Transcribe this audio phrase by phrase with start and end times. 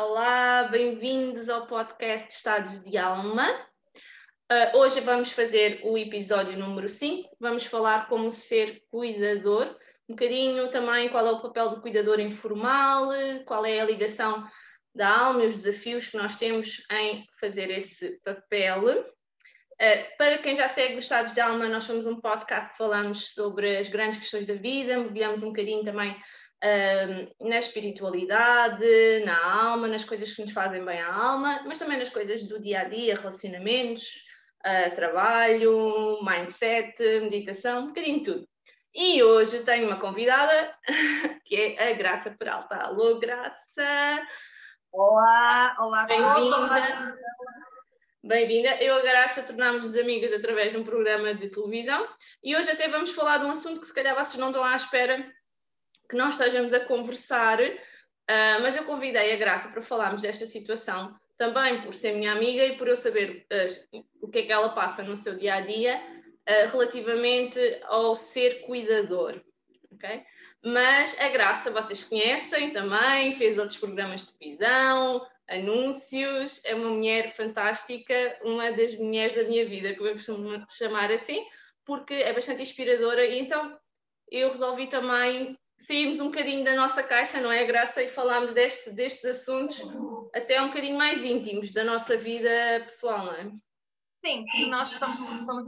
[0.00, 3.50] Olá, bem-vindos ao podcast Estados de Alma.
[4.48, 7.28] Uh, hoje vamos fazer o episódio número 5.
[7.40, 9.76] Vamos falar como ser cuidador,
[10.08, 13.08] um bocadinho também qual é o papel do cuidador informal,
[13.44, 14.46] qual é a ligação
[14.94, 18.84] da alma e os desafios que nós temos em fazer esse papel.
[18.84, 23.34] Uh, para quem já segue os Estados de Alma, nós somos um podcast que falamos
[23.34, 26.16] sobre as grandes questões da vida, mergulhamos um bocadinho também
[26.64, 31.98] uh, na espiritualidade, na alma, nas coisas que nos fazem bem à alma, mas também
[31.98, 34.24] nas coisas do dia a dia, relacionamentos,
[34.66, 38.48] uh, trabalho, mindset, meditação, um bocadinho de tudo.
[38.94, 40.74] E hoje tenho uma convidada
[41.44, 42.76] que é a Graça Peralta.
[42.76, 44.26] Alô, Graça!
[44.90, 47.18] Olá, olá, bem-vinda.
[48.24, 48.82] Bem-vinda.
[48.82, 52.08] Eu e a Graça tornámos-nos amigas através de um programa de televisão
[52.42, 54.74] e hoje até vamos falar de um assunto que se calhar vocês não estão à
[54.74, 55.24] espera
[56.08, 61.14] que nós estejamos a conversar, uh, mas eu convidei a Graça para falarmos desta situação
[61.36, 64.70] também por ser minha amiga e por eu saber uh, o que é que ela
[64.70, 69.40] passa no seu dia a dia uh, relativamente ao ser cuidador.
[69.92, 70.24] Okay?
[70.64, 77.32] Mas a Graça vocês conhecem também, fez outros programas de televisão, anúncios, é uma mulher
[77.34, 81.44] fantástica, uma das mulheres da minha vida, que eu costumo chamar assim,
[81.84, 83.78] porque é bastante inspiradora e então
[84.30, 88.90] eu resolvi também sairmos um bocadinho da nossa caixa, não é, Graça, e falarmos deste,
[88.90, 89.80] destes assuntos
[90.34, 92.50] até um bocadinho mais íntimos da nossa vida
[92.84, 93.50] pessoal, não é?
[94.24, 95.64] Sim, nós somos, somos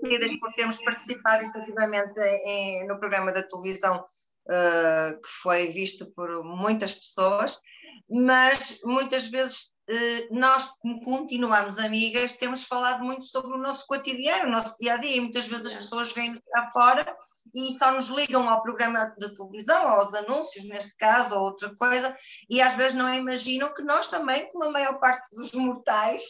[0.00, 4.06] conhecidas por termos participado efetivamente em, no programa da televisão
[4.46, 7.60] uh, que foi visto por muitas pessoas,
[8.08, 14.48] mas muitas vezes uh, nós, como continuamos amigas, temos falado muito sobre o nosso cotidiano,
[14.48, 17.16] o nosso dia a dia, e muitas vezes as pessoas vêm-nos cá fora
[17.54, 22.16] e só nos ligam ao programa de televisão, aos anúncios, neste caso, ou outra coisa,
[22.50, 26.22] e às vezes não imaginam que nós também, como a maior parte dos mortais,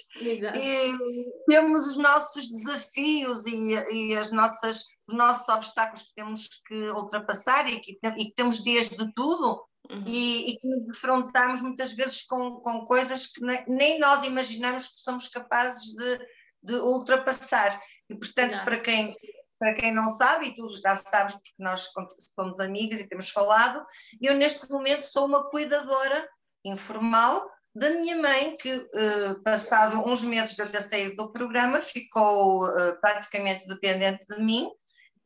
[1.49, 7.71] temos os nossos desafios e, e, as nossas, os nossos obstáculos que temos que ultrapassar
[7.71, 9.65] e que, e que temos dias de tudo.
[9.91, 10.05] Uhum.
[10.07, 15.01] E, e, que nos defrontamos muitas vezes com, com coisas que nem nós imaginamos que
[15.01, 16.19] somos capazes de,
[16.63, 17.81] de ultrapassar.
[18.11, 19.17] E, portanto, para quem
[19.59, 21.91] para quem não sabe, e tu já sabes porque nós
[22.35, 23.85] somos amigas e temos falado,
[24.21, 26.29] eu neste momento sou uma cuidadora
[26.65, 31.81] informal da minha mãe, que uh, passado uns meses de eu ter saído do programa,
[31.81, 34.69] ficou uh, praticamente dependente de mim,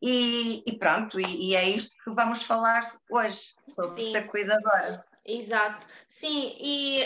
[0.02, 4.12] e, e pronto, e, e, é isto que vamos falar hoje, sobre Sim.
[4.12, 5.04] ser cuidadora.
[5.24, 7.04] Exato, sim, e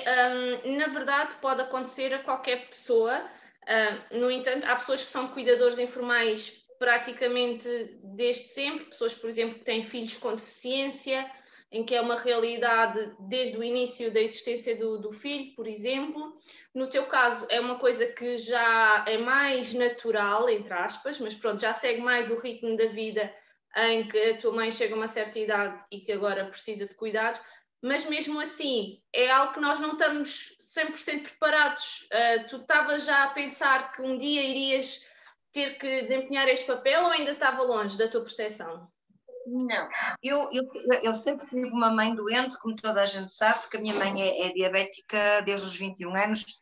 [0.65, 5.29] um, na verdade pode acontecer a qualquer pessoa, uh, no entanto, há pessoas que são
[5.29, 11.31] cuidadores informais praticamente desde sempre, pessoas, por exemplo, que têm filhos com deficiência,
[11.71, 16.35] em que é uma realidade desde o início da existência do, do, filho, por exemplo.
[16.75, 21.61] No teu caso, é uma coisa que já é mais natural, entre aspas, mas pronto,
[21.61, 23.33] já segue mais o ritmo da vida
[23.77, 26.95] em que a tua mãe chega a uma certa idade e que agora precisa de
[26.95, 27.41] cuidados,
[27.83, 32.09] mas mesmo assim é algo que nós não estamos 100% preparados.
[32.11, 35.05] Uh, tu estavas já a pensar que um dia irias
[35.56, 38.87] ter que desempenhar este papel ou ainda estava longe da tua percepção?
[39.47, 39.89] Não,
[40.22, 40.65] eu, eu,
[41.05, 44.21] eu sempre tive uma mãe doente, como toda a gente sabe, porque a minha mãe
[44.21, 46.59] é, é diabética desde os 21 anos,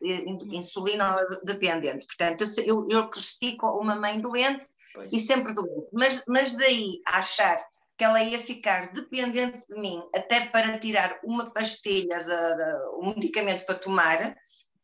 [0.53, 2.05] insulina dependente.
[2.05, 5.09] Portanto, eu, eu cresci com uma mãe doente pois.
[5.11, 5.89] e sempre doente.
[5.91, 7.57] Mas, mas daí achar
[7.97, 13.15] que ela ia ficar dependente de mim até para tirar uma pastilha, de, de um
[13.15, 14.37] medicamento para tomar,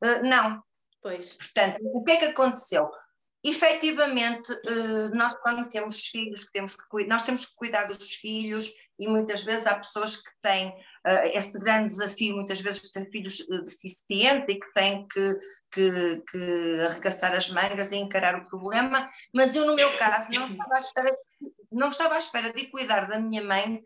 [0.04, 0.62] uh, não.
[1.02, 1.34] Pois.
[1.34, 2.90] Portanto, o que é que aconteceu?
[3.44, 9.08] Efetivamente, eh, nós quando temos filhos, temos que, nós temos que cuidar dos filhos e
[9.08, 10.74] muitas vezes há pessoas que têm
[11.06, 15.40] eh, esse grande desafio, muitas vezes têm filhos eh, deficientes e que têm que,
[15.72, 20.48] que, que, arregaçar as mangas e encarar o problema, mas eu no meu caso não
[20.48, 21.18] estava à espera,
[21.72, 23.82] não estava à espera de cuidar da minha mãe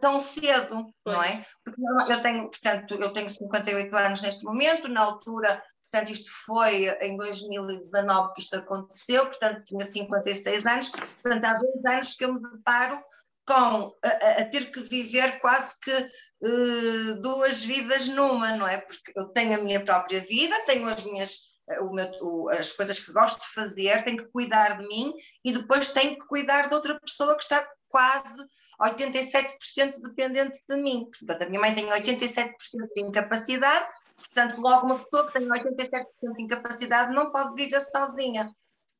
[0.00, 1.44] tão cedo, não é?
[1.62, 6.88] Porque eu tenho, portanto, eu tenho 58 anos neste momento, na altura Portanto, isto foi
[7.00, 10.90] em 2019 que isto aconteceu, portanto, tinha 56 anos.
[11.22, 12.98] Portanto, há dois anos que eu me deparo
[13.46, 18.78] com a, a ter que viver quase que uh, duas vidas numa, não é?
[18.78, 21.48] Porque eu tenho a minha própria vida, tenho as minhas
[21.80, 25.12] o meu, as coisas que gosto de fazer, tenho que cuidar de mim
[25.44, 28.48] e depois tenho que cuidar de outra pessoa que está quase
[28.80, 31.08] 87% dependente de mim.
[31.10, 32.54] Portanto, a minha mãe tem 87%
[32.96, 33.88] de incapacidade
[34.18, 38.50] Portanto, logo uma pessoa que tem 87% de incapacidade não pode viver sozinha.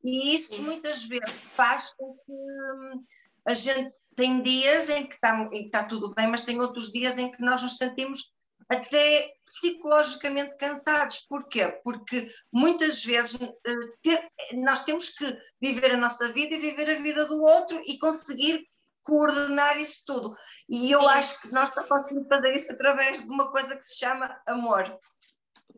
[0.04, 3.00] E isso muitas vezes faz com que hum,
[3.44, 6.92] a gente tem dias em que está, em que está tudo bem, mas tem outros
[6.92, 8.32] dias em que nós nos sentimos
[8.68, 11.20] até psicologicamente cansados.
[11.28, 11.80] Porquê?
[11.82, 13.38] Porque muitas vezes
[14.02, 17.98] ter, nós temos que viver a nossa vida e viver a vida do outro e
[17.98, 18.66] conseguir
[19.02, 20.36] coordenar isso tudo.
[20.68, 21.08] E eu Sim.
[21.08, 24.98] acho que nós só conseguimos fazer isso através de uma coisa que se chama amor.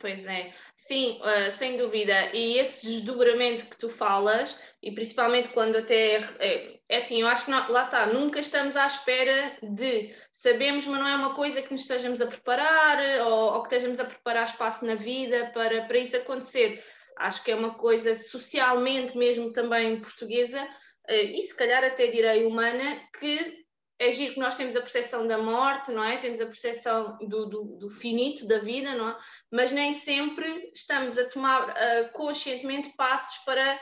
[0.01, 2.35] Pois é, sim, uh, sem dúvida.
[2.35, 6.17] E esse desdobramento que tu falas, e principalmente quando até.
[6.39, 10.15] É, é assim, eu acho que não, lá está, nunca estamos à espera de.
[10.33, 14.01] Sabemos, mas não é uma coisa que nos estejamos a preparar ou, ou que estejamos
[14.01, 16.83] a preparar espaço na vida para, para isso acontecer.
[17.19, 20.67] Acho que é uma coisa socialmente mesmo também portuguesa,
[21.15, 23.61] e se calhar até direi humana, que
[24.01, 26.17] é giro que nós temos a percepção da morte, não é?
[26.17, 29.19] Temos a percepção do, do, do finito da vida, não é?
[29.51, 33.79] Mas nem sempre estamos a tomar uh, conscientemente passos para,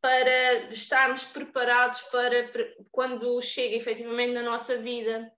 [0.00, 5.28] para estarmos preparados para, para, quando chega efetivamente na nossa vida,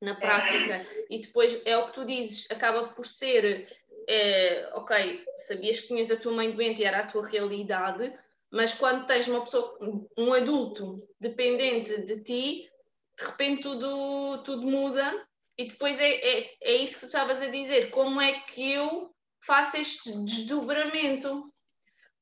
[0.00, 0.86] na prática.
[1.10, 3.66] E depois é o que tu dizes, acaba por ser,
[4.08, 8.16] é, ok, sabias que tinhas a tua mãe doente e era a tua realidade,
[8.50, 9.78] mas quando tens uma pessoa,
[10.16, 12.70] um adulto dependente de ti,
[13.18, 15.26] de repente tudo, tudo muda
[15.58, 19.10] e depois é, é, é isso que tu estavas a dizer, como é que eu
[19.44, 21.52] faço este desdobramento?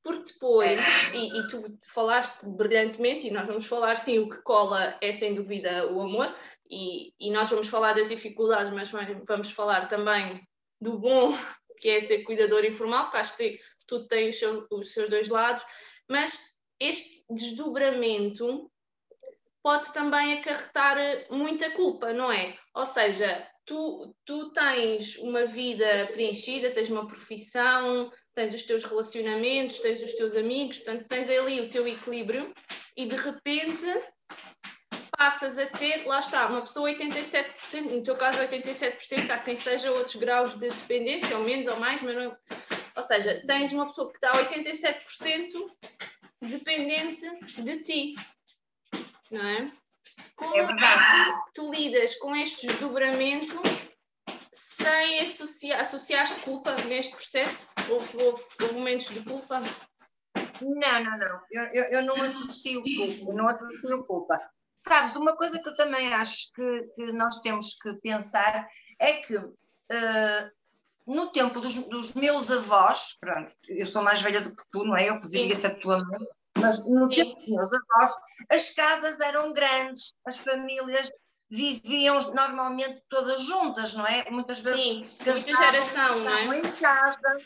[0.03, 0.79] Porque depois,
[1.13, 5.35] e, e, tu falaste brilhantemente, e nós vamos falar sim, o que cola é sem
[5.35, 6.33] dúvida o amor,
[6.69, 8.89] e, e nós vamos falar das dificuldades, mas
[9.27, 10.41] vamos falar também
[10.81, 11.31] do bom
[11.79, 14.39] que é ser cuidador informal, porque acho que tudo tem os,
[14.71, 15.63] os seus dois lados,
[16.07, 16.37] mas
[16.79, 18.71] este desdobramento
[19.61, 22.57] pode também acarretar eh, muita culpa, não é?
[22.73, 29.79] Ou seja, tu, tu tens uma vida preenchida, tens uma profissão, tens os teus relacionamentos,
[29.79, 32.53] tens os teus amigos, portanto, tens ali o teu equilíbrio
[32.95, 33.85] e de repente
[35.17, 39.91] passas a ter, lá está, uma pessoa 87%, no teu caso 87%, há quem seja
[39.91, 42.37] outros graus de dependência, ou menos ou mais, mas não,
[42.97, 45.71] ou seja, tens uma pessoa que está 87%
[46.41, 47.25] dependente
[47.61, 48.15] de ti
[49.31, 49.71] não é?
[50.35, 51.41] Como é verdade.
[51.53, 53.61] tu lidas com este desdobramento
[54.53, 57.73] sem associar, associaste culpa neste processo?
[57.89, 59.61] Houve, houve, houve momentos de culpa?
[60.61, 61.41] Não, não, não.
[61.51, 64.51] Eu, eu, eu não associo culpa, não associo culpa.
[64.75, 68.67] Sabes, uma coisa que eu também acho que, que nós temos que pensar
[68.99, 70.51] é que uh,
[71.07, 74.95] no tempo dos, dos, meus avós, pronto, eu sou mais velha do que tu, não
[74.95, 75.09] é?
[75.09, 75.61] Eu poderia Sim.
[75.61, 76.27] ser a tua mãe,
[76.59, 78.15] mas no tempo dos meus avós,
[78.51, 81.09] as casas eram grandes, as famílias
[81.49, 84.29] viviam normalmente todas juntas, não é?
[84.29, 86.59] Muitas vezes Sim, muita geração, não é?
[86.59, 87.37] em casa,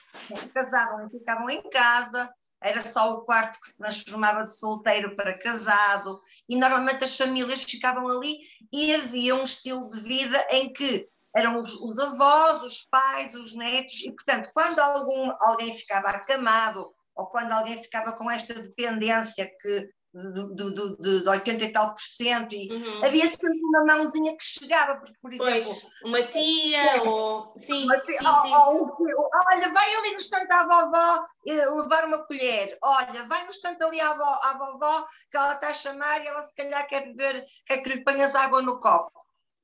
[0.52, 5.38] casavam e ficavam em casa, era só o quarto que se transformava de solteiro para
[5.38, 6.20] casado,
[6.50, 8.40] e normalmente as famílias ficavam ali
[8.74, 13.56] e havia um estilo de vida em que eram os, os avós, os pais, os
[13.56, 19.50] netos, e portanto, quando algum, alguém ficava acamado ou quando alguém ficava com esta dependência
[19.62, 23.06] que de, de, de, de 80 e tal por cento, e uhum.
[23.06, 27.86] havia sempre uma mãozinha que chegava, porque, por exemplo, pois, uma tia, é, ou sim,
[27.86, 29.14] uma tia, sim, ou, sim.
[29.14, 33.52] Ou, olha, vai ali no estante à vovó eh, levar uma colher, olha, vai no
[33.52, 36.86] estante ali à, vovó, à vovó que ela está a chamar e ela se calhar
[36.88, 39.21] quer beber, quer que lhe ponhas água no copo.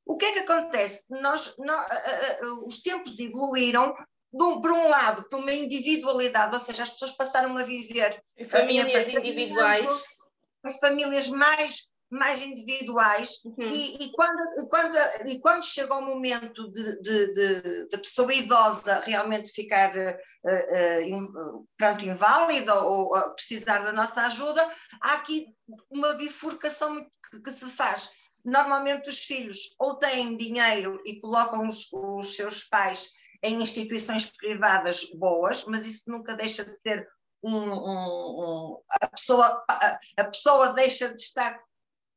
[0.07, 1.05] O que é que acontece?
[1.09, 1.85] Nós, nós
[2.65, 3.93] os tempos evoluíram
[4.33, 8.47] um, por um lado, por uma individualidade, ou seja, as pessoas passaram a viver em
[8.47, 9.89] famílias individuais,
[10.63, 13.67] as famílias mais mais individuais uhum.
[13.67, 14.95] e, e, quando, quando,
[15.27, 21.67] e quando chega o momento de, de, de, de pessoa idosa realmente ficar uh, uh,
[21.75, 24.65] pronto, inválida ou uh, precisar da nossa ajuda,
[25.01, 25.47] há aqui
[25.91, 28.09] uma bifurcação que, que, se faz.
[28.47, 33.11] Normalmente os filhos ou têm dinheiro e colocam os, os seus pais
[33.43, 37.05] em instituições privadas boas, mas isso nunca deixa de ter
[37.43, 41.59] um, um, um a, pessoa, a, a, pessoa deixa de estar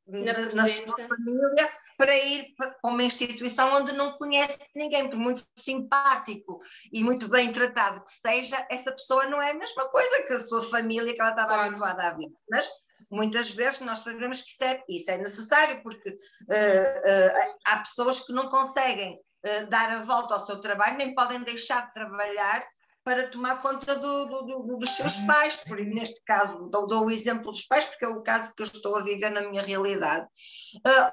[0.07, 1.69] na, na sua família
[1.99, 6.61] para ir para uma instituição onde não conhece ninguém, por muito simpático
[6.93, 10.41] e muito bem tratado que seja, essa pessoa não é a mesma coisa que a
[10.41, 11.69] sua família que ela estava claro.
[11.71, 12.33] habituada a ver.
[12.49, 12.71] Mas
[13.11, 18.21] muitas vezes nós sabemos que isso é, isso é necessário, porque uh, uh, há pessoas
[18.21, 22.65] que não conseguem uh, dar a volta ao seu trabalho, nem podem deixar de trabalhar
[23.03, 27.11] para tomar conta do, do, do, dos seus pais, por neste caso dou, dou, o
[27.11, 30.29] exemplo dos pais, porque é o caso que eu estou a viver na minha realidade.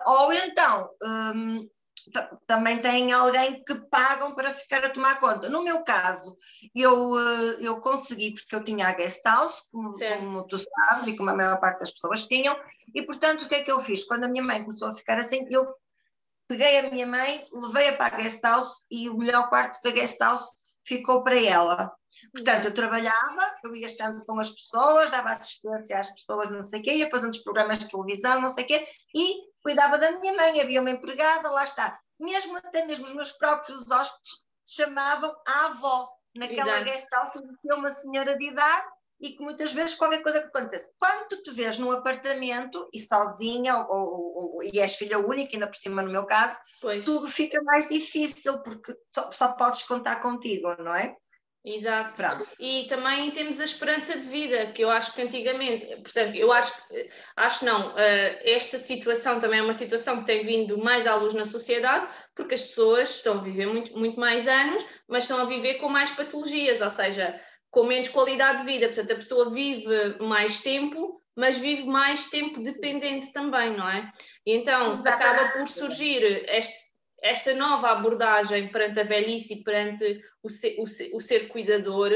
[0.05, 0.89] Ou então,
[1.33, 1.67] um,
[2.45, 5.49] também tem alguém que pagam para ficar a tomar conta.
[5.49, 6.35] No meu caso,
[6.75, 11.17] eu, uh, eu consegui, porque eu tinha a guest house, como, como tu sabes, e
[11.17, 12.57] como a maior parte das pessoas tinham,
[12.93, 14.05] e portanto o que é que eu fiz?
[14.05, 15.65] Quando a minha mãe começou a ficar assim, eu
[16.47, 20.19] peguei a minha mãe, levei-a para a guest house e o melhor quarto da guest
[20.19, 20.49] house
[20.85, 21.91] ficou para ela.
[22.33, 26.79] Portanto, eu trabalhava, eu ia estando com as pessoas, dava assistência às pessoas, não sei
[26.79, 30.11] o quê, ia fazendo os programas de televisão, não sei o quê, e cuidava da
[30.19, 31.99] minha mãe, havia uma empregada, lá está.
[32.19, 36.09] Mesmo até mesmo os meus próprios hóspedes chamavam a avó.
[36.35, 36.85] Naquela Exato.
[36.85, 38.87] guest house uma senhora de idade
[39.19, 40.91] e que muitas vezes qualquer coisa que acontece.
[40.99, 45.55] Quando tu te vês num apartamento e sozinha, ou, ou, ou, e és filha única,
[45.55, 47.03] ainda por cima no meu caso, pois.
[47.03, 51.15] tudo fica mais difícil porque só, só podes contar contigo, não é?
[51.67, 52.13] Exato.
[52.13, 52.47] Pronto.
[52.57, 56.73] E também temos a esperança de vida, que eu acho que antigamente, portanto, eu acho,
[57.35, 61.33] acho não, uh, esta situação também é uma situação que tem vindo mais à luz
[61.33, 65.45] na sociedade, porque as pessoas estão a viver muito, muito mais anos, mas estão a
[65.45, 67.37] viver com mais patologias, ou seja,
[67.69, 68.87] com menos qualidade de vida.
[68.87, 74.09] Portanto, a pessoa vive mais tempo, mas vive mais tempo dependente também, não é?
[74.45, 76.86] E então acaba por surgir este
[77.21, 82.11] esta nova abordagem perante a velhice e perante o ser, o ser, o ser cuidador,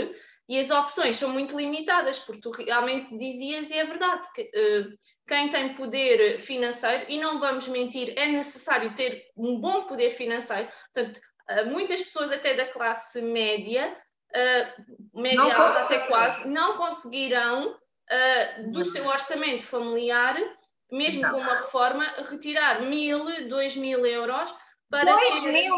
[0.47, 4.97] e as opções são muito limitadas, porque tu realmente dizias, e é verdade, que uh,
[5.27, 10.67] quem tem poder financeiro, e não vamos mentir, é necessário ter um bom poder financeiro,
[10.93, 13.95] portanto, uh, muitas pessoas até da classe média,
[14.35, 17.77] uh, média alta até quase, não conseguirão
[18.73, 20.35] do seu orçamento familiar,
[20.91, 21.31] mesmo não.
[21.31, 24.53] com uma reforma, retirar mil, dois mil euros
[24.91, 25.75] para 2 mil,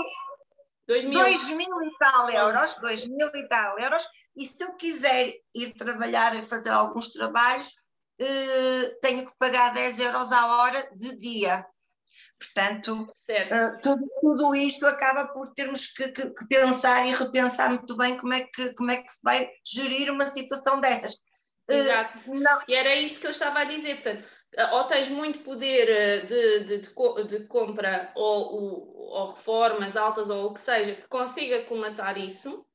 [0.86, 1.20] dois mil.
[1.20, 4.06] Dois mil e tal euros, dois mil e tal euros,
[4.36, 7.76] e se eu quiser ir trabalhar e fazer alguns trabalhos,
[8.20, 11.66] eh, tenho que pagar 10 euros a hora de dia.
[12.40, 17.96] Portanto, uh, tudo, tudo, isto acaba por termos que, que, que, pensar e repensar muito
[17.96, 21.22] bem como é, que, como é que se vai gerir uma situação dessas.
[21.70, 22.20] Exato.
[22.28, 22.60] Uh, não...
[22.68, 24.02] E era isso que eu estava a dizer.
[24.02, 24.26] Portanto,
[24.72, 30.48] ou tens muito poder eh, de, de, de, de compra ou, ou, reformas altas ou
[30.48, 32.66] o que seja que consiga comatar isso,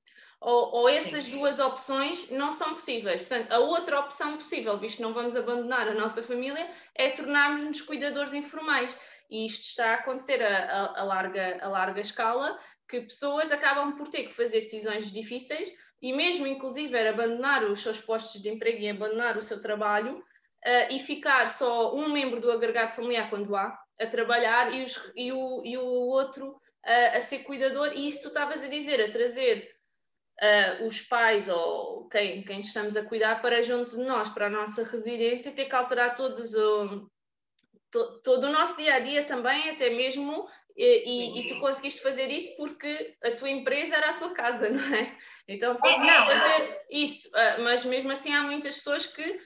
[0.41, 1.39] ou, ou essas Sim.
[1.39, 3.21] duas opções não são possíveis.
[3.21, 7.81] Portanto, a outra opção possível, visto que não vamos abandonar a nossa família, é tornarmos-nos
[7.83, 8.97] cuidadores informais.
[9.31, 12.59] E isto está a acontecer a, a, a, larga, a larga escala,
[12.89, 15.71] que pessoas acabam por ter que fazer decisões difíceis
[16.01, 20.25] e mesmo, inclusive, abandonar os seus postos de emprego e abandonar o seu trabalho
[20.65, 25.13] uh, e ficar só um membro do agregado familiar quando há a trabalhar e, os,
[25.17, 29.01] e, o, e o outro uh, a ser cuidador, e isso tu estavas a dizer,
[29.01, 29.71] a trazer
[30.41, 34.51] uh, os pais ou quem, quem estamos a cuidar para junto de nós, para a
[34.51, 37.11] nossa residência, ter que alterar todos o,
[37.91, 40.49] to, todo o nosso dia a dia também, até mesmo
[40.81, 44.95] e, e, tu conseguiste fazer isso porque a tua empresa era a tua casa, não
[44.95, 45.17] é?
[45.49, 47.29] Então é, fazer isso,
[47.65, 49.41] mas mesmo assim há muitas pessoas que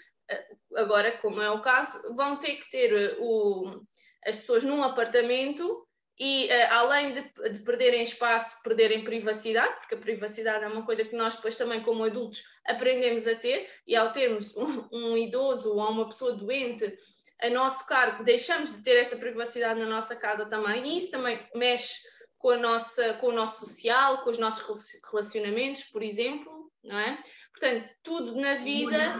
[0.77, 3.83] agora, como é o caso, vão ter que ter eh, o,
[4.25, 5.87] as pessoas num apartamento
[6.19, 11.05] e uh, além de, de, perderem espaço, perderem privacidade, porque a privacidade é uma coisa
[11.05, 15.77] que nós depois também como adultos aprendemos a ter, e ao termos um, um idoso
[15.77, 16.95] ou uma pessoa doente
[17.41, 21.45] a nosso cargo, deixamos de ter essa privacidade na nossa casa também, e isso também
[21.55, 21.95] mexe
[22.39, 27.21] com, a nossa, com o nosso social, com os nossos relacionamentos, por exemplo, não é?
[27.51, 29.13] Portanto, tudo na vida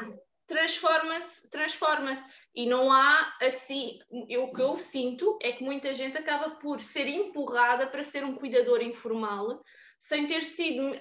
[0.53, 2.25] transforma-se, transforma-se.
[2.55, 6.79] E não há assim, eu, o que eu sinto é que muita gente acaba por
[6.79, 9.63] ser empurrada para ser um cuidador informal,
[9.99, 10.95] sem ter sido um,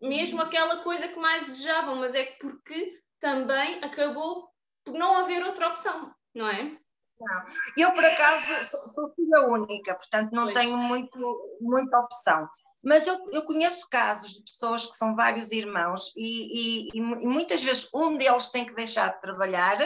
[0.00, 4.48] mesmo aquela coisa que mais desejavam, mas é porque também acabou
[4.84, 6.78] por não haver outra opção, não é?
[7.18, 7.44] Não.
[7.76, 8.46] Eu, por acaso,
[8.94, 10.58] sou filha única, portanto não pois.
[10.58, 12.48] tenho muito, muita opção.
[12.86, 17.60] Mas eu, eu, conheço casos de pessoas que são vários irmãos e, e, e, muitas
[17.60, 19.76] vezes um deles tem que deixar de trabalhar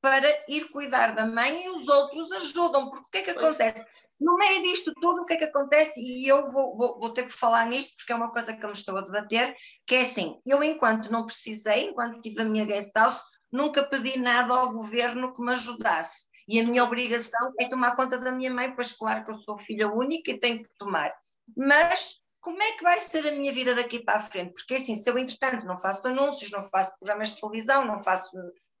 [0.00, 3.84] para ir cuidar da mãe e os outros ajudam, porque o que é que acontece?
[4.18, 6.00] No meio disto tudo, o que é que acontece?
[6.00, 8.70] E eu vou, vou, vou, ter que falar nisto porque é uma coisa que eu
[8.70, 9.54] me estou a debater,
[9.86, 13.20] que é assim, eu enquanto não precisei, enquanto tive a minha guest house,
[13.52, 16.26] nunca pedi nada ao governo que me ajudasse.
[16.48, 19.58] E a minha obrigação é tomar conta da minha mãe, pois claro que eu sou
[19.58, 21.12] filha única e tenho que tomar.
[21.56, 24.54] Mas como é que vai ser a minha vida daqui para a frente?
[24.54, 28.30] Porque assim, se eu entretanto não faço anúncios, não faço programas de televisão, não faço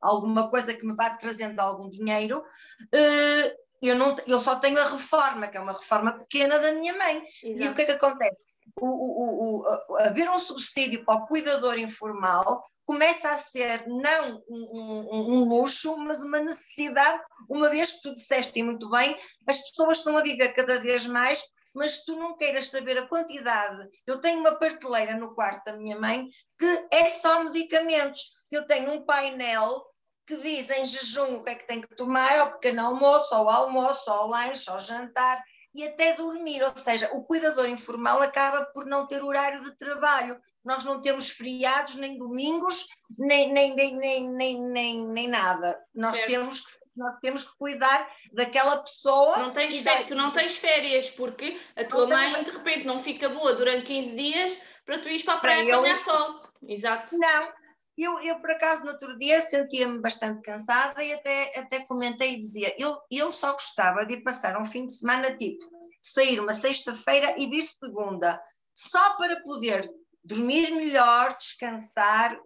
[0.00, 4.88] alguma coisa que me vá trazendo algum dinheiro, uh, eu, não, eu só tenho a
[4.88, 7.22] reforma, que é uma reforma pequena da minha mãe.
[7.42, 7.62] Exato.
[7.62, 8.36] E o que é que acontece?
[8.80, 15.08] O, o, o, haver um subsídio para o cuidador informal começa a ser não um,
[15.12, 19.98] um, um, luxo, mas uma necessidade, uma vez que tu disseste muito bem, as pessoas
[19.98, 23.88] estão a viver cada vez mais mas tu não queiras saber a quantidade.
[24.06, 28.34] Eu tenho uma prateleira no quarto da minha mãe que é só medicamentos.
[28.50, 29.84] Eu tenho um painel
[30.26, 33.48] que diz em jejum o que é que tem que tomar, ao pequeno almoço, ao
[33.48, 35.42] almoço, ao lanche, ao jantar.
[35.74, 40.40] E até dormir, ou seja, o cuidador informal acaba por não ter horário de trabalho.
[40.64, 42.86] Nós não temos feriados, nem domingos,
[43.16, 45.78] nem, nem, nem, nem, nem, nem, nada.
[45.94, 49.38] Nós temos, que, nós temos que cuidar daquela pessoa.
[49.38, 53.28] Não tens férias, tu não tens férias, porque a tua mãe de repente não fica
[53.28, 56.42] boa durante 15 dias para tu ires para a praia apanhar sol.
[56.68, 57.16] Exato.
[57.16, 57.52] Não,
[58.02, 62.40] eu, eu, por acaso, no outro dia sentia-me bastante cansada e até, até comentei e
[62.40, 65.64] dizia: eu, eu só gostava de passar um fim de semana tipo,
[66.00, 68.40] sair uma sexta-feira e vir segunda,
[68.74, 69.90] só para poder
[70.24, 72.40] dormir melhor, descansar,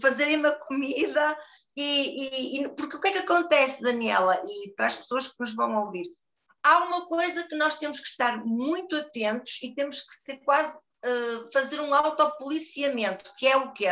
[0.00, 1.38] fazerem uma comida.
[1.76, 5.40] E, e, e, porque o que é que acontece, Daniela, e para as pessoas que
[5.40, 6.08] nos vão ouvir?
[6.64, 10.78] Há uma coisa que nós temos que estar muito atentos e temos que ser quase
[10.78, 13.88] uh, fazer um autopoliciamento, que é o quê?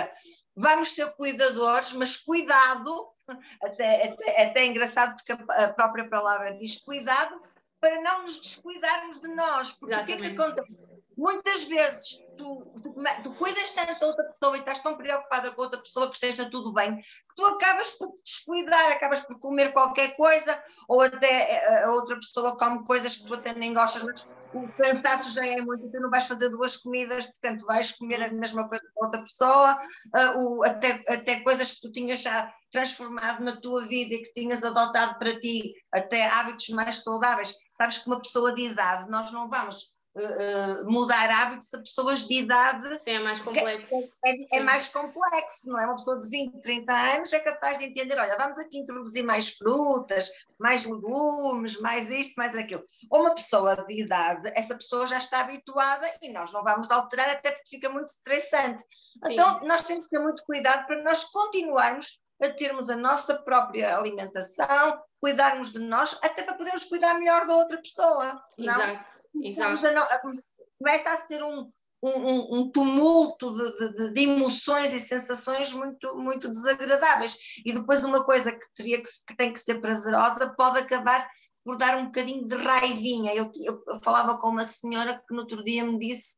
[0.56, 3.08] Vamos ser cuidadores, mas cuidado,
[3.62, 7.40] até, até, até é engraçado porque a própria palavra diz cuidado,
[7.80, 9.72] para não nos descuidarmos de nós.
[9.72, 10.91] Porque o que é que acontece?
[11.16, 15.62] Muitas vezes tu, tu, tu, cuidas tanto da outra pessoa e estás tão preocupada com
[15.62, 19.38] a outra pessoa que esteja tudo bem, que tu acabas por te descuidar, acabas por
[19.38, 23.74] comer qualquer coisa, ou até eh, a outra pessoa come coisas que tu até nem
[23.74, 27.92] gostas, mas o cansaço já é muito, tu não vais fazer duas comidas, portanto vais
[27.92, 29.78] comer a mesma coisa que outra pessoa,
[30.16, 34.32] uh, o, até, até coisas que tu tinhas já transformado na tua vida e que
[34.32, 37.54] tinhas adotado para ti, até hábitos mais saudáveis.
[37.70, 42.40] Sabes que uma pessoa de idade, nós não vamos uh, mudar hábitos a pessoas de
[42.40, 42.94] idade.
[43.02, 43.94] Sim, é mais complexo.
[44.24, 45.86] É, é, é, mais complexo, não é?
[45.86, 49.56] Uma pessoa de 20, 30 anos é capaz de entender: olha, vamos aqui introduzir mais
[49.56, 52.84] frutas, mais legumes, mais isto, mais aquilo.
[53.10, 57.28] Ou uma pessoa de idade, essa pessoa já está habituada e nós não vamos alterar,
[57.30, 58.82] até porque fica muito estressante.
[58.82, 59.32] Sim.
[59.32, 63.96] Então, nós temos que ter muito cuidado para nós continuarmos a termos a nossa própria
[63.96, 68.42] alimentação, cuidarmos de nós, até para podermos cuidar melhor da outra pessoa.
[68.58, 68.74] Não?
[68.74, 69.22] Exato.
[69.42, 70.42] Exato.
[70.78, 71.70] começa a ser um,
[72.02, 77.36] um, um tumulto de, de, de, emoções e sensações muito, muito desagradáveis.
[77.64, 81.26] E depois uma coisa que, teria que, que tem que ser prazerosa pode acabar
[81.64, 83.32] por dar um bocadinho de raivinha.
[83.34, 86.36] Eu, eu falava com uma senhora que no outro dia me disse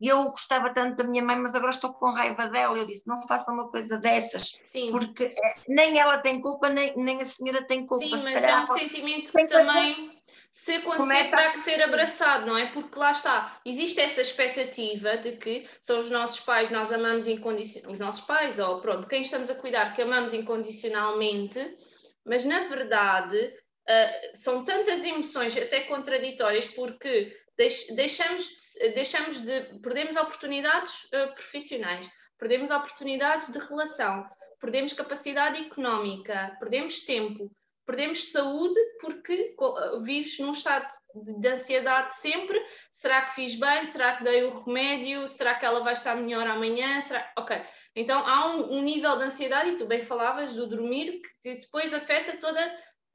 [0.00, 2.76] eu gostava tanto da minha mãe, mas agora estou com raiva dela.
[2.76, 4.90] Eu disse: não faça uma coisa dessas, Sim.
[4.90, 8.04] porque eh, nem ela tem culpa, nem, nem a senhora tem culpa.
[8.16, 10.16] Sim, mas é um sentimento que também
[10.56, 12.66] se acontecer Começa terá que ser abraçado, não é?
[12.72, 17.92] Porque lá está, existe essa expectativa de que são os nossos pais, nós amamos incondicionalmente,
[17.92, 21.76] os nossos pais, ou pronto, quem estamos a cuidar, que amamos incondicionalmente,
[22.24, 29.80] mas na verdade uh, são tantas emoções até contraditórias porque deix, deixamos, de, deixamos de,
[29.80, 34.28] perdemos oportunidades uh, profissionais, perdemos oportunidades de relação,
[34.60, 37.50] perdemos capacidade económica, perdemos tempo,
[37.84, 42.62] perdemos saúde porque uh, vives num estado de ansiedade sempre.
[42.90, 43.82] Será que fiz bem?
[43.82, 45.26] Será que dei o remédio?
[45.26, 47.00] Será que ela vai estar melhor amanhã?
[47.00, 47.32] Será...
[47.38, 47.56] Ok.
[47.94, 51.94] Então há um, um nível de ansiedade, e tu bem falavas do dormir, que depois
[51.94, 52.60] afeta toda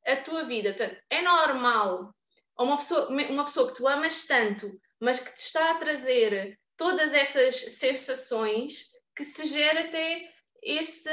[0.08, 0.70] a tua vida.
[0.70, 2.12] Portanto, é normal
[2.60, 7.14] uma pessoa, uma pessoa que tu amas tanto, mas que te está a trazer todas
[7.14, 8.86] essas sensações
[9.16, 10.30] que se gera até
[10.64, 11.10] esse,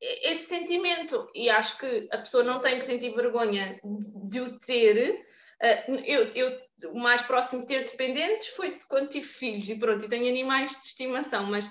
[0.00, 1.28] esse sentimento.
[1.34, 3.80] E acho que a pessoa não tem que sentir vergonha
[4.28, 5.26] de o ter.
[5.62, 10.04] Uh, eu, eu, o mais próximo de ter dependentes foi quando tive filhos e pronto,
[10.04, 11.70] e tenho animais de estimação, mas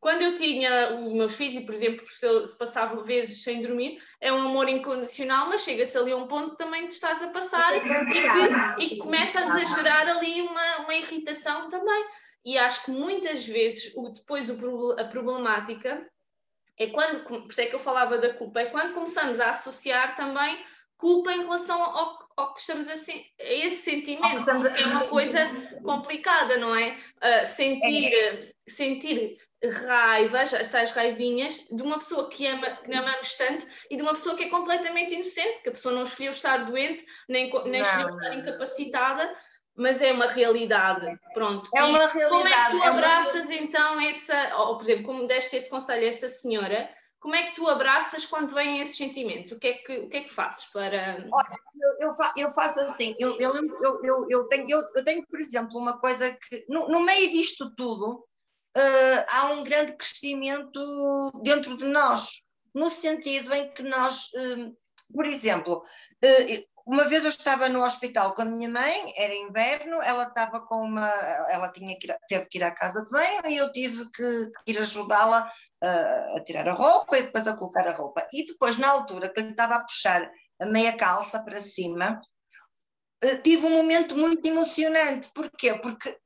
[0.00, 4.32] quando eu tinha os meus filhos, e por exemplo, se, passava vezes sem dormir, é
[4.32, 7.76] um amor incondicional, mas chega-se ali a um ponto que também te estás a passar
[7.76, 12.04] e que, e começas a gerar ali uma, uma irritação também.
[12.44, 16.06] E acho que muitas vezes o, depois o, a problemática
[16.78, 20.14] é quando, por isso é que eu falava da culpa, é quando começamos a associar
[20.14, 20.62] também
[20.98, 25.48] culpa em relação ao, ao que estamos assim, a esse sentimento, que é uma coisa
[25.82, 26.96] complicada, não é?
[27.16, 28.52] Uh, sentir, é.
[28.68, 34.02] sentir raiva, as tais raivinhas, de uma pessoa que, ama, que amamos tanto e de
[34.02, 37.80] uma pessoa que é completamente inocente, que a pessoa não escolheu estar doente, nem, nem
[37.80, 39.34] escolheu estar incapacitada,
[39.74, 41.70] mas é uma realidade, pronto.
[41.74, 42.28] É uma realidade.
[42.28, 43.62] Como é que tu abraças é uma...
[43.62, 47.56] então essa, ou por exemplo, como deste esse conselho a essa senhora, como é que
[47.56, 49.52] tu abraças quando vêm esses sentimentos?
[49.52, 51.26] O que é que, o que, é que fazes para...
[51.32, 51.56] Olha,
[52.00, 53.52] eu, eu, faço assim, eu, eu,
[54.02, 57.74] eu, eu, tenho, eu, eu tenho, por exemplo, uma coisa que, no, no meio disto
[57.74, 58.24] tudo,
[58.76, 62.42] uh, há um grande crescimento dentro de nós,
[62.74, 64.76] no sentido em que nós, uh,
[65.12, 70.00] por exemplo, uh, uma vez eu estava no hospital com a minha mãe, era inverno,
[70.02, 71.08] ela estava com uma,
[71.50, 74.50] ela tinha que ir, teve que ir à casa de banho e eu tive que
[74.68, 75.50] ir ajudá-la
[75.82, 78.26] a tirar a roupa e depois a colocar a roupa.
[78.32, 82.20] E depois, na altura que ele estava a puxar a meia calça para cima,
[83.42, 85.28] tive um momento muito emocionante.
[85.34, 85.74] Porquê?
[85.74, 86.16] Porque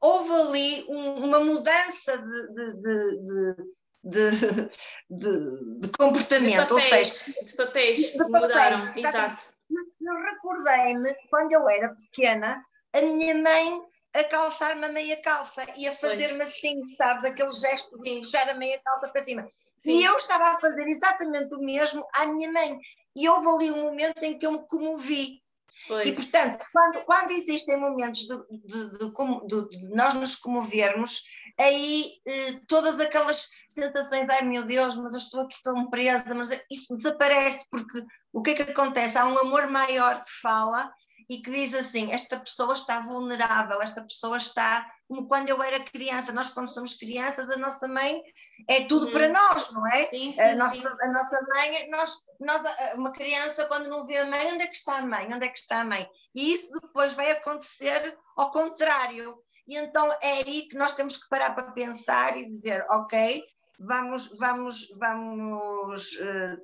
[0.00, 3.76] houve ali um, uma mudança de, de, de
[4.08, 9.42] de, comportamento, papéis, ou seja, de papéis, de papéis mudaram, exato.
[9.68, 13.82] Eu recordei-me, quando eu era pequena, a minha mãe
[14.14, 18.54] a calçar-me a meia calça e a fazer-me assim, sabes, aquele gesto de puxar a
[18.54, 19.42] meia calça para cima.
[19.84, 20.00] Sim.
[20.00, 22.78] E eu estava a fazer exatamente o mesmo à minha mãe.
[23.14, 25.42] E houve ali um momento em que eu me comovi.
[25.88, 26.08] Pois.
[26.08, 31.22] E, portanto, quando, quando existem momentos de, de, de, de nós nos comovermos,
[31.58, 36.50] aí eh, todas aquelas sensações, ai meu Deus, mas eu estou aqui tão presa, mas
[36.70, 39.16] isso desaparece, porque o que é que acontece?
[39.16, 40.92] Há um amor maior que fala
[41.28, 45.84] e que diz assim: esta pessoa está vulnerável, esta pessoa está como quando eu era
[45.84, 46.32] criança.
[46.32, 48.22] Nós, quando somos crianças, a nossa mãe
[48.68, 49.32] é tudo para uhum.
[49.32, 50.08] nós, não é?
[50.08, 50.86] Sim, sim, a, nossa, sim.
[50.86, 54.76] a nossa mãe, nós, nós, uma criança, quando não vê a mãe, onde é que
[54.76, 55.28] está a mãe?
[55.32, 56.08] Onde é que está a mãe?
[56.34, 59.38] E isso depois vai acontecer ao contrário.
[59.68, 63.44] E então é aí que nós temos que parar para pensar e dizer, ok,
[63.80, 66.62] vamos, vamos, vamos uh,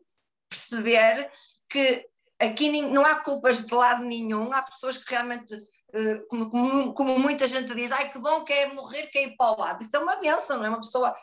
[0.49, 1.31] perceber
[1.69, 2.07] que
[2.43, 7.19] aqui não há culpas de lado nenhum, há pessoas que realmente, uh, como, como, como,
[7.19, 9.83] muita gente diz, ai que bom que é morrer, que é ir para o lado.
[9.83, 10.69] Isso é uma benção, não é?
[10.69, 11.15] Uma pessoa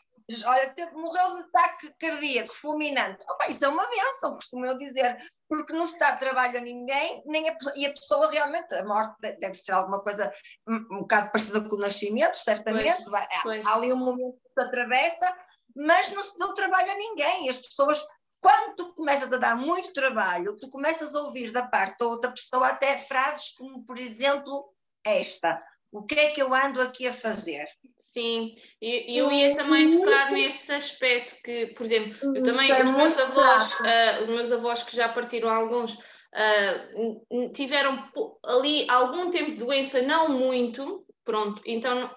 [0.46, 3.26] olha, morreu de ataque cardíaco, fulminante.
[3.30, 7.24] Opa, isso é uma benção, costumo eu dizer, porque não se dá trabalho a ninguém,
[7.26, 10.32] nem a, e a pessoa realmente, a morte deve ser alguma coisa
[10.68, 13.66] um, um bocado parecida com o nascimento, certamente, pois, pois.
[13.66, 15.38] Há, há, ali um momento que se atravessa,
[15.76, 18.06] mas não se dá trabalho a ninguém, as pessoas
[18.42, 22.32] quando tu começas a dar muito trabalho, tu começas a ouvir da parte da outra
[22.32, 24.74] pessoa até frases como, por exemplo,
[25.06, 27.66] esta: O que é que eu ando aqui a fazer?
[27.98, 32.84] Sim, e eu, eu ia também tocar nesse aspecto que, por exemplo, eu também, é
[32.84, 38.10] os meus avós, uh, os meus avós que já partiram alguns, uh, tiveram
[38.44, 42.10] ali algum tempo de doença, não muito, pronto, então,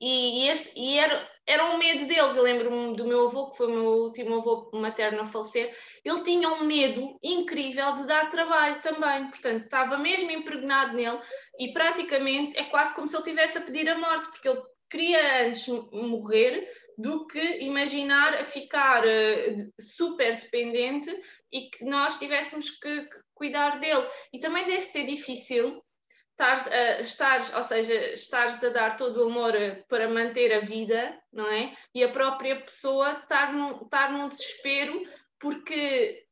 [0.00, 2.36] e, e, esse, e era, era um medo deles.
[2.36, 6.22] Eu lembro-me do meu avô, que foi o meu último avô materno a falecer, ele
[6.22, 11.20] tinha um medo incrível de dar trabalho também, portanto, estava mesmo impregnado nele
[11.58, 15.46] e praticamente é quase como se ele tivesse a pedir a morte, porque ele queria
[15.46, 16.68] antes morrer
[16.98, 21.10] do que imaginar a ficar uh, super dependente
[21.52, 24.06] e que nós tivéssemos que cuidar dele.
[24.32, 25.82] E também deve ser difícil
[26.40, 29.52] estares, a, estares, ou seja, estares a dar todo o amor
[29.88, 31.76] para manter a vida, não é?
[31.94, 35.02] E a própria pessoa estar num, estar num desespero
[35.38, 36.26] porque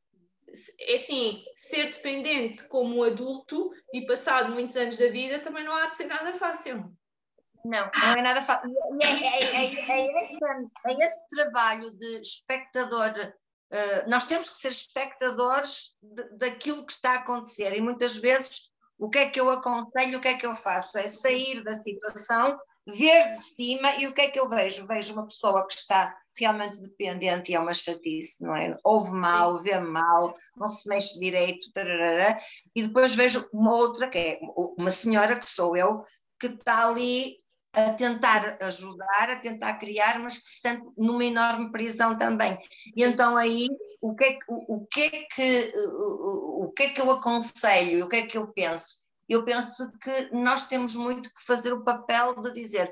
[0.79, 5.87] é assim, ser dependente como adulto e passado muitos anos da vida também não há
[5.87, 6.91] de ser nada fácil.
[7.63, 8.71] Não, não é nada fácil.
[8.71, 13.11] E é, é, é, é, esse, é trabalho de espectador.
[13.71, 18.71] Uh, nós temos que ser espectadores de, daquilo que está a acontecer e muitas vezes
[18.99, 20.97] o que é que eu aconselho, o que é que eu faço?
[20.97, 24.85] É sair da situação, ver de cima e o que é que eu vejo?
[24.85, 28.77] Vejo uma pessoa que está realmente dependente e é uma chatice, não é?
[28.83, 32.37] Ouve mal, vê mal, não se mexe direito, tararara,
[32.75, 34.39] e depois vejo uma outra, que é
[34.77, 36.01] uma senhora, que sou eu,
[36.39, 37.37] que está ali
[37.87, 42.57] a tentar ajudar, a tentar criar, mas que se sente numa enorme prisão também.
[42.95, 43.67] E então aí
[44.01, 47.11] o que é que, o, o que, é que, o, o que é que eu
[47.11, 48.99] aconselho, o que é que eu penso?
[49.27, 52.91] Eu penso que nós temos muito que fazer o papel de dizer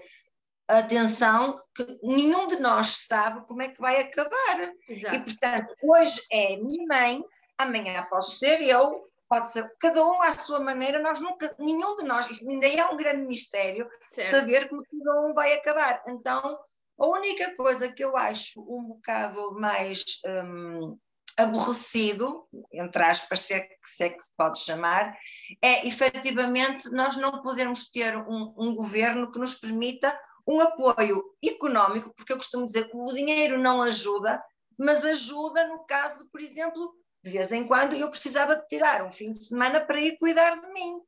[0.67, 4.71] atenção, que nenhum de nós sabe como é que vai acabar.
[4.87, 5.15] Exato.
[5.15, 7.23] E portanto, hoje é minha mãe,
[7.57, 12.05] amanhã posso ser eu, pode ser cada um à sua maneira, nós nunca, nenhum de
[12.05, 14.31] nós, isto ainda é um grande mistério, certo.
[14.31, 16.03] saber como cada um vai acabar.
[16.07, 16.59] Então,
[16.99, 20.97] a única coisa que eu acho um bocado mais um,
[21.37, 25.15] aborrecido, entre aspas, se é, que, se é que se pode chamar,
[25.61, 32.11] é efetivamente nós não podermos ter um, um governo que nos permita um apoio económico,
[32.15, 34.41] porque eu costumo dizer que o dinheiro não ajuda,
[34.77, 36.95] mas ajuda no caso, por exemplo,
[37.27, 40.59] de vez em quando eu precisava de tirar um fim de semana para ir cuidar
[40.59, 41.01] de mim.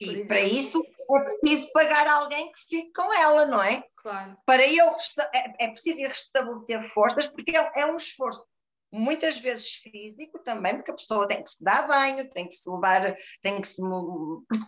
[0.00, 3.82] E para isso é preciso pagar alguém que fique com ela, não é?
[3.96, 4.36] Claro.
[4.46, 4.86] Para eu
[5.34, 8.46] é, é preciso restabelecer forças, porque é, é um esforço
[8.92, 12.70] muitas vezes físico também, porque a pessoa tem que se dar banho, tem que se
[12.70, 13.82] levar, tem que se.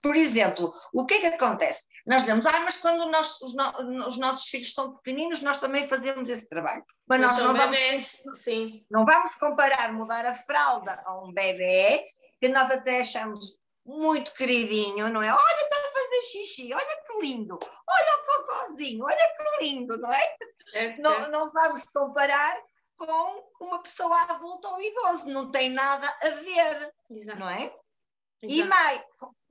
[0.02, 1.86] Por exemplo, o que é que acontece?
[2.06, 5.88] Nós dizemos, ah, mas quando nós, os, no, os, nossos filhos são pequeninos, nós também
[5.88, 6.84] fazemos esse trabalho.
[7.08, 7.78] Mas, nós não vamos,
[8.34, 8.84] sim.
[8.90, 12.04] não vamos comparar mudar a fralda a um bebê,
[12.40, 15.32] que nós até achamos muito queridinho, não é?
[15.32, 20.12] Olha, está a fazer xixi, olha que lindo, olha o cocôzinho, olha que lindo, não
[20.12, 20.36] é?
[20.74, 21.28] é não, é.
[21.30, 22.56] não vamos comparar
[23.06, 27.38] com uma pessoa adulta ou idoso, não tem nada a ver, Exato.
[27.38, 27.72] não é?
[28.42, 29.02] E mais,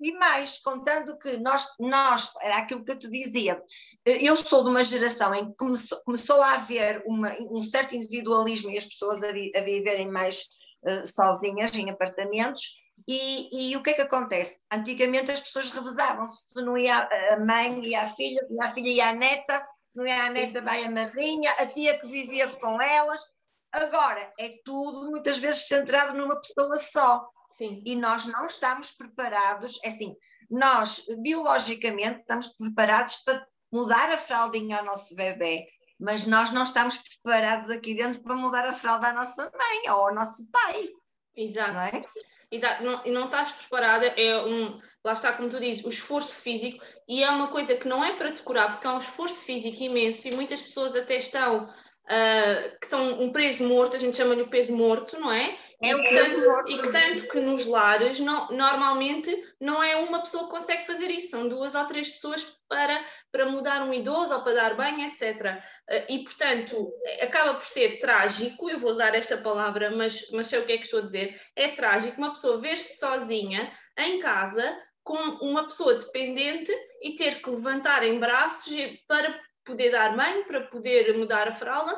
[0.02, 3.62] e mais, contando que nós, nós, era aquilo que eu te dizia,
[4.04, 8.72] eu sou de uma geração em que começou, começou a haver uma, um certo individualismo
[8.72, 10.50] e as pessoas a, vi, a viverem mais
[10.88, 12.64] uh, sozinhas em apartamentos,
[13.08, 14.60] e, e, o que é que acontece?
[14.72, 18.70] Antigamente as pessoas revezavam-se, se não ia a mãe e a filha, se não ia
[18.70, 21.98] a filha e a neta, se não ia a neta vai a madrinha, a tia
[21.98, 23.24] que vivia com elas.
[23.72, 27.28] Agora, é tudo muitas vezes centrado numa pessoa só.
[27.58, 27.84] Sim.
[27.86, 30.16] E nós não estamos preparados, é assim,
[30.50, 35.66] nós biologicamente estamos preparados para mudar a fraldinha ao nosso bebê,
[36.00, 40.08] mas nós não estamos preparados aqui dentro para mudar a fralda à nossa mãe ou
[40.08, 40.90] ao nosso pai.
[41.36, 41.74] Exato.
[41.74, 42.06] Não é?
[42.52, 46.34] Exato, não, e não estás preparada, é um, lá está, como tu dizes, o esforço
[46.34, 49.84] físico, e é uma coisa que não é para decorar, porque é um esforço físico
[49.84, 51.72] imenso, e muitas pessoas até estão,
[52.10, 55.58] uh, que são um peso morto, a gente chama-lhe o peso morto, não é?
[55.82, 60.20] É e, que tanto, e que tanto que nos lares, não, normalmente, não é uma
[60.20, 64.36] pessoa que consegue fazer isso, são duas ou três pessoas para, para mudar um idoso
[64.36, 65.64] ou para dar banho, etc.
[65.90, 66.92] Eh, e, portanto,
[67.22, 70.78] acaba por ser trágico, eu vou usar esta palavra, mas, mas sei o que é
[70.78, 75.96] que estou a dizer, é trágico uma pessoa ver-se sozinha em casa com uma pessoa
[75.96, 78.76] dependente e ter que levantar em braços
[79.08, 81.96] para poder dar banho, para poder mudar a fralda.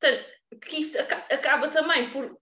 [0.00, 0.24] Portanto,
[0.64, 2.36] que isso acaba também por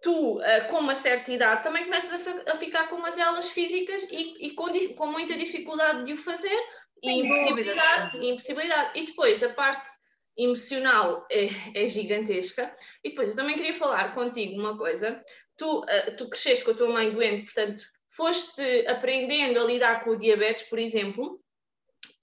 [0.00, 4.46] tu, eh, com uma certa idade, também começas a, ficar com umas elas físicas e,
[4.46, 6.58] e com, com, muita dificuldade de o fazer
[7.02, 8.98] e impossibilidade, e impossibilidade.
[8.98, 9.90] E depois a parte
[10.36, 12.72] emocional é, é, gigantesca.
[13.04, 15.22] E depois eu também queria falar contigo uma coisa.
[15.56, 20.10] Tu, uh, tu cresceste com a tua mãe doente, portanto, foste aprendendo a lidar com
[20.10, 21.40] o diabetes, por exemplo,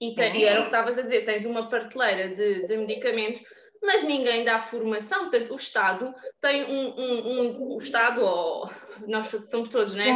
[0.00, 3.42] e, te, e era o que estavas a dizer, tens uma prateleira de, de medicamentos
[3.82, 5.30] mas ninguém dá formação.
[5.30, 8.70] Portanto, o Estado tem um, um, um o Estado, ou
[9.06, 10.12] nós somos todos, não é?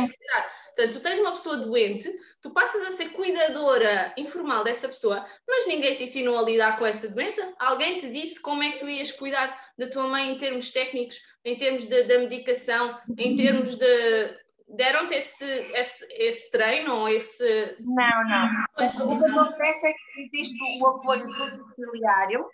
[0.75, 5.67] Portanto, tu tens uma pessoa doente, tu passas a ser cuidadora informal dessa pessoa, mas
[5.67, 7.53] ninguém te ensinou a lidar com essa doença.
[7.59, 11.21] Alguém te disse como é que tu ias cuidar da tua mãe em termos técnicos,
[11.45, 14.42] em termos da medicação, em termos de.
[14.73, 17.77] Deram-te esse, esse, esse treino ou esse.
[17.81, 19.13] Não, não.
[19.13, 22.49] O que acontece é que existe o apoio domiciliário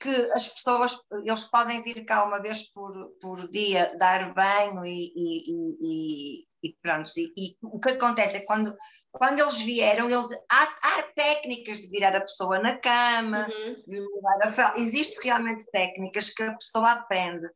[0.00, 5.12] que as pessoas, eles podem vir cá uma vez por, por dia dar banho e,
[5.14, 5.42] e,
[5.82, 7.10] e, e pronto.
[7.16, 8.76] E, e, o que acontece é que quando,
[9.10, 13.82] quando eles vieram, eles, há, há técnicas de virar a pessoa na cama, uhum.
[13.86, 14.78] de mudar a fralda.
[14.78, 17.48] Existem realmente técnicas que a pessoa aprende,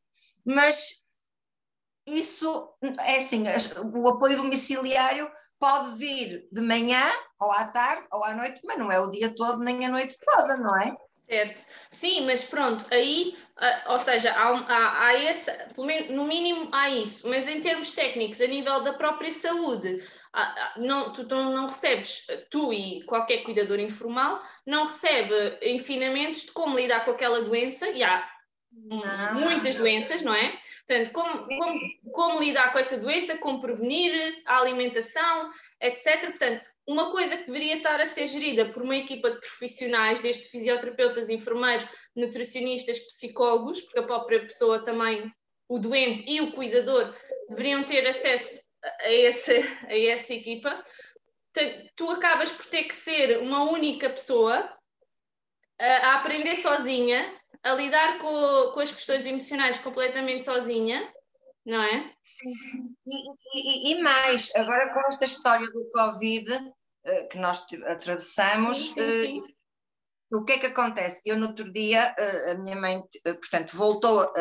[0.44, 1.05] mas
[2.06, 2.68] isso
[3.00, 3.44] é assim,
[3.94, 7.02] o apoio domiciliário pode vir de manhã,
[7.40, 10.16] ou à tarde, ou à noite, mas não é o dia todo nem a noite
[10.24, 10.96] toda, não é?
[11.28, 11.64] Certo.
[11.90, 15.50] Sim, mas pronto, aí, uh, ou seja, há, há, há esse,
[16.10, 21.12] no mínimo há isso, mas em termos técnicos, a nível da própria saúde, uh, não,
[21.12, 27.04] tu, tu não recebes, tu e qualquer cuidador informal, não recebe ensinamentos de como lidar
[27.04, 28.32] com aquela doença, e há não.
[29.35, 30.58] Muitas doenças, não é?
[30.87, 31.80] Portanto, como, como,
[32.12, 36.26] como lidar com essa doença, como prevenir a alimentação, etc.
[36.26, 40.48] Portanto, uma coisa que deveria estar a ser gerida por uma equipa de profissionais, desde
[40.48, 45.32] fisioterapeutas, enfermeiros, nutricionistas, psicólogos, porque a própria pessoa também,
[45.68, 47.14] o doente e o cuidador,
[47.48, 49.52] deveriam ter acesso a essa,
[49.87, 50.82] a essa equipa.
[51.94, 54.68] Tu acabas por ter que ser uma única pessoa
[55.78, 61.12] a, aprender sozinha, a lidar com, com as questões emocionais completamente sozinha,
[61.64, 62.12] não é?
[62.22, 62.51] Sim,
[63.07, 68.94] e, e, e, mais, agora com esta história do Covid uh, que nós atravessamos, sim,
[68.94, 71.22] sim, uh, o que é que acontece?
[71.25, 74.33] Eu no outro dia, uh, a minha mãe, portanto, voltou,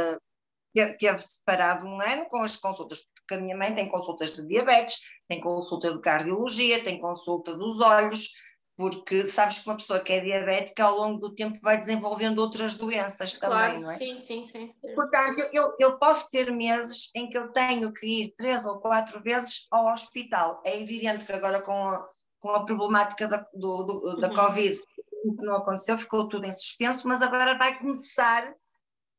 [0.74, 5.00] teve separado um ano com as consultas, porque a minha mãe tem consultas de diabetes,
[5.28, 8.30] tem consulta de cardiologia, tem consulta dos olhos,
[8.78, 12.76] porque sabes que uma pessoa que é diabética ao longo do tempo vai desenvolvendo outras
[12.76, 13.98] doenças claro, também, não é?
[13.98, 14.74] Sim, sim, sim.
[14.96, 19.22] Portanto, eu, eu posso ter meses em que eu tenho que ir três ou quatro
[19.22, 20.62] vezes ao hospital.
[20.66, 22.06] É evidente que agora com a,
[22.40, 24.34] com a problemática da, do, do, da uhum.
[24.34, 28.56] Covid, que não aconteceu, ficou tudo em suspenso, mas agora vai começar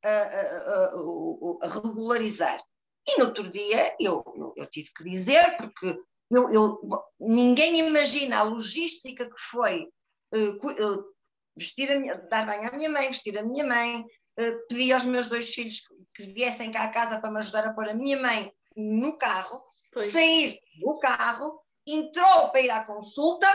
[0.04, 2.60] a, a, a, a regularizar.
[3.06, 5.98] E no outro dia eu, eu, eu, tive que dizer, porque
[6.32, 6.80] eu, eu,
[7.20, 9.86] ninguém imagina a logística que foi
[10.34, 11.04] uh,
[11.56, 15.04] vestir a minha, dar banho à minha mãe, vestir a minha mãe, uh, pedir aos
[15.04, 18.18] meus dois filhos que viessem cá a casa para me ajudar a pôr a minha
[18.20, 20.06] mãe no carro, pois.
[20.06, 23.46] sair do carro, entrou para ir à consulta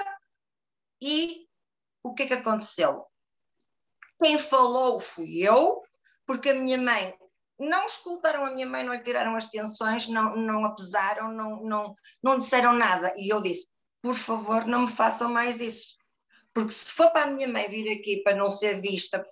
[1.02, 1.48] e
[2.04, 3.06] o que é que aconteceu?
[4.22, 5.82] Quem falou fui eu,
[6.26, 7.14] porque a minha mãe
[7.60, 11.64] não escutaram a minha mãe, não lhe tiraram as tensões, não, não a pesaram, não,
[11.64, 13.12] não, não disseram nada.
[13.18, 13.68] E eu disse:
[14.02, 15.98] por favor, não me façam mais isso.
[16.54, 19.24] Porque se for para a minha mãe vir aqui para não ser vista,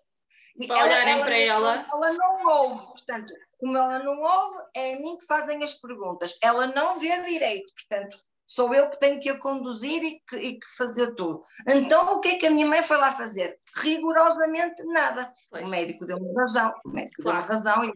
[0.67, 1.87] para ela, olharem ela, para ela.
[1.91, 6.37] Ela não ouve, portanto, como ela não ouve, é a mim que fazem as perguntas.
[6.41, 10.59] Ela não vê direito, portanto, sou eu que tenho que a conduzir e que, e
[10.59, 11.41] que fazer tudo.
[11.67, 13.59] Então, o que é que a minha mãe foi lá fazer?
[13.75, 15.33] Rigorosamente nada.
[15.49, 15.67] Pois.
[15.67, 17.39] O médico deu-me razão, o médico claro.
[17.39, 17.93] deu-me razão e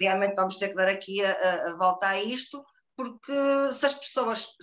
[0.00, 1.32] realmente vamos ter que dar aqui a,
[1.70, 2.62] a volta a isto,
[2.96, 4.54] porque se as pessoas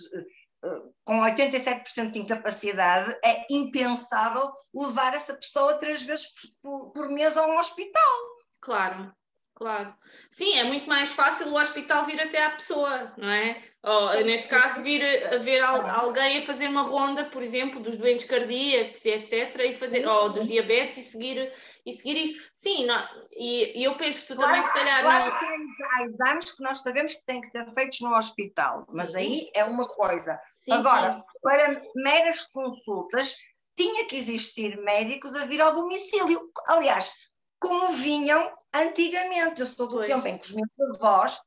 [0.64, 7.36] eh, com 87% de incapacidade, é impensável levar essa pessoa três vezes por, por mês
[7.36, 8.14] a um hospital.
[8.60, 9.14] Claro,
[9.54, 9.94] claro.
[10.32, 13.67] Sim, é muito mais fácil o hospital vir até à pessoa, não é?
[13.80, 18.26] Ou, neste caso, vir a ver alguém a fazer uma ronda, por exemplo, dos doentes
[18.26, 21.52] cardíacos e etc., e fazer, ou dos diabetes e seguir,
[21.86, 22.42] e seguir isso.
[22.52, 25.02] Sim, não, e, e, eu penso que tu claro, também, se calhar.
[25.02, 25.38] Claro não...
[25.38, 29.48] que há exames que nós sabemos que têm que ser feitos no hospital, mas aí
[29.54, 30.40] é uma coisa.
[30.58, 31.22] Sim, Agora, sim.
[31.40, 33.36] para meras consultas,
[33.76, 36.50] tinha que existir médicos a vir ao domicílio.
[36.66, 37.12] Aliás,
[37.60, 39.60] como vinham antigamente.
[39.60, 40.10] Eu sou do pois.
[40.10, 41.40] tempo em que os meus avós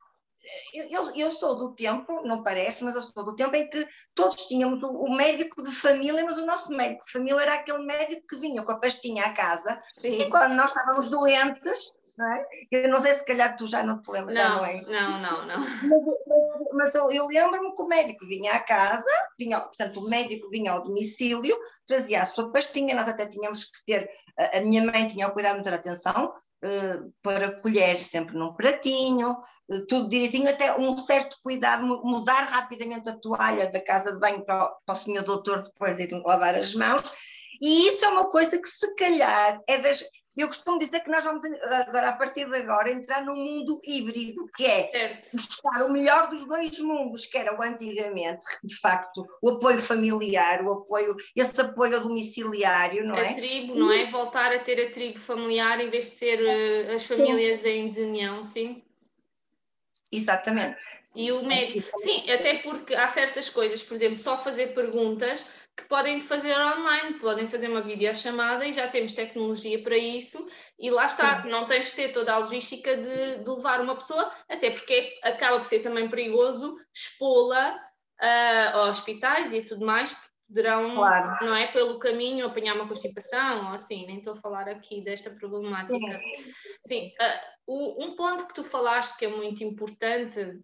[0.90, 4.46] eu, eu, sou do tempo, não parece, mas eu sou do tempo em que todos
[4.48, 8.26] tínhamos o, o, médico de família, mas o nosso médico de família era aquele médico
[8.28, 10.16] que vinha com a pastinha à casa Sim.
[10.16, 12.46] e quando nós estávamos doentes, não é?
[12.70, 14.76] eu não sei se calhar tu já não te lembras, não, já não é?
[14.88, 15.60] Não, não, não.
[15.60, 20.50] Mas, mas eu, eu lembro-me que o médico vinha à casa, vinha, portanto o médico
[20.50, 24.84] vinha ao domicílio, trazia a sua pastinha, nós até tínhamos que ter, a, a minha
[24.84, 30.08] mãe tinha o cuidado de ter atenção, Uh, para colher sempre num pratinho, uh, tudo
[30.08, 34.70] direitinho, até um certo cuidado, mudar rapidamente a toalha da casa de banho para o,
[34.86, 37.12] para o senhor doutor depois de lavar as mãos,
[37.60, 40.04] e isso é uma coisa que se calhar é das,
[40.36, 41.44] eu costumo dizer que nós vamos
[41.86, 45.28] agora, a partir de agora, entrar num mundo híbrido, que é certo.
[45.32, 50.64] buscar o melhor dos dois mundos, que era o antigamente, de facto, o apoio familiar,
[50.64, 53.30] o apoio, esse apoio domiciliário, não a é?
[53.30, 54.10] A tribo, não é?
[54.10, 57.68] Voltar a ter a tribo familiar em vez de ser uh, as famílias sim.
[57.68, 58.82] em desunião, sim?
[60.10, 61.02] Exatamente.
[61.14, 65.44] E o médico, sim, até porque há certas coisas, por exemplo, só fazer perguntas
[65.76, 70.46] que podem fazer online, podem fazer uma videochamada e já temos tecnologia para isso
[70.78, 71.48] e lá está, Sim.
[71.48, 75.58] não tens de ter toda a logística de, de, levar uma pessoa, até porque acaba
[75.58, 80.14] por ser também perigoso expô-la uh, a hospitais e tudo mais,
[80.46, 81.46] poderão, claro.
[81.46, 85.30] não é, pelo caminho apanhar uma constipação ou assim, nem estou a falar aqui desta
[85.30, 86.12] problemática.
[86.12, 86.52] Sim,
[86.86, 90.60] Sim uh, um ponto que tu falaste que é muito importante,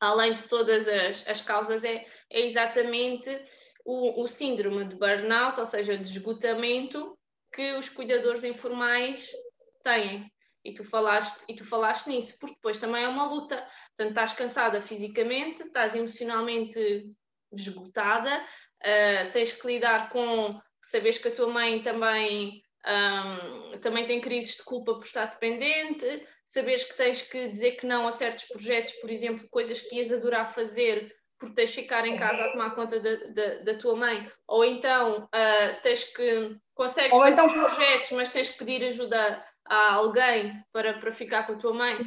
[0.00, 3.30] além de todas as, as causas, é, é exatamente
[3.84, 7.18] o, o síndrome de burnout, ou seja, de esgotamento
[7.52, 9.28] que os cuidadores informais
[9.82, 10.30] têm.
[10.64, 13.56] E tu falaste, e tu falaste nisso, porque depois também é uma luta.
[13.88, 17.10] Portanto, estás cansada fisicamente, estás emocionalmente
[17.52, 24.20] esgotada, uh, tens que lidar com saberes que a tua mãe também, um, também tem
[24.20, 28.44] crises de culpa por estar dependente, saberes que tens que dizer que não a certos
[28.44, 32.52] projetos, por exemplo, coisas que ias adorar fazer, porque tens de ficar em casa a
[32.52, 37.52] tomar conta da, tua mãe, ou então uh, tens que consegues ou então...
[37.52, 41.98] projetos, mas tens que pedir ajuda a alguém para, para ficar com a tua mãe.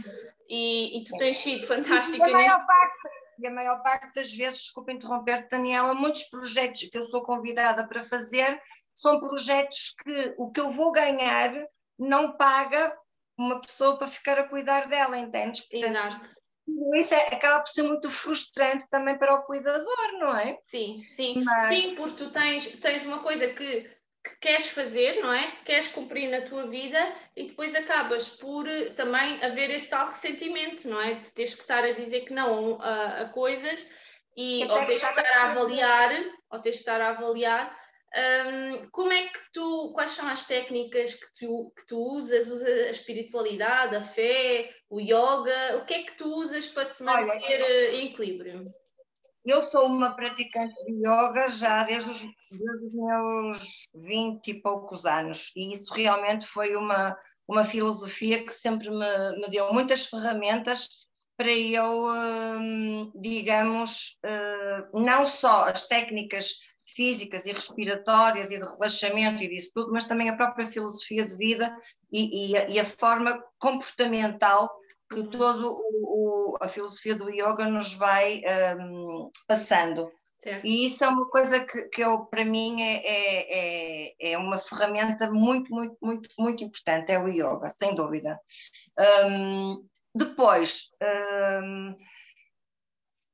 [0.48, 2.26] E, e tu tens sido fantástica.
[2.26, 3.00] E a, maior parte,
[3.40, 7.86] e a maior parte das vezes, desculpa interromper, Daniela, muitos projetos que eu sou convidada
[7.90, 8.62] para fazer
[8.94, 11.52] são projetos que o que eu vou ganhar
[12.00, 12.98] não paga
[13.38, 15.68] uma pessoa para ficar a cuidar dela, entendes?
[15.68, 16.45] Portanto, Exato
[16.96, 20.58] isso é, acaba por ser muito frustrante também para o cuidador, não é?
[20.66, 21.44] Sim, sim.
[21.44, 21.80] Mas...
[21.80, 23.82] Sim, porque tu tens, tens uma coisa que,
[24.24, 25.52] que queres fazer, não é?
[25.52, 30.88] Que queres cumprir na tua vida e depois acabas por também haver esse tal ressentimento,
[30.88, 31.16] não é?
[31.16, 33.80] De teres que estar a dizer que não a, a coisas
[34.36, 36.12] e ou teres que estar a avaliar,
[36.50, 37.85] ou teres que estar a avaliar
[38.16, 42.48] um, como é que tu, quais são as técnicas que tu, que tu usas?
[42.48, 45.78] Usa a espiritualidade, a fé, o yoga?
[45.78, 48.72] O que é que tu usas para te manter Olha, eh, em equilíbrio?
[49.46, 55.06] Eu sou uma praticante de yoga já desde os, desde os meus 20 e poucos
[55.06, 57.16] anos, e isso realmente foi uma,
[57.48, 61.06] uma filosofia que sempre me, me deu muitas ferramentas
[61.38, 69.44] para eu, hum, digamos, hum, não só as técnicas físicas e respiratórias e de relaxamento
[69.44, 71.76] e disso tudo, mas também a própria filosofia de vida
[72.12, 74.72] e, e, a, e a, forma comportamental
[75.12, 75.30] que uhum.
[75.30, 75.68] toda
[76.62, 78.42] a filosofia do yoga nos vai
[78.80, 80.10] um, passando.
[80.42, 80.66] Certo.
[80.66, 84.60] E isso é uma coisa que, que eu, para mim é, é, é, é, uma
[84.60, 88.40] ferramenta muito, muito, muito, muito importante, é o yoga, sem dúvida.
[89.28, 90.92] Um, depois,
[91.64, 91.96] hum,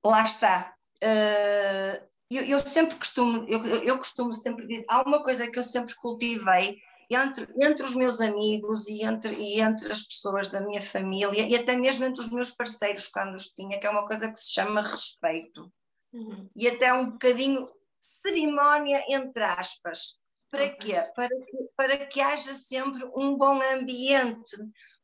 [0.05, 0.73] lá está.
[1.03, 5.63] Uh, eu, eu, sempre costumo, eu, eu costumo sempre dizer, há uma coisa que eu
[5.63, 10.81] sempre cultivei entre, entre os meus amigos e entre, e entre as pessoas da minha
[10.81, 14.31] família e até mesmo entre os meus parceiros quando os tinha, que é uma coisa
[14.31, 15.71] que se chama respeito.
[16.13, 16.49] Uhum.
[16.55, 17.67] E até um bocadinho
[17.99, 20.15] cerimónia entre aspas.
[20.49, 20.93] Para quê?
[21.15, 24.57] Para que, para que haja sempre um bom ambiente.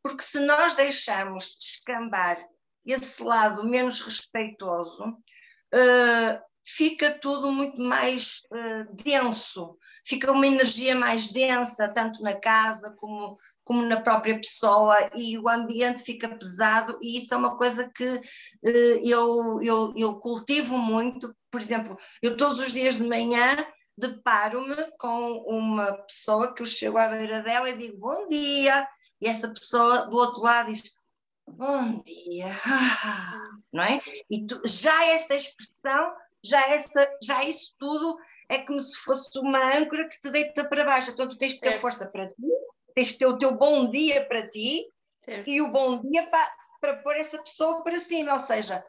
[0.03, 2.37] Porque se nós deixarmos descambar
[2.85, 11.31] esse lado menos respeitoso, uh, fica tudo muito mais uh, denso, fica uma energia mais
[11.31, 17.17] densa, tanto na casa como, como na própria pessoa, e o ambiente fica pesado, e
[17.17, 21.33] isso é uma coisa que uh, eu, eu, eu cultivo muito.
[21.49, 23.55] Por exemplo, eu todos os dias de manhã
[23.97, 28.85] deparo-me com uma pessoa que eu chego à beira dela e digo bom dia,
[29.21, 30.97] e essa pessoa do outro lado diz
[31.47, 32.45] bom dia,
[33.71, 34.01] não é?
[34.29, 36.13] E tu, já essa expressão,
[36.43, 38.17] já, essa, já isso tudo
[38.49, 41.11] é como se fosse uma âncora que te deita para baixo.
[41.11, 41.77] Então tu tens que ter é.
[41.77, 42.47] força para ti,
[42.95, 44.85] tens que ter o teu bom dia para ti
[45.45, 48.33] e o bom dia para, para pôr essa pessoa para cima.
[48.33, 48.83] Ou seja,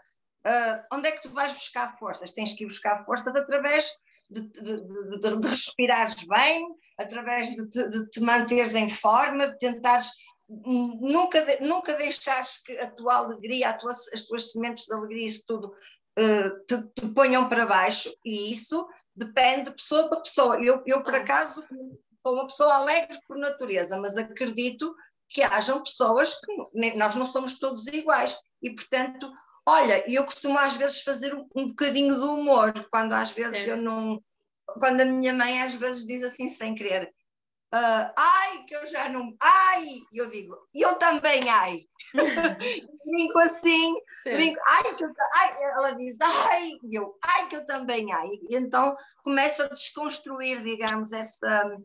[0.47, 2.33] uh, onde é que tu vais buscar forças?
[2.33, 6.69] Tens que ir buscar forças através de, de, de, de respirares bem,
[6.99, 10.13] através de, te manteres em forma, de tentares
[10.49, 15.73] nunca, nunca deixares que a tua alegria, tua, as tuas sementes de alegria, isso tudo
[16.19, 20.63] uh, te, te, ponham para baixo, e isso depende de pessoa para pessoa.
[20.63, 21.65] Eu, eu, por acaso,
[22.27, 24.95] sou uma pessoa alegre por natureza, mas acredito
[25.29, 29.31] que hajam pessoas que nós não somos todos iguais, e portanto
[29.71, 33.71] Olha, eu costumo às vezes fazer um bocadinho de humor, quando às vezes é.
[33.71, 34.19] eu não.
[34.65, 37.13] Quando a minha mãe às vezes diz assim sem querer,
[37.75, 39.35] uh, ai, que eu já não.
[39.43, 39.87] Ai!
[40.13, 41.81] E eu digo, eu também, ai!
[43.05, 43.95] brinco assim,
[44.25, 48.29] brinco, ai, que eu, ai, ela diz, ai, e eu, ai, que eu também, ai.
[48.51, 51.79] E então começo a desconstruir, digamos, essa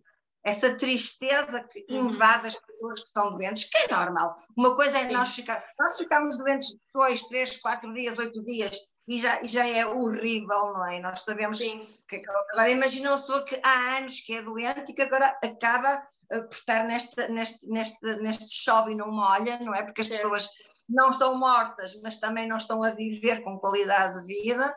[0.44, 2.10] essa tristeza que uhum.
[2.10, 4.36] invade as pessoas que estão doentes, que é normal.
[4.58, 5.14] Uma coisa é Sim.
[5.14, 8.78] nós ficar, nós ficamos doentes dois, três, quatro dias, oito dias
[9.08, 11.00] e já, já é horrível, não é?
[11.00, 11.86] Nós sabemos Sim.
[12.08, 12.22] que
[12.52, 16.48] agora imagina uma pessoa que há anos que é doente e que agora acaba por
[16.52, 19.84] estar neste, neste, neste, neste chove e não molha, não é?
[19.84, 20.50] Porque as pessoas
[20.88, 24.76] não estão mortas, mas também não estão a viver com qualidade de vida,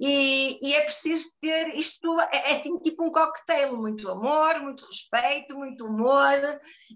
[0.00, 4.84] e, e é preciso ter isto, é, é assim tipo um coquetel, muito amor, muito
[4.84, 6.38] respeito, muito humor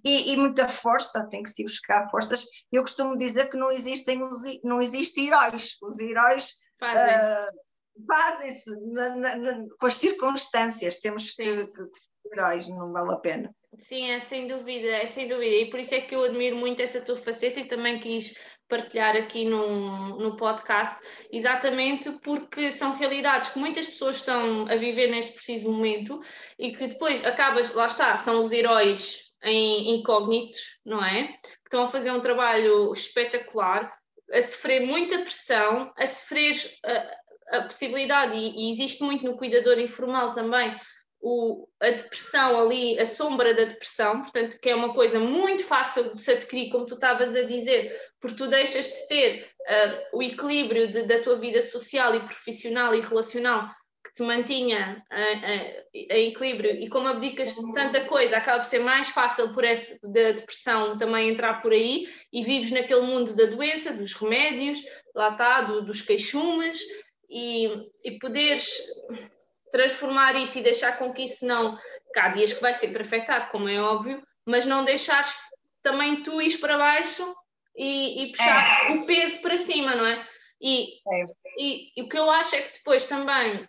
[0.05, 2.47] e, e, muita força, tem que se buscar forças.
[2.71, 4.21] Eu costumo dizer que não existem,
[4.63, 7.15] não existem heróis, os heróis fazem.
[7.15, 7.73] Uh,
[8.11, 8.71] fazem-se
[9.79, 13.55] com as circunstâncias, temos que, que, que ser heróis, não vale a pena.
[13.79, 15.55] Sim, é sem dúvida, é sem dúvida.
[15.57, 18.35] E por isso é que eu admiro muito essa tua faceta e também quis
[18.69, 20.99] partilhar aqui no, no podcast,
[21.31, 26.21] exatamente porque são realidades que muitas pessoas estão a viver neste preciso momento
[26.59, 31.29] e que depois acabas, lá está, são os heróis em incógnitos, não é?
[31.43, 33.93] Que estão a fazer um trabalho espetacular,
[34.33, 39.79] a sofrer muita pressão, a sofrer a, a possibilidade, e, e existe muito no cuidador
[39.79, 40.75] informal também,
[41.23, 46.13] o, a depressão ali, a sombra da depressão, portanto, que é uma coisa muito fácil
[46.13, 50.23] de se adquirir, como tu estavas a dizer, porque tu deixas de ter uh, o
[50.23, 53.71] equilíbrio de, da tua vida social e profissional e relacional
[54.05, 55.01] que te mantinha
[55.95, 56.73] em equilíbrio.
[56.73, 60.99] E como abdicas de tanta coisa, acaba por ser mais fácil por essa da depressão
[60.99, 64.79] também entrar por aí e vives naquele mundo da doença, dos remédios,
[65.15, 66.81] lá está, do, dos queixumes
[67.31, 67.71] e,
[68.03, 68.77] e poderes
[69.73, 71.77] transformar isso e deixar com que isso não.
[72.15, 75.35] Há dias que vai sempre afetado, como é óbvio, mas não deixares
[75.83, 77.35] também tu ir para baixo
[77.75, 78.93] e, e puxar é.
[78.93, 80.29] o peso para cima, não é?
[80.61, 81.25] E, é.
[81.59, 83.69] E, e, o que eu acho é que depois também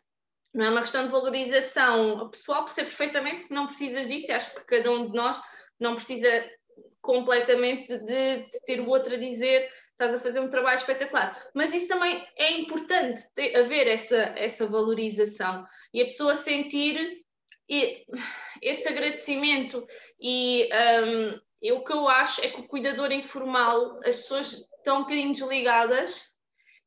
[0.54, 4.36] não é uma questão de valorização pessoal, por ser perfeitamente que não precisas disso, e
[4.36, 5.40] acho que cada um de nós
[5.80, 6.48] não precisa
[7.02, 11.42] completamente de, de ter o outro a dizer estás a fazer um trabalho espetacular.
[11.54, 17.24] Mas isso também é importante, ter, haver essa, essa valorização e a pessoa sentir
[18.62, 19.86] esse agradecimento.
[20.20, 24.98] E um, eu, o que eu acho é que o cuidador informal, as pessoas estão
[24.98, 26.34] um bocadinho desligadas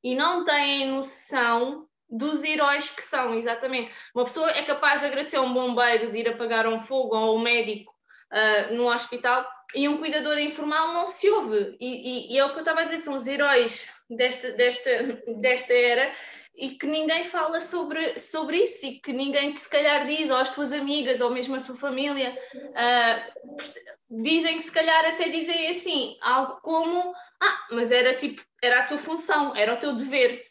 [0.04, 3.92] e não têm noção dos heróis que são, exatamente.
[4.14, 7.36] Uma pessoa é capaz de agradecer a um bombeiro de ir apagar um fogo ou
[7.36, 7.92] um médico
[8.32, 9.44] uh, no hospital
[9.74, 11.76] e um cuidador informal não se ouve.
[11.80, 15.22] E, e, e, é o que eu estava a dizer, são os heróis desta, desta,
[15.38, 16.12] desta era
[16.56, 20.50] e que ninguém fala sobre, sobre isso e que ninguém se calhar diz, ou as
[20.50, 26.16] tuas amigas, ou mesmo a tua família, uh, dizem que se calhar até dizem assim,
[26.22, 30.42] algo como, ah, mas era tipo, era a tua função, era o teu dever,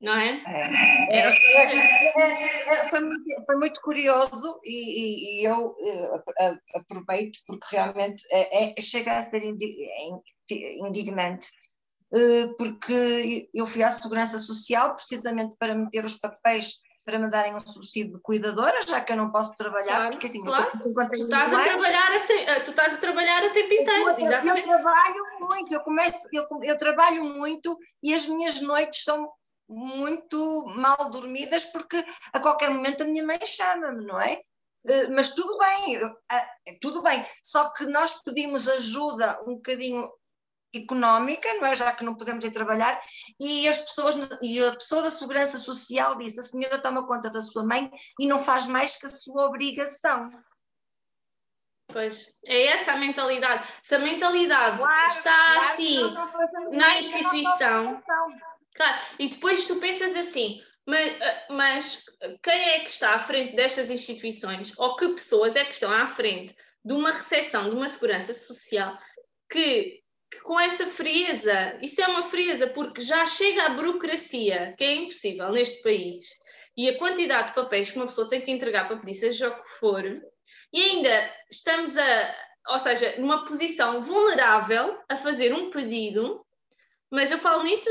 [0.00, 0.40] não é?
[0.46, 6.22] é, é, é foi, muito, foi, muito, curioso e, e, e eu uh,
[6.74, 11.48] aproveito porque realmente é, chega a ser indignante
[12.58, 17.60] porque eu fui à Segurança Social precisamente para meter os papéis para me darem um
[17.60, 20.70] subsídio de cuidadora, já que eu não posso trabalhar, claro, porque assim, claro.
[20.82, 24.08] tu, estás a trabalhar a, tu estás a trabalhar a tempo inteiro.
[24.08, 29.30] Eu, eu, trabalho muito, eu começo, eu, eu trabalho muito e as minhas noites são
[29.68, 34.40] muito mal dormidas porque a qualquer momento a minha mãe chama-me, não é?
[34.86, 40.10] Eh, mas tudo bem, eh, tudo bem, só que nós pedimos ajuda um bocadinho
[40.74, 41.76] económica, não é?
[41.76, 43.00] já que não podemos ir trabalhar,
[43.40, 47.40] e as pessoas, e a pessoa da Segurança Social disse, a senhora toma conta da
[47.40, 50.30] sua mãe e não faz mais que a sua obrigação.
[51.86, 53.68] Pois, é essa a mentalidade.
[53.82, 58.02] Se a mentalidade claro, está claro, assim na instituição,
[58.74, 61.18] claro, e depois tu pensas assim, mas,
[61.50, 62.04] mas
[62.42, 66.06] quem é que está à frente destas instituições, ou que pessoas é que estão à
[66.06, 66.54] frente
[66.84, 68.98] de uma recepção, de uma segurança social
[69.50, 70.02] que
[70.42, 75.50] com essa frieza, isso é uma frieza, porque já chega a burocracia, que é impossível
[75.52, 76.26] neste país,
[76.76, 79.62] e a quantidade de papéis que uma pessoa tem que entregar para pedir, seja o
[79.62, 80.04] que for,
[80.72, 82.36] e ainda estamos a,
[82.68, 86.44] ou seja, numa posição vulnerável a fazer um pedido,
[87.10, 87.88] mas eu falo nisso,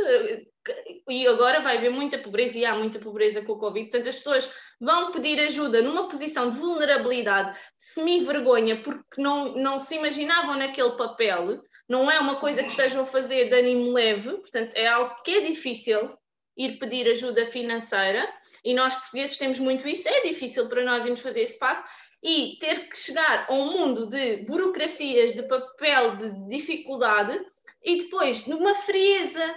[1.10, 4.16] e agora vai haver muita pobreza, e há muita pobreza com o Covid, portanto as
[4.16, 4.50] pessoas
[4.80, 10.92] vão pedir ajuda numa posição de vulnerabilidade, de semi-vergonha, porque não, não se imaginavam naquele
[10.92, 15.22] papel, não é uma coisa que estejam a fazer de ânimo leve, portanto, é algo
[15.24, 16.18] que é difícil
[16.56, 18.32] ir pedir ajuda financeira,
[18.64, 21.84] e nós portugueses temos muito isso, é difícil para nós irmos fazer esse passo,
[22.24, 27.38] e ter que chegar a um mundo de burocracias, de papel, de dificuldade,
[27.84, 29.56] e depois numa frieza,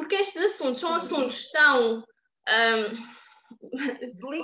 [0.00, 2.04] porque estes assuntos são assuntos tão.
[2.48, 3.20] Um,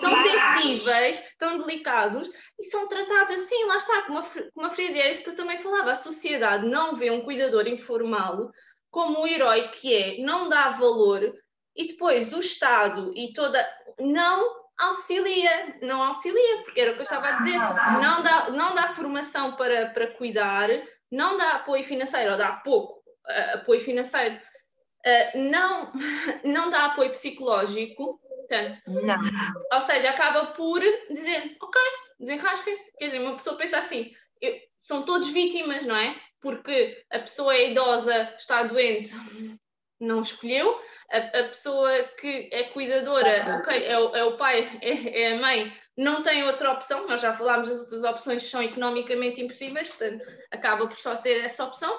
[0.00, 2.28] são sensíveis, tão delicados
[2.58, 5.08] e são tratados assim, lá está, com uma, com uma frieza.
[5.08, 5.92] Isso que eu também falava.
[5.92, 8.50] A sociedade não vê um cuidador informal
[8.90, 11.34] como o herói que é, não dá valor
[11.74, 13.64] e depois o Estado e toda.
[14.00, 18.74] não auxilia, não auxilia, porque era o que eu estava a dizer, não dá, não
[18.74, 20.68] dá formação para, para cuidar,
[21.10, 24.38] não dá apoio financeiro, ou dá pouco uh, apoio financeiro,
[25.34, 25.92] não,
[26.44, 29.18] não dá apoio psicológico, Portanto, não.
[29.72, 30.80] Ou seja, acaba por
[31.10, 31.80] dizer, ok,
[32.20, 32.96] desenrasquem-se.
[32.96, 36.16] Quer dizer, uma pessoa pensa assim, eu, são todos vítimas, não é?
[36.40, 39.12] Porque a pessoa é idosa, está doente,
[40.00, 40.80] não escolheu.
[41.10, 41.90] A, a pessoa
[42.20, 46.44] que é cuidadora, ok, é o, é o pai, é, é, a mãe, não tem
[46.44, 47.08] outra opção.
[47.08, 51.64] Nós já falámos, as outras opções são economicamente impossíveis, portanto, acaba por só ter essa
[51.64, 51.98] opção.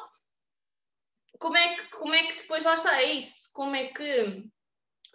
[1.39, 3.01] Como é que, como é que depois lá está?
[3.01, 3.49] É isso.
[3.53, 4.43] Como é que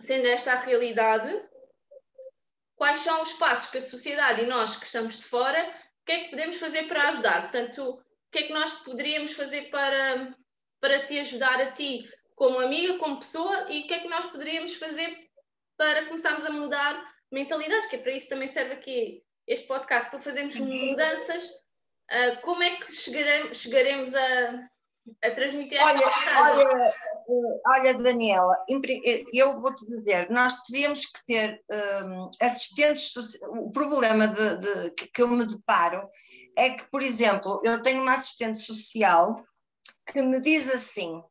[0.01, 1.41] sendo esta a realidade,
[2.77, 6.13] quais são os passos que a sociedade e nós que estamos de fora, o que
[6.13, 7.43] é que podemos fazer para ajudar?
[7.43, 10.37] Portanto, o que é que nós poderíamos fazer para,
[10.81, 14.25] para te ajudar a ti como amiga, como pessoa, e o que é que nós
[14.27, 15.17] poderíamos fazer
[15.77, 20.21] para começarmos a mudar mentalidades, que é para isso também serve aqui este podcast, para
[20.21, 21.45] fazermos mudanças.
[21.47, 24.71] Uh, como é que chegaremos, chegaremos a,
[25.23, 26.67] a transmitir esta olha, mensagem?
[26.67, 26.95] Olha,
[27.67, 28.57] olha, Daniela,
[29.33, 31.63] eu vou-te dizer, nós teríamos que ter
[32.05, 36.09] um, assistentes, o problema de, de, que eu me deparo
[36.57, 39.45] é que, por exemplo, eu tenho uma assistente social
[40.07, 41.23] que me diz assim,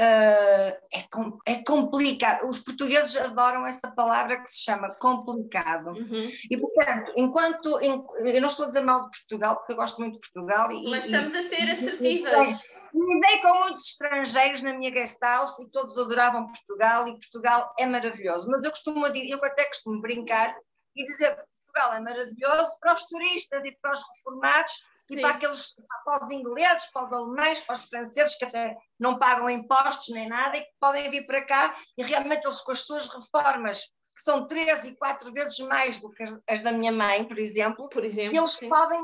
[0.00, 2.48] Uh, é, com, é, complicado.
[2.48, 5.88] Os portugueses adoram essa palavra que se chama complicado.
[5.88, 6.30] Uhum.
[6.48, 7.80] E, portanto, enquanto.
[7.80, 10.70] Eu não estou a dizer mal de Portugal, porque eu gosto muito de Portugal.
[10.70, 12.60] E, Mas estamos e, a ser assertivas.
[12.94, 17.86] Lidei com muitos estrangeiros na minha guest house e todos adoravam Portugal e Portugal é
[17.86, 18.48] maravilhoso.
[18.50, 20.56] Mas eu costumo, eu até costumo brincar
[20.96, 25.18] e dizer que Portugal é maravilhoso para os turistas e para os reformados Sim.
[25.18, 25.74] e para aqueles,
[26.04, 30.28] para os ingleses, para os alemães, para os franceses que até não pagam impostos nem
[30.28, 34.22] nada e que podem vir para cá e realmente eles com as suas reformas que
[34.22, 37.88] são três e quatro vezes mais do que as, as da minha mãe, por exemplo,
[37.88, 38.68] por exemplo eles sim.
[38.68, 39.00] podem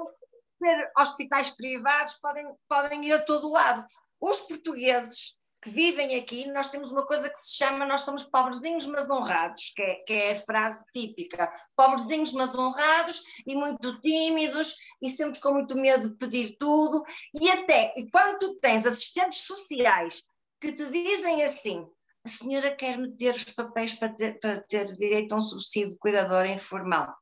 [0.60, 3.86] ter hospitais privados, podem, podem ir a todo lado.
[4.20, 8.86] Os portugueses que vivem aqui, nós temos uma coisa que se chama, nós somos pobrezinhos
[8.86, 14.76] mas honrados, que é, que é a frase típica, pobrezinhos mas honrados e muito tímidos
[15.00, 17.02] e sempre com muito medo de pedir tudo
[17.40, 20.24] e até, e quando tu tens assistentes sociais
[20.60, 21.86] que te dizem assim,
[22.24, 25.98] a senhora quer meter os papéis para ter, para ter direito a um subsídio de
[25.98, 27.14] cuidadora informal.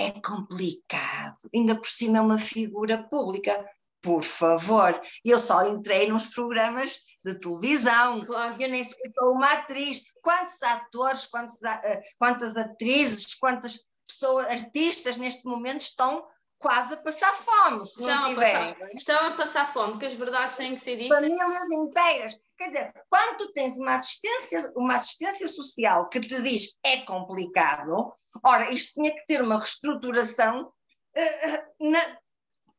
[0.00, 3.52] É complicado, ainda por cima é uma figura pública.
[4.00, 8.56] Por favor, eu só entrei nos programas de televisão, claro.
[8.58, 10.04] eu nem sequer sou uma atriz.
[10.22, 16.24] Quantos atores, quantos, eh, quantas atrizes, quantas pessoas, artistas neste momento estão
[16.60, 18.76] quase a passar fome, se estão não tiverem.
[18.82, 21.16] A estão a passar fome, porque as verdades têm que ser ditas.
[21.16, 22.40] Famílias inteiras.
[22.56, 28.12] Quer dizer, quando tu tens uma assistência, uma assistência social que te diz é complicado,
[28.44, 32.18] ora, isto tinha que ter uma reestruturação, uh, na,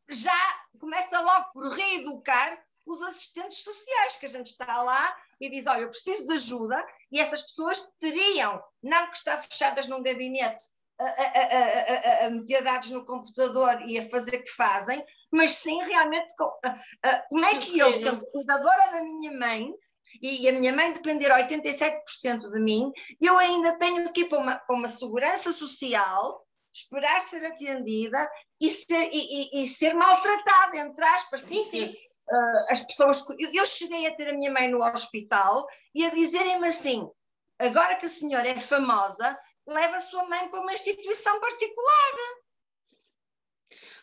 [0.10, 5.66] já começa logo por reeducar os assistentes sociais, que a gente está lá e diz,
[5.66, 10.64] olha, eu preciso de ajuda, e essas pessoas teriam, não que estar fechadas num gabinete
[11.02, 15.52] a, a, a, a, meter dados no computador e a fazer o que fazem, mas
[15.52, 16.34] sim realmente
[17.28, 19.74] como é que eu, sendo cuidadora da minha mãe,
[20.22, 22.92] e a minha mãe depender 87% de mim,
[23.22, 28.30] eu ainda tenho que ir para uma, para uma segurança social, esperar ser atendida
[28.60, 31.42] e ser, e, e, e ser maltratada, entre aspas.
[31.42, 31.96] Sim, sim.
[32.30, 33.26] Uh, as pessoas.
[33.54, 37.10] Eu cheguei a ter a minha mãe no hospital e a dizerem-me assim:
[37.60, 39.38] agora que a senhora é famosa,
[39.68, 42.12] leva a sua mãe para uma instituição particular.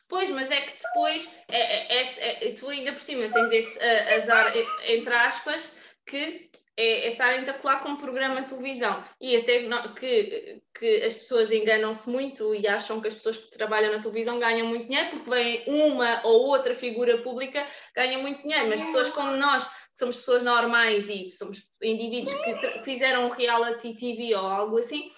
[0.09, 4.16] Pois, mas é que depois, é, é, é, tu ainda por cima tens esse uh,
[4.16, 4.52] azar,
[4.86, 5.70] entre aspas,
[6.06, 9.04] que é, é estarem a colar com um programa de televisão.
[9.20, 13.92] E até que, que as pessoas enganam-se muito e acham que as pessoas que trabalham
[13.92, 18.68] na televisão ganham muito dinheiro porque vem uma ou outra figura pública ganha muito dinheiro,
[18.68, 23.94] mas pessoas como nós, que somos pessoas normais e somos indivíduos que fizeram um reality
[23.94, 25.11] TV ou algo assim,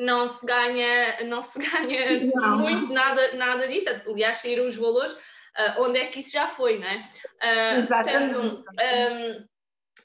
[0.00, 2.58] não se ganha, não se ganha não.
[2.58, 3.88] muito nada, nada disso.
[4.06, 7.08] Aliás, saíram os valores, uh, onde é que isso já foi, não é?
[7.42, 9.50] Uh, portanto, um,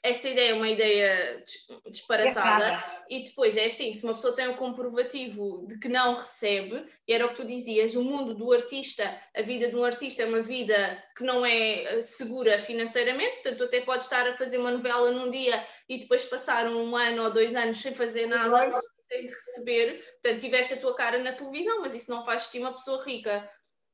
[0.02, 1.44] essa ideia é uma ideia
[1.90, 6.86] disparatada e depois é assim, se uma pessoa tem um comprovativo de que não recebe,
[7.08, 10.22] e era o que tu dizias, o mundo do artista, a vida de um artista
[10.22, 14.70] é uma vida que não é segura financeiramente, portanto até pode estar a fazer uma
[14.70, 18.70] novela num dia e depois passar um ano ou dois anos sem fazer nada,
[19.10, 22.58] sem receber, portanto tiveste a tua cara na televisão, mas isso não faz de ti
[22.58, 23.48] uma pessoa rica.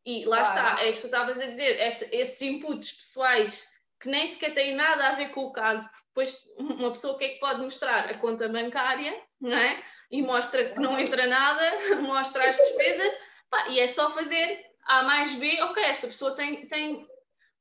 [0.05, 0.75] E lá claro.
[0.75, 1.79] está, é isso que estavas a dizer,
[2.13, 3.65] esses inputs pessoais
[4.01, 7.19] que nem sequer têm nada a ver com o caso, porque depois uma pessoa o
[7.19, 8.11] que é que pode mostrar?
[8.11, 9.81] A conta bancária, não é?
[10.11, 11.63] E mostra que não entra nada,
[12.03, 13.13] mostra as despesas,
[13.49, 17.07] pá, e é só fazer A mais B, ok, esta pessoa tem, tem,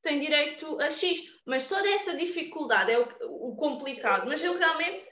[0.02, 3.08] tem direito a X, mas toda essa dificuldade é o,
[3.50, 5.08] o complicado, mas eu realmente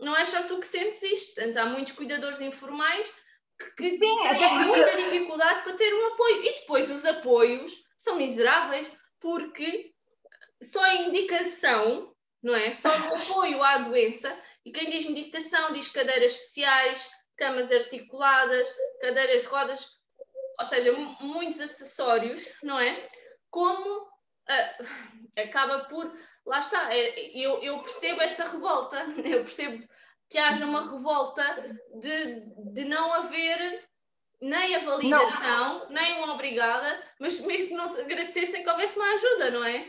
[0.00, 3.12] não é só tu que sentes isto, portanto, há muitos cuidadores informais
[3.58, 8.90] que, que têm muita dificuldade para ter um apoio, e depois os apoios são miseráveis,
[9.20, 9.92] porque
[10.62, 12.72] só a indicação, não é?
[12.72, 19.42] Só o apoio à doença, e quem diz medicação diz cadeiras especiais, camas articuladas, cadeiras
[19.42, 19.86] de rodas,
[20.58, 23.08] ou seja, muitos acessórios, não é?
[23.50, 24.86] Como uh,
[25.36, 26.06] acaba por.
[26.50, 29.86] Lá está, é, eu, eu percebo essa revolta, eu percebo
[30.28, 31.44] que haja uma revolta
[31.94, 32.40] de,
[32.72, 33.88] de não haver
[34.42, 35.90] nem a validação, não.
[35.90, 39.88] nem uma obrigada, mas mesmo que não te agradecessem que houvesse uma ajuda, não é?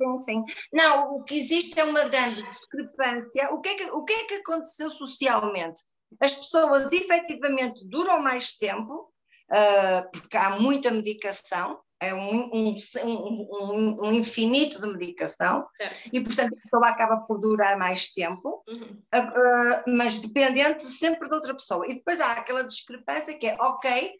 [0.00, 0.44] Sim, sim.
[0.72, 3.52] Não, o que existe é uma grande discrepância.
[3.52, 5.80] O que é que, o que, é que aconteceu socialmente?
[6.20, 9.12] As pessoas efetivamente duram mais tempo,
[9.52, 15.90] uh, porque há muita medicação, é um, um, um, um infinito de medicação, é.
[16.12, 19.02] e portanto a pessoa acaba por durar mais tempo, uhum.
[19.14, 21.86] uh, mas dependente sempre de outra pessoa.
[21.88, 24.12] E depois há aquela discrepância que é, ok,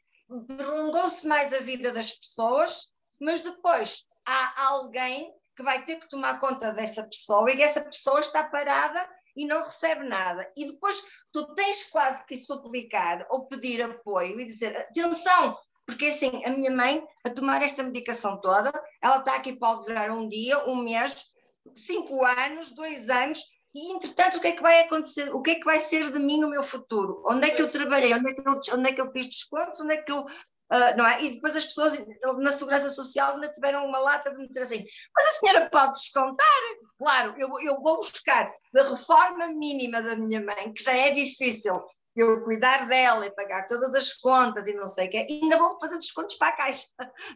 [0.56, 6.38] prolongou-se mais a vida das pessoas, mas depois há alguém que vai ter que tomar
[6.38, 10.50] conta dessa pessoa e essa pessoa está parada e não recebe nada.
[10.56, 11.02] E depois
[11.32, 15.56] tu tens quase que suplicar ou pedir apoio e dizer: atenção,
[15.86, 18.72] porque assim, a minha mãe, a tomar esta medicação toda,
[19.02, 21.30] ela está aqui, pode durar um dia, um mês,
[21.74, 23.40] cinco anos, dois anos,
[23.74, 25.34] e entretanto o que é que vai acontecer?
[25.34, 27.22] O que é que vai ser de mim no meu futuro?
[27.26, 28.12] Onde é que eu trabalhei?
[28.12, 29.80] Onde é que eu, onde é que eu fiz descontos?
[29.80, 30.24] Onde é que eu
[30.72, 31.22] Uh, não é?
[31.22, 32.02] E depois as pessoas
[32.38, 34.82] na Segurança Social ainda tiveram uma lata de me assim,
[35.14, 36.46] mas a senhora pode descontar?
[36.98, 41.74] Claro, eu, eu vou buscar da reforma mínima da minha mãe, que já é difícil
[42.14, 45.78] eu cuidar dela e pagar todas as contas e não sei o que, ainda vou
[45.80, 46.86] fazer descontos para a caixa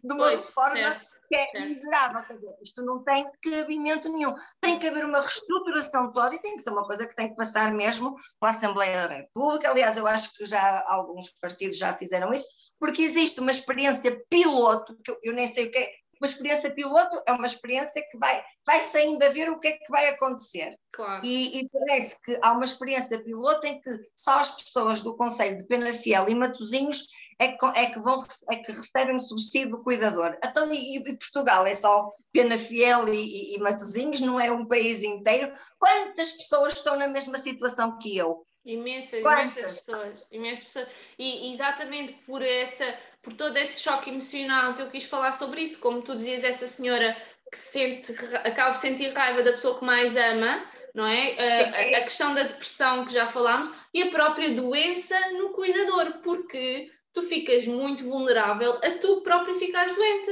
[0.05, 1.69] de uma pois, reforma certo, que é certo.
[1.69, 2.57] miserável.
[2.63, 4.35] Isto não tem cabimento nenhum.
[4.61, 7.37] Tem que haver uma reestruturação toda e tem que ser uma coisa que tem que
[7.37, 9.71] passar mesmo para a Assembleia da República.
[9.71, 12.49] Aliás, eu acho que já alguns partidos já fizeram isso,
[12.79, 15.91] porque existe uma experiência piloto, que eu nem sei o que é,
[16.21, 19.91] uma experiência piloto é uma experiência que vai, vai-se ainda ver o que é que
[19.91, 20.77] vai acontecer.
[20.93, 21.21] Claro.
[21.25, 25.59] E, e, parece que há uma experiência piloto em que só as pessoas do Conselho
[25.59, 27.07] de Penafiel e Matosinhos
[27.39, 28.17] é que, é que, vão,
[28.51, 30.39] é que recebem o subsídio do cuidador.
[30.43, 35.03] Então, e, e Portugal é só Penafiel e, e, e Matosinhos, não é um país
[35.03, 35.53] inteiro.
[35.79, 38.47] Quantas pessoas estão na mesma situação que eu?
[38.67, 40.89] Imensas, imensas pessoas, imensas pessoas.
[41.17, 45.81] E exatamente por essa, por todo esse choque emocional que eu quis falar sobre isso,
[45.81, 47.21] como tu dizias, essa senhora
[47.51, 50.65] que sente, acaba de sentir raiva da pessoa que mais ama,
[50.95, 51.97] não é?
[51.97, 56.89] A, a, questão da depressão que já falámos e a própria doença no cuidador, porque
[57.13, 60.31] tu ficas muito vulnerável a tu próprio ficares doente.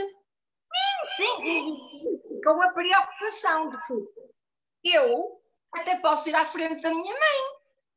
[1.17, 3.79] Sim, sim, com a preocupação de
[4.85, 5.41] que eu
[5.79, 7.54] até posso ir à frente da minha mãe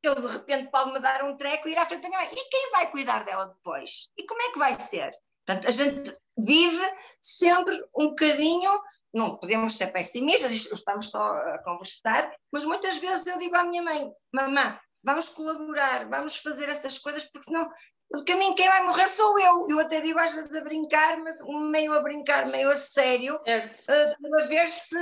[0.08, 2.30] ele de repente pode-me dar um treco e ir à frente da minha mãe.
[2.32, 4.10] E quem vai cuidar dela depois?
[4.18, 5.12] E como é que vai ser?
[5.46, 8.70] Portanto, a gente vive sempre um bocadinho,
[9.14, 13.82] não podemos ser pessimistas, estamos só a conversar, mas muitas vezes eu digo à minha
[13.82, 17.70] mãe, mamã, vamos colaborar, vamos fazer essas coisas, porque não,
[18.14, 19.68] de caminho quem vai morrer sou eu.
[19.70, 21.38] Eu até digo às vezes a brincar, mas
[21.72, 24.98] meio a brincar, meio a sério, uh, para ver se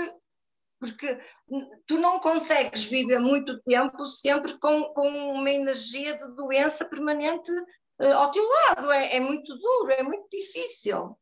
[0.80, 1.18] porque
[1.88, 8.14] tu não consegues viver muito tempo sempre com, com uma energia de doença permanente uh,
[8.14, 8.92] ao teu lado.
[8.92, 11.18] É, é muito duro, é muito difícil.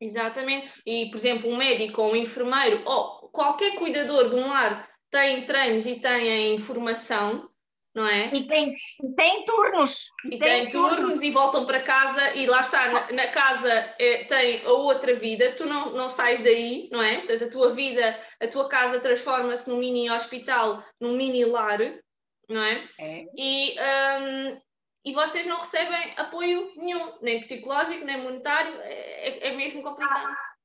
[0.00, 0.70] Exatamente.
[0.86, 5.44] E, por exemplo, um médico ou um enfermeiro ou qualquer cuidador de um lar tem
[5.44, 7.49] treinos e tem a informação
[7.94, 8.30] não é?
[8.34, 8.76] E tem,
[9.16, 10.06] tem turnos.
[10.24, 10.96] E, e tem, tem turnos.
[10.96, 11.22] turnos.
[11.22, 15.52] e voltam para casa e lá está, na, na casa é, tem a outra vida,
[15.52, 17.18] tu não, não sais daí, não é?
[17.18, 21.78] Portanto, a tua vida, a tua casa transforma-se num mini hospital, num mini lar,
[22.48, 22.88] não é?
[22.98, 23.26] é.
[23.36, 24.60] E, um,
[25.04, 30.26] e vocês não recebem apoio nenhum, nem psicológico, nem monetário, é, é mesmo complicado.
[30.26, 30.59] Ah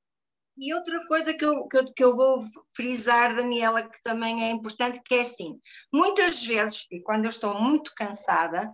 [0.58, 2.44] e outra coisa que eu, que, que, eu vou
[2.74, 5.58] frisar, Daniela, que também é importante, que é assim,
[5.92, 8.70] muitas vezes, e quando eu estou muito cansada,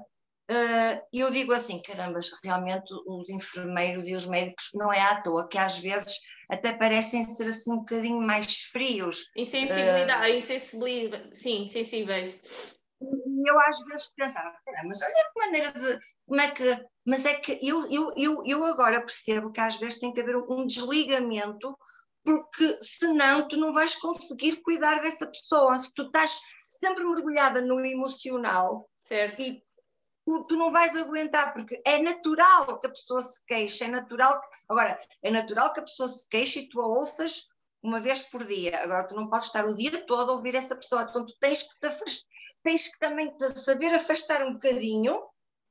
[0.51, 5.49] uh, eu digo assim, caramba, realmente os enfermeiros e os médicos não é à toa,
[5.49, 9.30] que às vezes até parecem ser assim um bocadinho mais frios.
[9.37, 12.39] Insensibilidade, uh, insensibilidade, sim, sensíveis.
[13.43, 15.99] E eu às vezes pensava, mas olha que maneira de.
[16.26, 16.86] Como é que.
[17.05, 20.36] Mas é que eu, eu, eu, eu agora percebo que às vezes tem que haver
[20.36, 21.76] um desligamento,
[22.24, 25.76] porque senão tu não vais conseguir cuidar dessa pessoa.
[25.76, 29.43] Se tu estás sempre mergulhada no emocional certo.
[29.43, 29.61] e
[30.24, 34.40] tu, tu, não vais aguentar, porque é natural que a pessoa se queixe, é natural
[34.40, 37.49] que, agora, é natural que a pessoa se queixe e tu a ouças
[37.82, 38.80] uma vez por dia.
[38.80, 41.64] Agora, tu não podes estar o dia todo a ouvir essa pessoa, então tu tens
[41.64, 42.32] que te afastar
[42.62, 45.22] tens que também saber afastar um bocadinho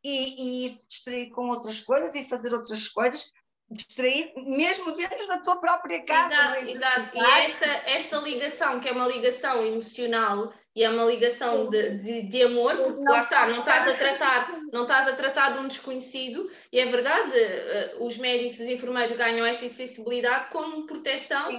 [0.04, 3.32] e, e distrair com outras coisas e fazer outras coisas,
[3.70, 6.34] distrair mesmo dentro da tua própria casa.
[6.34, 6.72] Exato, é?
[6.72, 7.18] exato.
[7.18, 12.22] E essa, essa ligação, que é uma ligação emocional e é uma ligação de, de,
[12.24, 15.60] de amor, porque não, lá está, não estás a tratar, não estás a tratar de
[15.60, 20.86] um desconhecido, e é verdade, eh, os médicos e os enfermeiros ganham essa sensibilidade como
[20.86, 21.50] proteção,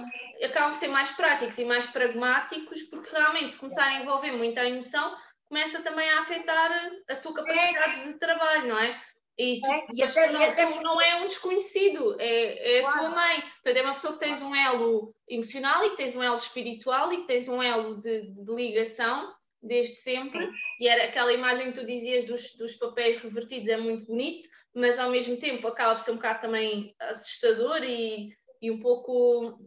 [0.43, 4.65] acabam por ser mais práticos e mais pragmáticos, porque realmente se começarem a envolver muita
[4.65, 5.15] emoção,
[5.47, 6.71] começa também a afetar
[7.07, 8.05] a sua capacidade é.
[8.07, 8.99] de trabalho, não é?
[9.37, 10.65] E, tu, é, e até, não, e até...
[10.81, 12.95] não é um desconhecido, é, é claro.
[12.95, 13.41] a tua mãe.
[13.41, 17.11] Portanto, é uma pessoa que tens um elo emocional e que tens um elo espiritual
[17.11, 20.45] e que tens um elo de, de ligação desde sempre.
[20.45, 20.53] Sim.
[20.81, 24.99] E era aquela imagem que tu dizias dos, dos papéis revertidos, é muito bonito, mas
[24.99, 29.59] ao mesmo tempo acaba por ser um bocado também assustador e, e um pouco.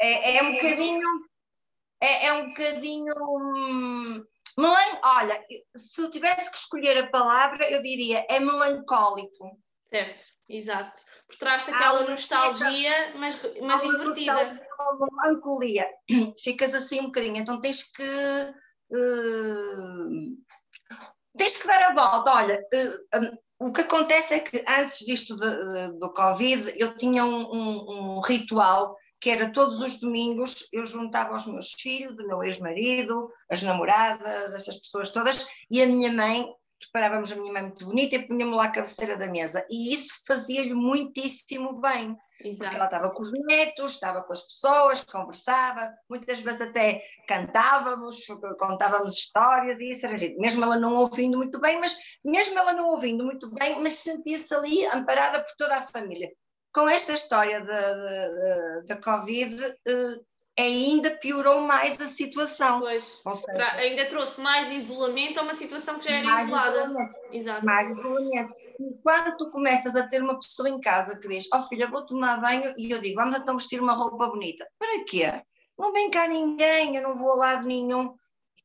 [0.00, 1.08] É, é um bocadinho.
[2.00, 3.14] É, é um bocadinho.
[4.58, 5.00] Melan...
[5.04, 5.44] Olha,
[5.76, 9.58] se eu tivesse que escolher a palavra, eu diria é melancólico.
[9.88, 11.00] Certo, exato.
[11.28, 14.32] Por trás daquela nostalgia, mas, mas invertida.
[14.32, 14.66] Nostalgia,
[15.12, 15.86] melancolia.
[16.42, 18.02] Ficas assim um bocadinho, então tens que.
[18.90, 20.36] Uh,
[21.36, 22.30] tens que dar a volta.
[22.30, 27.24] Olha, uh, um, o que acontece é que antes disto de, do Covid, eu tinha
[27.24, 32.26] um, um, um ritual que era todos os domingos eu juntava os meus filhos, do
[32.26, 36.44] meu ex-marido, as namoradas, essas pessoas todas, e a minha mãe,
[36.80, 39.64] preparávamos a minha mãe muito bonita e punha-me lá à cabeceira da mesa.
[39.70, 42.16] E isso fazia-lhe muitíssimo bem.
[42.40, 42.58] Exato.
[42.58, 48.26] Porque ela estava com os netos, estava com as pessoas, conversava, muitas vezes até cantávamos,
[48.58, 50.36] contávamos histórias e isso era gente.
[50.38, 54.52] Mesmo ela não ouvindo muito bem, mas mesmo ela não ouvindo muito bem, mas sentia-se
[54.52, 56.28] ali amparada por toda a família
[56.72, 60.26] com esta história da, da, Covid, uh,
[60.58, 62.80] ainda piorou mais a situação.
[62.80, 63.04] Pois,
[63.34, 66.78] seja, ainda trouxe mais isolamento a uma situação que já era isolada.
[66.78, 67.16] Isolamento.
[67.32, 67.64] Exato.
[67.64, 68.54] Mais isolamento.
[68.80, 72.04] E quando tu começas a ter uma pessoa em casa que diz, oh filha, vou
[72.04, 74.66] tomar banho, e eu digo, vamos então vestir uma roupa bonita.
[74.78, 75.42] Para quê?
[75.78, 78.14] Não vem cá ninguém, eu não vou a lado nenhum.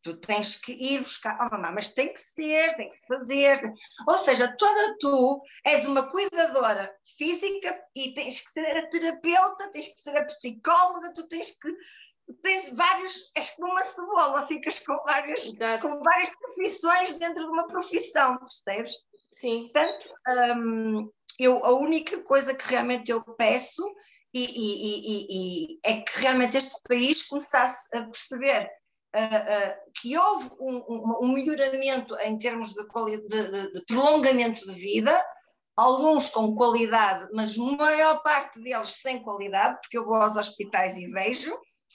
[0.04, 3.62] Tu tens que ir buscar, oh mamãe, mas tem que ser, tem que fazer.
[4.08, 9.93] Ou seja, toda tu és uma cuidadora física e tens que ser a terapeuta, tens
[9.93, 11.70] que ser a psicóloga, tu tens que
[12.41, 17.68] tens vários, és como uma cebola, ficas com várias, com várias profissões dentro de uma
[17.68, 19.06] profissão, percebes?
[19.32, 19.70] Sim.
[19.72, 20.10] Portanto,
[20.58, 23.84] hum, eu, a única coisa que realmente eu peço
[24.34, 28.70] e, e, e, é que realmente este país começasse a perceber
[29.95, 32.84] que houve um, um, um, melhoramento em termos de,
[33.28, 35.26] de, de, prolongamento de vida,
[35.76, 40.95] alguns com qualidade, mas a maior parte deles sem qualidade, porque eu vou aos hospitais
[40.97, 41.53] e vejo.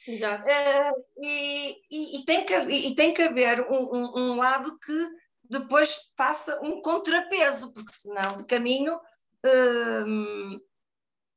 [0.09, 5.09] Uh, e, e, tem que, e tem que haver um, um lado que
[5.45, 10.61] depois faça um contrapeso, porque senão de caminho uh,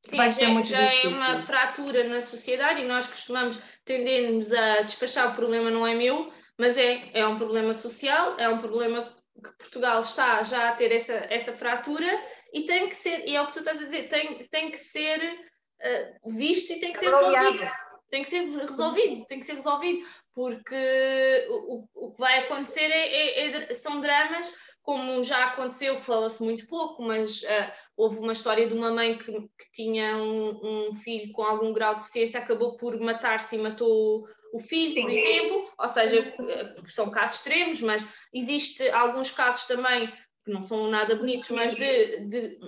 [0.09, 1.09] Sim, vai ser já, muito já é difícil.
[1.09, 5.95] é uma fratura na sociedade e nós costumamos tendemos a despachar o problema não é
[5.95, 10.75] meu, mas é, é um problema social, é um problema que Portugal está já a
[10.75, 12.07] ter essa, essa fratura
[12.53, 14.77] e tem que ser, e é o que tu estás a dizer, tem, tem que
[14.77, 17.71] ser uh, visto e tem que ser resolvido.
[18.09, 23.07] Tem que ser resolvido, tem que ser resolvido, porque o, o que vai acontecer é,
[23.07, 24.49] é, é, são dramas
[24.85, 29.31] como já aconteceu, fala-se muito pouco, mas uh, houve uma história de uma mãe que,
[29.31, 34.27] que tinha um, um, filho com algum grau de deficiência, acabou por matar-se e matou
[34.51, 35.01] o filho, Sim.
[35.01, 40.07] por exemplo, ou seja, eh, são casos extremos, mas existe alguns casos também
[40.43, 42.59] que não são nada bonitos, mas de, de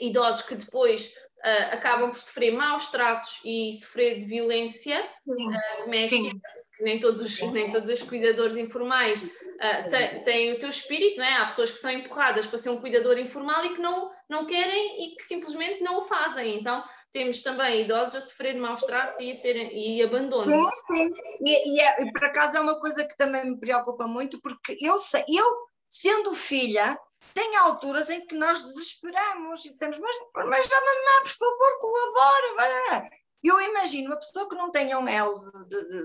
[0.00, 1.12] idosos que depois
[1.44, 6.36] uh, acabam por sofrer maus tratos e sofrer de violência uh, doméstica,
[6.76, 9.22] que nem todos os, nem todos os cuidadores informais
[9.60, 11.36] uh, tem, tem, o teu espírito, não é?
[11.36, 15.04] Há pessoas que são empurradas para ser um cuidador informal e que não, não querem
[15.04, 16.58] e que simplesmente não o fazem.
[16.58, 16.82] Então,
[17.12, 20.52] temos também idosos a sofrer de maus tratos e, a serem, e abandono.
[20.52, 21.16] Sim, sim.
[21.46, 24.76] E, e, é, e, por acaso é uma coisa que também me preocupa muito, porque
[24.80, 26.98] eu sei, eu, sendo filha,
[27.34, 33.10] tem alturas em que nós desesperamos e dizemos, mas, mas já mamãe, por favor, colabora.
[33.42, 36.02] Eu imagino uma pessoa que não tenha um elo de, de,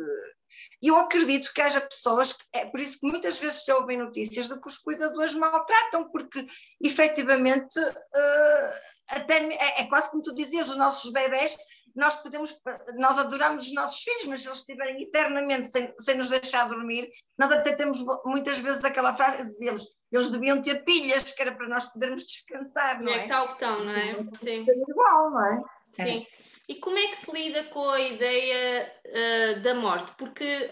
[0.81, 3.97] e eu acredito que haja pessoas, que, é por isso que muitas vezes se ouvem
[3.97, 6.45] notícias de que os cuidadores maltratam, porque
[6.83, 11.57] efetivamente uh, até, é, é, quase como tu dizias, os nossos bebés,
[11.95, 12.59] nós podemos,
[12.97, 17.09] nós adoramos os nossos filhos, mas se eles estiverem eternamente sem, sem nos deixar dormir,
[17.37, 21.69] nós até temos muitas vezes aquela frase, dizemos, eles deviam ter pilhas, que era para
[21.69, 23.27] nós podermos descansar, não é?
[23.27, 24.13] É o botão, não é?
[24.43, 24.65] Sim.
[24.69, 25.63] É igual, não é?
[25.93, 26.27] Sim.
[26.29, 26.54] É.
[26.67, 30.11] E como é que se lida com a ideia uh, da morte?
[30.17, 30.71] Porque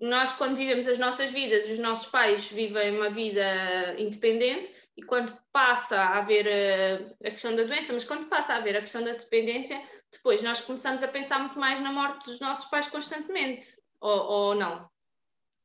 [0.00, 5.36] nós, quando vivemos as nossas vidas, os nossos pais vivem uma vida independente e quando
[5.52, 9.02] passa a haver a, a questão da doença, mas quando passa a haver a questão
[9.02, 9.80] da dependência,
[10.12, 13.68] depois nós começamos a pensar muito mais na morte dos nossos pais constantemente,
[14.00, 14.88] ou, ou não?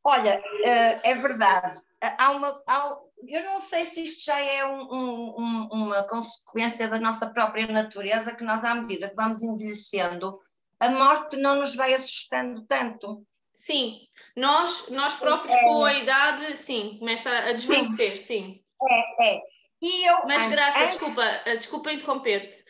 [0.04, 1.80] Olha, uh, é verdade.
[2.20, 2.98] Há uma, há,
[3.28, 8.36] eu não sei se isto já é um, um, uma consequência da nossa própria natureza,
[8.36, 10.40] que nós, à medida que vamos envelhecendo,
[10.80, 13.26] a morte não nos vai assustando tanto.
[13.58, 18.22] Sim, nós, nós próprios é, com a idade, sim, começa a desvanecer, sim.
[18.22, 18.64] sim.
[18.90, 19.42] É, é.
[19.82, 20.98] E eu, Mas antes, Graça, antes...
[20.98, 22.64] desculpa, eh, desculpa interromper-te.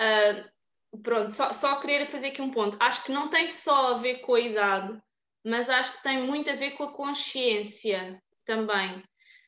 [0.00, 2.76] Uh, pronto, só, só querer fazer aqui um ponto.
[2.80, 4.98] Acho que não tem só a ver com a idade,
[5.44, 9.02] mas acho que tem muito a ver com a consciência também.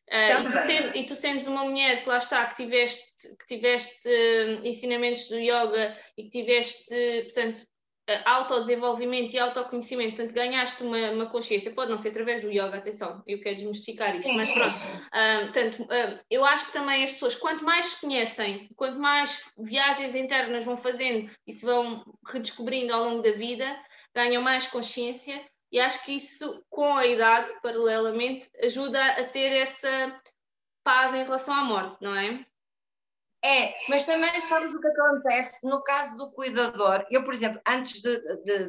[0.08, 3.04] Uh, e, tu sendo, e, tu sendo, uma mulher que lá está, que tiveste,
[3.40, 6.94] que tiveste uh, ensinamentos do yoga e que tiveste,
[7.24, 7.58] portanto,
[8.08, 12.76] uh, autodesenvolvimento e autoconhecimento, portanto, ganhaste uma, uma, consciência, pode não ser através do yoga,
[12.76, 15.88] atenção, eu quero desmistificar isto, mas pronto, uh, portanto,
[16.30, 20.76] eu acho que também as pessoas, quanto mais se conhecem, quanto mais viagens internas vão
[20.76, 23.76] fazendo e se vão redescobrindo ao longo da vida,
[24.14, 30.20] ganham mais consciência e acho que isso, com a idade, paralelamente, ajuda a ter essa
[30.84, 32.46] paz em relação à morte, não é?
[33.44, 37.06] É, mas também sabes o que acontece no caso do cuidador.
[37.10, 38.02] Eu, por exemplo, antes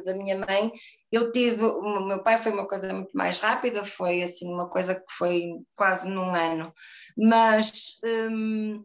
[0.04, 0.70] da minha mãe,
[1.10, 1.64] eu tive.
[1.64, 5.42] O meu pai foi uma coisa muito mais rápida, foi assim, uma coisa que foi
[5.74, 6.72] quase num ano.
[7.16, 8.84] Mas hum,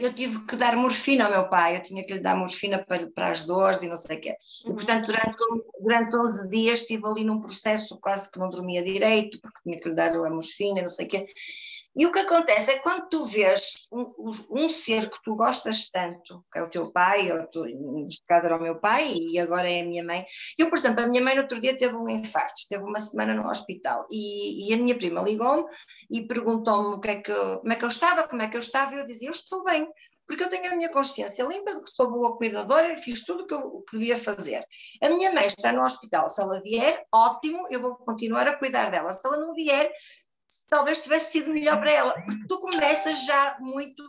[0.00, 3.06] eu tive que dar morfina ao meu pai, eu tinha que lhe dar morfina para,
[3.08, 4.36] para as dores e não sei o quê.
[4.64, 4.74] E, uhum.
[4.74, 5.42] portanto, durante,
[5.80, 9.88] durante 11 dias estive ali num processo quase que não dormia direito, porque tinha que
[9.88, 11.26] lhe dar a morfina e não sei o quê.
[11.96, 14.12] E o que acontece é que quando tu vês um,
[14.50, 18.46] um, ser que tu gostas tanto, que é o teu pai, ou tu, neste caso
[18.46, 20.24] era o meu pai e agora é a minha mãe.
[20.58, 23.32] Eu, por exemplo, a minha mãe no outro dia teve um infarto, esteve uma semana
[23.32, 25.64] no hospital e, e a minha prima ligou-me
[26.10, 29.06] e perguntou-me é como é que eu estava, como é que eu estava, e eu
[29.06, 29.88] dizia, eu estou bem,
[30.26, 33.44] porque eu tenho a minha consciência limpa de que sou boa cuidadora e fiz tudo
[33.44, 34.62] o que eu que devia fazer.
[35.02, 38.90] A minha mãe está no hospital, se ela vier, ótimo, eu vou continuar a cuidar
[38.90, 39.12] dela.
[39.12, 39.90] Se ela não vier,
[40.68, 44.02] talvez tivesse sido melhor para ela, porque tu começas já muito.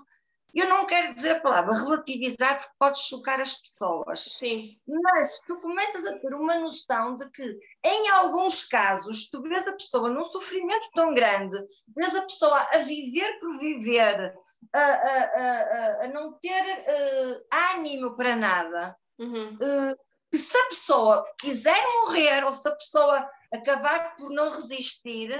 [0.54, 4.20] Eu não quero dizer a palavra relativizar, porque pode chocar as pessoas.
[4.20, 4.76] Sim.
[4.88, 9.74] Mas tu começas a ter uma noção de que, em alguns casos, tu vês a
[9.74, 11.58] pessoa num sofrimento tão grande,
[11.96, 14.34] vês a pessoa a viver por viver,
[14.74, 18.98] a, a, a, a não ter uh, ânimo para nada.
[19.20, 19.56] Uhum.
[19.56, 25.32] Uh, que se a pessoa quiser morrer ou se a pessoa acabar por não resistir,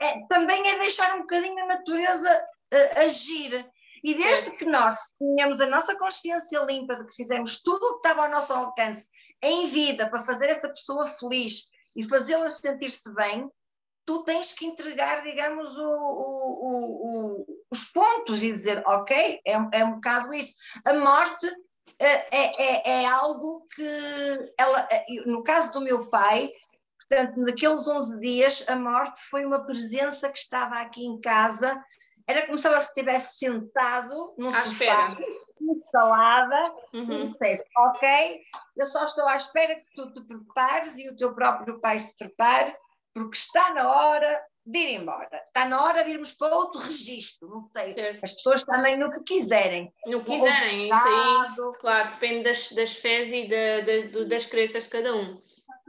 [0.00, 3.68] é, também é deixar um bocadinho a natureza uh, agir.
[4.04, 8.08] E desde que nós tenhamos a nossa consciência limpa de que fizemos tudo o que
[8.08, 9.08] estava ao nosso alcance
[9.42, 13.50] em vida para fazer essa pessoa feliz e fazê-la sentir-se bem,
[14.04, 19.84] tu tens que entregar, digamos, o, o, o, os pontos e dizer, ok, é, é
[19.84, 20.54] um bocado isso.
[20.84, 21.46] A morte
[21.98, 24.88] é, é, é, algo que, ela,
[25.26, 26.50] no caso do meu pai,
[27.08, 31.82] portanto, naqueles 11 dias, a morte foi uma presença que estava aqui em casa,
[32.26, 35.16] era como se ela estivesse sentado num à sofá,
[35.60, 37.12] instalada, uhum.
[37.12, 38.40] e dissesse, ok,
[38.76, 42.16] eu só estou à espera que tu te prepares e o teu próprio pai se
[42.16, 42.76] prepare,
[43.14, 45.42] porque está na hora de ir embora.
[45.46, 47.94] Está na hora de irmos para outro registro, não sei.
[47.94, 48.20] Certo.
[48.22, 49.92] As pessoas também no que quiserem.
[50.06, 54.84] No que quiserem, isso aí, claro, depende das, das fés e da, das, das crenças
[54.84, 55.40] de cada um.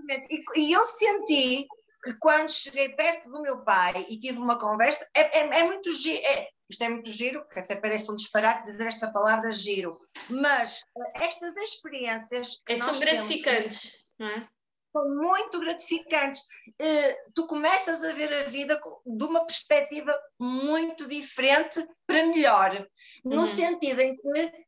[0.07, 0.27] Exatamente.
[0.55, 1.67] E, e, eu senti
[2.03, 5.91] que quando cheguei perto do meu pai e tive uma conversa, é, é, é muito
[5.93, 9.97] giro, é, isto é muito giro, que até parece um disparate dizer esta palavra giro,
[10.29, 12.61] mas eh, estas experiências.
[12.67, 14.49] É, são gratificantes, temos, não é?
[14.91, 16.41] são muito gratificantes.
[16.81, 22.87] Uh, tu começas a ver a vida de uma perspectiva muito diferente para melhor,
[23.23, 23.45] no uhum.
[23.45, 24.66] sentido em que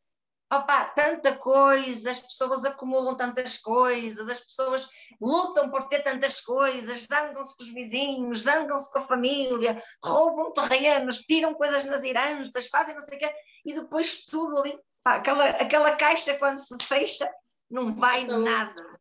[0.52, 4.89] opa, tanta coisa, as pessoas acumulam tantas coisas, as pessoas
[5.22, 11.20] lutam por ter tantas coisas, zangam-se com os vizinhos, zangam-se com a família, roubam terrenos,
[11.20, 13.34] tiram coisas nas heranças, fazem não sei o quê,
[13.66, 17.30] e depois tudo ali, pá, aquela, aquela caixa quando se fecha,
[17.70, 19.00] não vai então, nada.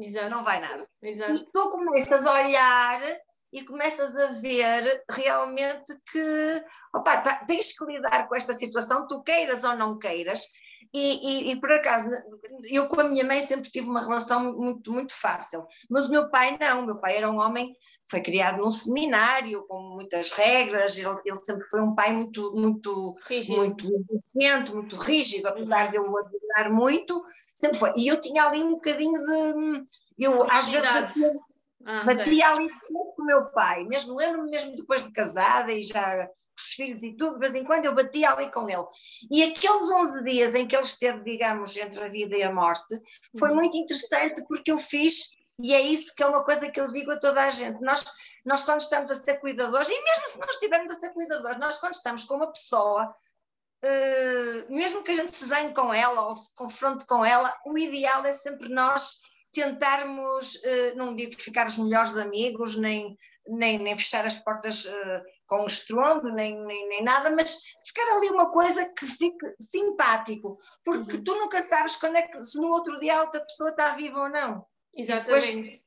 [0.00, 0.30] Exato.
[0.30, 0.88] Não vai nada.
[1.02, 1.34] Exato.
[1.34, 3.00] E tu começas a olhar
[3.52, 9.22] e começas a ver realmente que opa, tá, tens que lidar com esta situação, tu
[9.22, 10.48] queiras ou não queiras,
[10.92, 12.10] e, e, e, por acaso,
[12.64, 16.30] eu com a minha mãe sempre tive uma relação muito, muito fácil, mas o meu
[16.30, 17.76] pai não, o meu pai era um homem,
[18.10, 23.14] foi criado num seminário, com muitas regras, ele, ele sempre foi um pai muito, muito,
[23.26, 23.56] rígido.
[23.56, 23.86] muito
[24.34, 27.22] exigente, muito rígido, apesar de eu o admirar muito,
[27.54, 27.92] sempre foi.
[27.96, 29.84] E eu tinha ali um bocadinho de.
[30.18, 31.32] Eu às vezes batia,
[31.84, 32.42] ah, batia okay.
[32.42, 36.28] ali com o meu pai, mesmo lembro-me mesmo depois de casada e já
[36.58, 38.84] os filhos e tudo, de vez em quando eu batia ali com ele.
[39.30, 43.00] E aqueles 11 dias em que ele esteve, digamos, entre a vida e a morte,
[43.38, 43.56] foi uhum.
[43.56, 47.10] muito interessante porque eu fiz, e é isso que é uma coisa que eu digo
[47.12, 48.04] a toda a gente, nós,
[48.44, 51.78] nós quando estamos a ser cuidadores, e mesmo se não estivermos a ser cuidadores, nós
[51.78, 53.14] quando estamos com uma pessoa,
[53.84, 57.78] uh, mesmo que a gente se zanhe com ela ou se confronte com ela, o
[57.78, 59.20] ideal é sempre nós
[59.52, 65.22] tentarmos, uh, não digo ficar os melhores amigos, nem, nem, nem fechar as portas uh,
[65.48, 71.16] com estrondo, nem, nem, nem nada, mas ficar ali uma coisa que fique simpático, porque
[71.16, 71.24] uhum.
[71.24, 74.20] tu nunca sabes quando é que, se no outro dia a outra pessoa está viva
[74.20, 74.64] ou não.
[74.94, 75.82] Exatamente.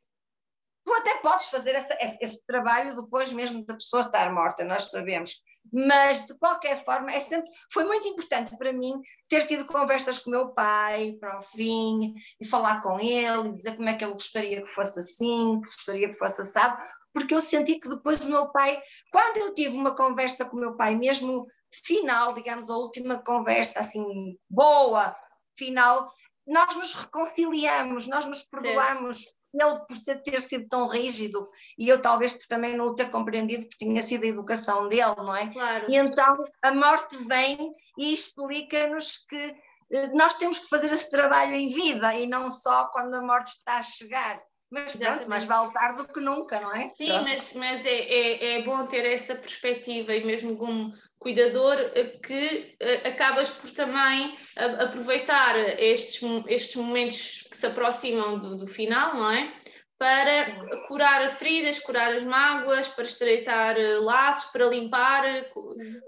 [0.83, 4.89] tu até podes fazer essa, esse, esse, trabalho depois mesmo da pessoa estar morta, nós
[4.89, 5.41] sabemos.
[5.71, 8.99] Mas, de qualquer forma, é sempre, foi muito importante para mim
[9.29, 13.55] ter tido conversas com o meu pai para o fim, e falar com ele, e
[13.55, 16.81] dizer como é que ele gostaria que fosse assim, que gostaria que fosse assado,
[17.13, 18.81] porque eu senti que depois o meu pai,
[19.11, 21.47] quando eu tive uma conversa com o meu pai, mesmo
[21.85, 25.15] final, digamos, a última conversa assim boa,
[25.57, 26.11] final,
[26.47, 29.25] nós nos reconciliamos, nós nos perdoamos.
[29.53, 33.67] Ele por ter sido tão rígido e eu talvez por também não o ter compreendido
[33.67, 35.51] porque tinha sido a educação dele, não é?
[35.51, 35.87] Claro.
[35.89, 37.57] E então a morte vem
[37.97, 39.55] e explica-nos que
[39.91, 43.49] eh, nós temos que fazer esse trabalho em vida e não só quando a morte
[43.49, 44.41] está a chegar.
[44.71, 46.89] Mas pronto, mais vale tarde do que nunca, não é?
[46.89, 52.17] Sim, mas, mas é, é, é, bom ter essa perspectiva e mesmo como cuidador eh,
[52.23, 59.15] que uh, acabas por também aproveitar estes, estes momentos que se aproximam do, do final,
[59.15, 59.53] não é?
[60.01, 65.47] para curar feridas, curar as mágoas, para estreitar eh, laços, para limpar eh,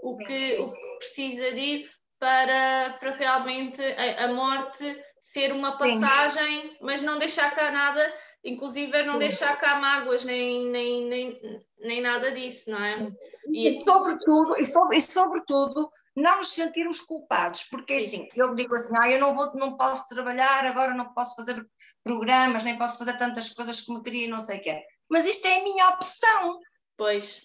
[0.01, 5.77] o que, o que precisa de ir para, para realmente a, a morte ser uma
[5.77, 6.77] passagem, Sim.
[6.81, 8.11] mas não deixar cá nada,
[8.43, 9.19] inclusive não Sim.
[9.19, 13.11] deixar cá mágoas, nem, nem, nem, nem nada disso, não é?
[13.47, 18.75] E, e sobretudo, e, sobre, e sobretudo não nos sentirmos culpados, porque assim, eu digo
[18.75, 21.65] assim, ah, eu não, vou, não posso trabalhar, agora não posso fazer
[22.03, 24.83] programas, nem posso fazer tantas coisas como queria, não sei o quê.
[25.09, 26.59] Mas isto é a minha opção.
[26.97, 27.41] Pois.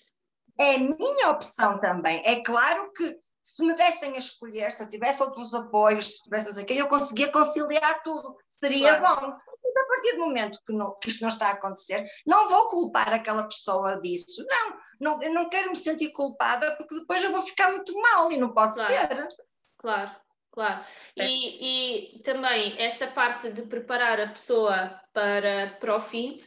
[0.58, 2.20] É a minha opção também.
[2.24, 6.46] É claro que se me dessem a escolher, se eu tivesse outros apoios, se tivesse
[6.48, 8.36] não sei o quê, eu conseguia conciliar tudo.
[8.48, 9.20] Seria claro.
[9.20, 12.68] bom a partir do momento que, não, que isto não está a acontecer, não vou
[12.68, 14.44] culpar aquela pessoa disso.
[14.48, 18.30] Não, não, eu não quero me sentir culpada porque depois eu vou ficar muito mal
[18.30, 18.90] e não pode claro.
[18.90, 19.28] ser.
[19.78, 20.10] Claro,
[20.50, 20.84] claro.
[21.16, 21.26] É.
[21.26, 26.42] E, e também essa parte de preparar a pessoa para, para o fim,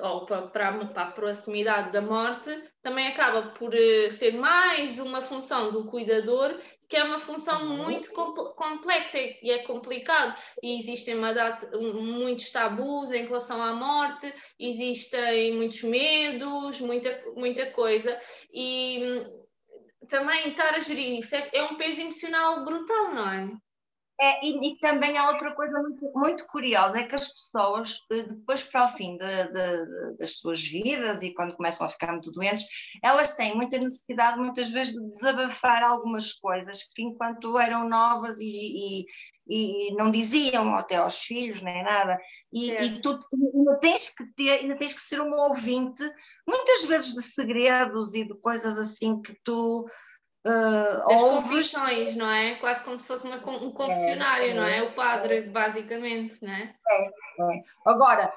[0.00, 2.50] ou para, para, para a proximidade da morte,
[2.82, 6.58] também acaba por eh, ser mais uma função do cuidador
[6.92, 7.84] que é uma função uhum.
[7.84, 10.38] muito complexa e é complicado.
[10.62, 14.30] E existem data, muitos tabus em relação à morte,
[14.60, 18.18] existem muitos medos, muita, muita coisa.
[18.52, 19.46] E hum,
[20.06, 23.50] também estar a gerir isso é, é um peso emocional brutal, não é?
[24.24, 28.62] É, e, e, também há outra coisa muito, muito, curiosa, é que as pessoas, depois
[28.62, 32.64] para o fim de, de, das suas vidas e quando começam a ficar muito doentes,
[33.02, 38.44] elas têm muita necessidade muitas vezes de desabafar algumas coisas que enquanto eram novas e,
[38.44, 39.06] e,
[39.48, 42.16] e não diziam até aos filhos nem nada,
[42.52, 43.18] e, e tu
[43.56, 46.02] ainda tens que ter, ainda tens que ser uma ouvinte,
[46.46, 49.84] muitas vezes de segredos e de coisas assim que tu
[50.44, 52.56] Uh, As confissões, não é?
[52.56, 54.82] Quase como se fosse uma, um confessionário, é, não é?
[54.82, 56.74] O padre, basicamente, não é?
[56.90, 57.62] É, é.
[57.86, 58.32] Agora,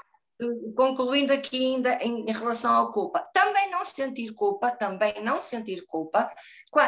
[0.76, 5.86] concluindo aqui ainda em, em, relação à culpa, também não sentir culpa, também não sentir
[5.88, 6.30] culpa,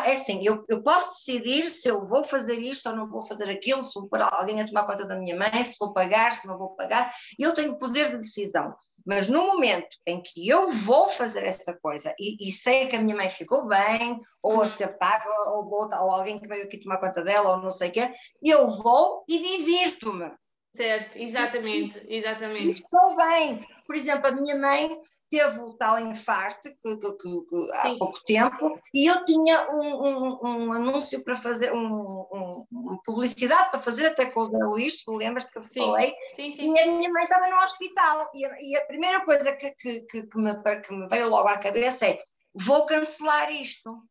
[0.06, 3.50] é assim, eu, eu posso decidir se eu vou fazer isto ou não vou fazer
[3.50, 6.46] aquilo, se vou pôr alguém a tomar conta da minha mãe, se vou pagar, se
[6.46, 8.76] não vou pagar, eu tenho poder de decisão.
[9.08, 13.02] Mas no momento em que eu vou fazer essa coisa e, e sei que a
[13.02, 16.78] minha mãe ficou bem, ou a ser paga, ou, ou, ou alguém que veio aqui
[16.78, 20.30] tomar conta dela, ou não sei o quê, eu vou e divirto-me.
[20.76, 22.68] Certo, exatamente, exatamente.
[22.68, 23.66] Estou bem.
[23.86, 24.90] Por exemplo, a minha mãe
[25.30, 27.98] teve o tal infarto que, que, que, há Sim.
[27.98, 33.82] pouco tempo e eu tinha um, um, um anúncio para fazer, um, uma publicidade para
[33.82, 36.14] fazer até com o Luís, tu lembras que eu falei?
[36.36, 36.74] Sim, sim.
[36.74, 40.02] E a minha mãe estava no hospital e a, e a primeira coisa que, que,
[40.02, 42.20] que, me, que me veio logo à cabeça é
[42.54, 44.02] vou cancelar isto.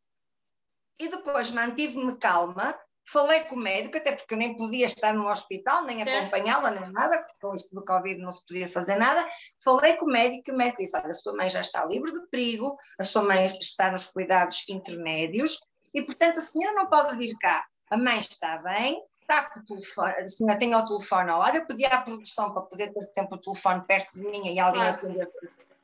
[0.98, 2.74] E depois mantive-me calma
[3.09, 6.90] Falei com o médico, até porque eu nem podia estar no hospital, nem acompanhá-la, nem
[6.90, 9.24] nada, porque com isto do Covid não se podia fazer nada.
[9.62, 12.12] Falei com o médico e o médico disse: Olha, a sua mãe já está livre
[12.12, 15.61] de perigo, a sua mãe está nos cuidados intermédios
[15.94, 17.64] e, portanto, a senhora não pode vir cá.
[17.92, 21.57] A mãe está bem, está com o telefone, a senhora tem o telefone ao lado.
[21.59, 24.82] Eu pedi à produção para poder ter sempre o telefone perto de mim e alguém
[24.82, 24.96] claro.
[24.96, 25.26] atender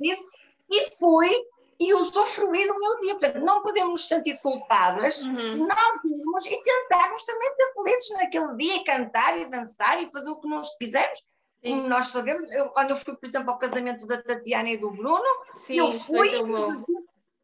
[0.00, 0.24] isso.
[0.68, 1.28] E fui
[1.82, 3.18] e usufruir do meu dia.
[3.18, 5.66] Portanto, não podemos nos sentir culpadas, uhum.
[5.66, 10.40] nós mesmos, e tentarmos também ser felizes naquele dia, cantar e dançar e fazer o
[10.40, 11.18] que nós quisermos.
[11.18, 11.76] Sim.
[11.76, 14.90] Como nós sabemos, eu, quando eu fui, por exemplo, ao casamento da Tatiana e do
[14.92, 15.28] Bruno,
[15.66, 16.28] Sim, eu fui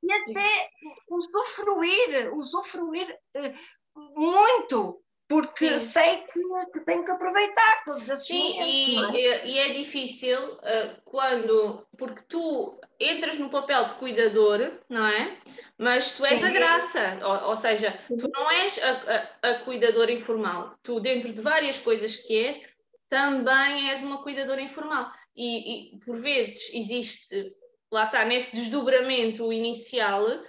[0.01, 0.71] e até
[1.11, 5.79] usufruir, usufruir uh, muito porque Sim.
[5.79, 6.41] sei que,
[6.73, 9.15] que, tenho que aproveitar todos esses Sim, momentos.
[9.15, 9.47] E é?
[9.47, 15.39] e é difícil uh, quando, porque tu entras no papel de cuidador, não é?
[15.77, 20.11] Mas tu és a graça, ou, ou seja, tu não és a, a, a, cuidadora
[20.11, 22.61] informal, tu dentro de várias coisas que és,
[23.09, 25.13] também és uma cuidadora informal.
[25.37, 27.55] E, e por vezes existe,
[27.93, 30.43] lá está, nesse desdobramento inicial, uh,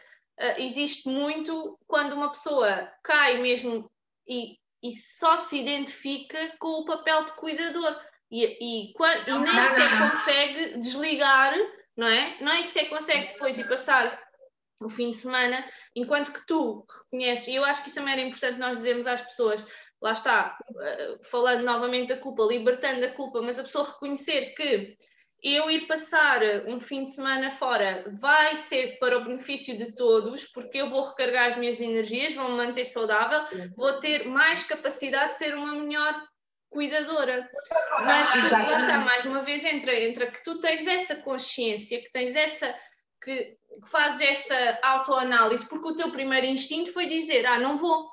[0.58, 3.92] existe muito quando uma pessoa cai mesmo
[4.28, 8.00] e e só se identifica com o papel de cuidador
[8.32, 11.54] e, e, e nem sequer consegue desligar,
[11.98, 12.38] não é?
[12.40, 14.20] Nem sequer consegue depois ir passar
[14.80, 18.22] o fim de semana, enquanto que tu reconheces, e eu acho que isso também era
[18.22, 19.66] importante nós dizermos às pessoas,
[20.02, 24.98] lá está, eh, falando novamente da culpa, libertando a culpa, mas a pessoa reconhecer que
[25.42, 30.46] eu ir passar um fim de semana fora vai ser para o benefício de todos,
[30.46, 33.42] porque eu vou recarregar as minhas energias, vou me manter saudável,
[33.76, 36.22] vou ter mais capacidade de ser uma melhor
[36.70, 37.50] cuidadora.
[38.06, 42.36] Mas lá está, mais uma vez, entra, entra que tu tens essa consciência, que tens
[42.36, 42.76] essa.
[43.24, 48.10] que, que fazes essa autoanálise, porque o teu primeiro instinto foi dizer: Ah, não vou.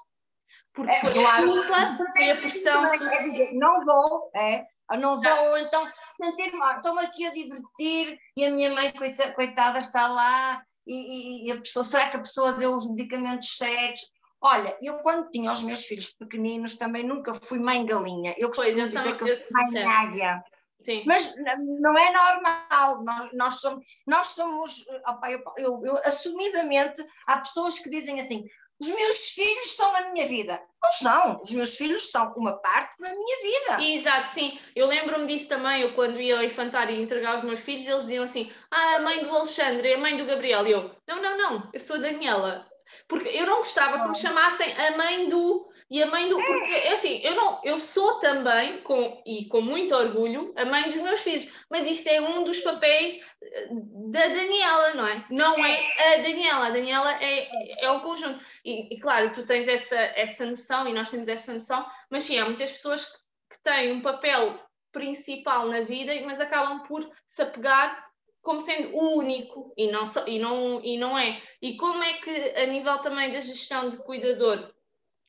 [0.73, 1.29] Porque é, foi claro.
[1.29, 2.85] a culpa, foi a pressão.
[2.85, 4.65] É dizer, não vou, é,
[4.99, 5.89] não vou, ou então
[6.21, 11.53] sentir-me, estou-me aqui a divertir e a minha mãe, coitada, coitada está lá e, e,
[11.53, 14.13] a pessoa, será que a pessoa deu os medicamentos certos?
[14.41, 18.35] Olha, eu quando tinha os meus filhos pequeninos também nunca fui mãe galinha.
[18.39, 19.91] Eu costumo pois, dizer que eu fui mãe certo.
[19.91, 20.45] águia.
[20.85, 21.03] Sim.
[21.05, 27.39] Mas não é normal, nós, nós somos, nós somos opa, eu, eu, eu, assumidamente, há
[27.39, 28.45] pessoas que dizem assim,
[28.81, 30.61] os meus filhos são a minha vida.
[30.83, 33.83] Não são, os meus filhos são uma parte da minha vida.
[33.83, 34.59] Exato, sim.
[34.75, 38.25] Eu lembro-me disso também, eu quando ia ao infantário entregar os meus filhos, eles diziam
[38.25, 40.67] assim, ah, a mãe do Alexandre, a mãe do Gabriel.
[40.67, 42.67] E eu, não, não, não, eu sou a Daniela.
[43.09, 46.37] Porque eu não gostava que me chamassem a mãe do e a mãe do.
[46.37, 50.85] Porque, é assim, eu, não, eu sou também, com, e com muito orgulho, a mãe
[50.85, 53.69] dos meus filhos, mas isto é um dos papéis eh,
[54.11, 55.25] da Daniela, não é?
[55.31, 58.45] Não é a Daniela, a Daniela é, é o conjunto.
[58.65, 62.39] E, e, claro, tu tens essa, essa noção, e nós temos essa noção, mas sim,
[62.39, 63.19] há muitas pessoas que,
[63.53, 64.61] que têm um papel
[64.91, 68.07] principal na vida, mas acabam por se apegar
[68.43, 71.43] como sendo o único e não, e, não, e não é.
[71.61, 74.73] E como é que, a nível também da gestão de cuidador,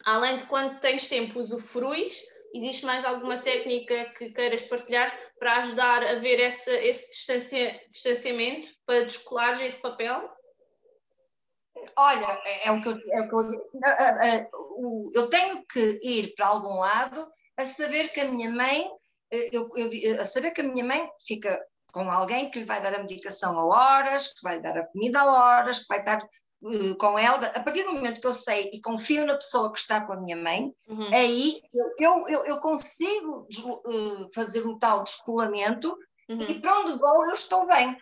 [0.08, 2.24] além de quando tens tempo usufruis,
[2.54, 8.70] existe mais alguma técnica que queiras partilhar para ajudar a ver essa, esse distancia, distanciamento,
[8.86, 10.30] para descolar esse papel?
[11.98, 16.48] Olha, é, é o que eu, é o que eu, eu tenho que ir para
[16.48, 18.90] algum lado a saber que a minha mãe,
[19.52, 21.62] eu, eu, a saber que a minha mãe fica
[21.92, 25.20] com alguém que lhe vai dar a medicação a horas, que vai dar a comida
[25.20, 26.26] a horas, que vai estar
[26.62, 27.48] uh, com ela.
[27.48, 30.22] A partir do momento que eu sei e confio na pessoa que está com a
[30.22, 31.10] minha mãe, uhum.
[31.14, 31.62] aí
[32.00, 33.48] eu, eu, eu consigo
[33.86, 35.98] uh, fazer o tal descolamento
[36.30, 36.42] uhum.
[36.42, 37.96] e para onde vou eu estou bem.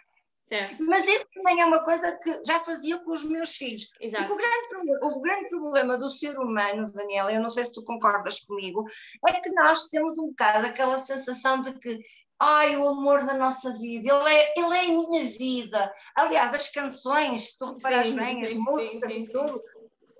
[0.48, 0.76] Certo.
[0.86, 3.90] Mas isso também é uma coisa que já fazia com os meus filhos.
[3.99, 4.32] Exato.
[4.32, 8.41] O grande, o grande problema do ser humano, Daniela, eu não sei se tu concordas
[8.41, 8.86] comigo,
[9.27, 11.99] é que nós temos um bocado aquela sensação de que
[12.40, 15.94] Ai, o amor da nossa vida, ele é, ele é a minha vida.
[16.18, 19.62] Aliás, as canções, se tu reparas bem, as músicas e tudo,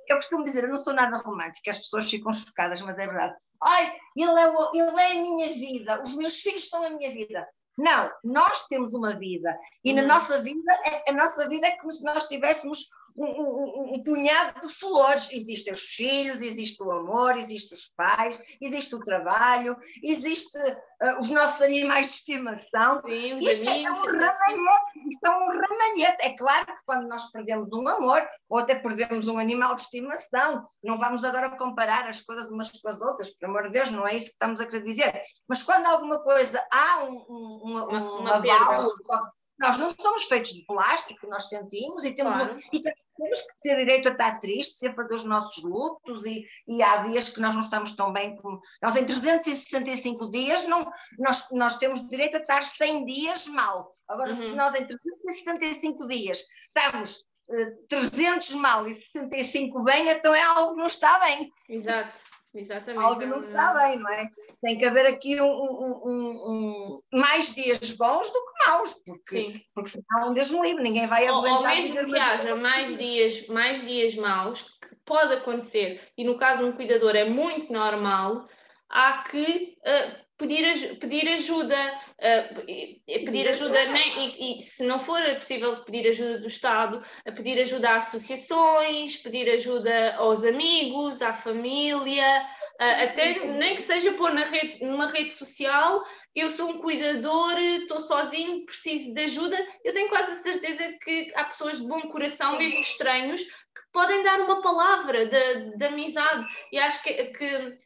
[0.08, 3.36] eu costumo dizer, eu não sou nada romântica, as pessoas ficam chocadas, mas é verdade.
[3.62, 7.48] Ai, ele é, ele é a minha vida, os meus filhos são a minha vida.
[7.78, 10.08] Não, nós temos uma vida e na uhum.
[10.08, 12.88] nossa vida, é, a nossa vida é como se nós tivéssemos
[13.18, 15.32] um, um, um, punhado de flores.
[15.32, 21.30] Existem os filhos, existe o amor, existem os pais, existe o trabalho, existe uh, os
[21.30, 23.02] nossos animais de estimação.
[23.06, 26.26] Sim, isto é um ramalhete, isto é um ramalhete.
[26.26, 30.68] É claro que quando nós perdemos um amor, ou até perdemos um animal de estimação,
[30.84, 34.08] não vamos agora comparar as coisas umas com as outras, por amor de Deus, não
[34.08, 35.22] é isso que estamos a querer dizer.
[35.48, 40.66] Mas quando alguma coisa há um, uma, uma, uma, uma nós não somos feitos de
[40.66, 42.60] plástico, nós sentimos e temos, claro.
[42.74, 46.98] e temos que ter direito a estar tristes, sempre dos nossos lutos, e, e há
[46.98, 48.60] dias que nós não estamos tão bem como.
[48.82, 50.86] Nós, em 365 dias, não,
[51.18, 53.90] nós, nós temos direito a estar 100 dias mal.
[54.08, 54.36] Agora, uhum.
[54.36, 60.74] se nós, em 365 dias, estamos uh, 300 mal e 65 bem, então é algo
[60.74, 61.52] que não está bem.
[61.70, 62.14] Exato.
[62.56, 63.04] Exatamente.
[63.04, 64.30] Algo não está bem, não é?
[64.62, 69.90] Tem que haver aqui um, um, um, mais dias bons do que maus, porque, porque
[69.90, 71.52] senão Deus me livre, ninguém vai aguentar.
[71.52, 76.38] Ou, ou mesmo que haja mais dias, mais dias maus, que pode acontecer, e no
[76.38, 78.48] caso de um cuidador é muito normal,
[78.90, 81.76] há que uh, pedir, pedir ajuda,
[82.20, 82.66] uh,
[83.06, 87.60] pedir ajuda nem, e, e, se não for possível pedir ajuda do Estado, a pedir
[87.62, 92.46] ajuda a associações, pedir ajuda aos amigos, à família,
[92.82, 96.04] uh, até nem que seja pôr na rede, numa rede social,
[96.36, 101.32] eu sou um cuidador, estou sozinho, preciso de ajuda, eu tenho quase a certeza que
[101.36, 106.46] há pessoas de bom coração, mesmo estranhos, que podem dar uma palavra de, de amizade,
[106.72, 107.78] e acho que, que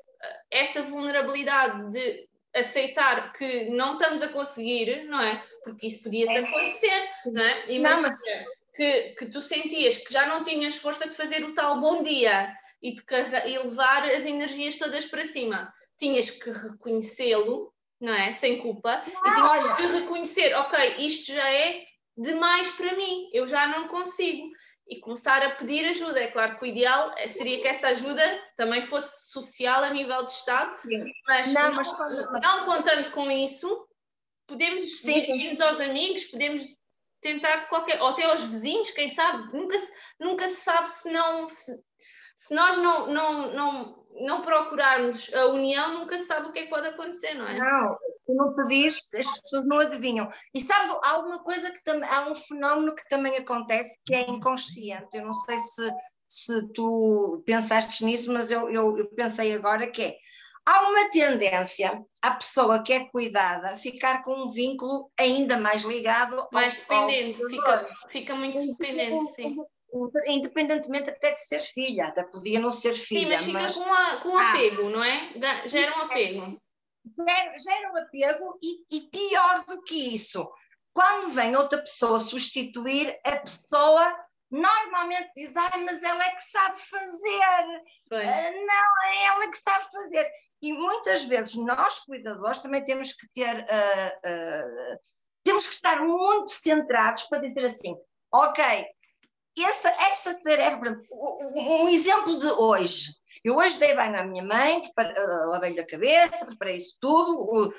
[0.51, 5.43] essa vulnerabilidade de aceitar que não estamos a conseguir, não é?
[5.63, 6.39] Porque isso podia-te é.
[6.39, 7.71] acontecer, não é?
[7.71, 8.17] Imagina não, mas...
[8.75, 12.51] que, que tu sentias que já não tinhas força de fazer o tal bom dia
[12.81, 13.03] e de
[13.45, 15.71] e levar as energias todas para cima.
[15.97, 18.31] Tinhas que reconhecê-lo, não é?
[18.31, 19.03] Sem culpa.
[19.05, 19.75] E tinhas olha.
[19.75, 21.85] que reconhecer, ok, isto já é
[22.17, 24.49] demais para mim, eu já não consigo
[24.89, 26.19] e começar a pedir ajuda.
[26.19, 28.23] É claro que o ideal é, seria que essa ajuda
[28.57, 30.81] também fosse social a nível de Estado,
[31.27, 32.43] mas não, mas, mas...
[32.43, 33.87] não contando com isso,
[34.47, 36.63] podemos dirigir-nos aos amigos, podemos
[37.21, 41.11] tentar de qualquer, ou até aos vizinhos, quem sabe, nunca se, nunca se sabe se
[41.11, 41.71] não, se,
[42.35, 46.63] se nós não, não, não, não procurarmos a união, nunca se sabe o que é
[46.63, 47.59] que pode acontecer, não é?
[47.59, 47.97] Não,
[48.29, 50.29] tu não pedis, as pessoas não adivinham.
[50.53, 54.29] E sabes, há uma coisa que também, há um fenómeno que também acontece que é
[54.29, 55.17] inconsciente.
[55.17, 55.91] Eu não sei se,
[56.27, 60.15] se tu pensaste nisso, mas eu, eu, eu pensei agora que é,
[60.63, 66.47] há uma tendência à pessoa que é cuidada ficar com um vínculo ainda mais ligado
[66.51, 69.57] mais dependente, ao fica, fica muito dependente, sim.
[70.27, 73.39] Independentemente até de ser filha, até podia não ser filha.
[73.39, 74.19] Sim, mas fica mas...
[74.21, 74.49] com, com ah.
[74.51, 75.33] apego, ah, não é?
[75.67, 76.61] Gera um apego.
[77.17, 80.49] Gera um apego e, e pior do que isso,
[80.93, 84.15] quando vem outra pessoa substituir, a pessoa
[84.51, 87.83] normalmente diz, ah, mas ela é que sabe fazer.
[88.11, 90.29] Uh, não, é ela que sabe fazer.
[90.61, 94.99] E muitas vezes nós, cuidadores, também temos que ter, uh, uh,
[95.43, 97.95] temos que estar muito centrados para dizer assim,
[98.33, 98.85] ok,
[99.57, 100.99] essa, essa tarefa,
[101.55, 103.13] um exemplo de hoje,
[103.43, 107.73] eu hoje dei banho à minha mãe, uh, lavei-lhe a cabeça, preparei isso tudo,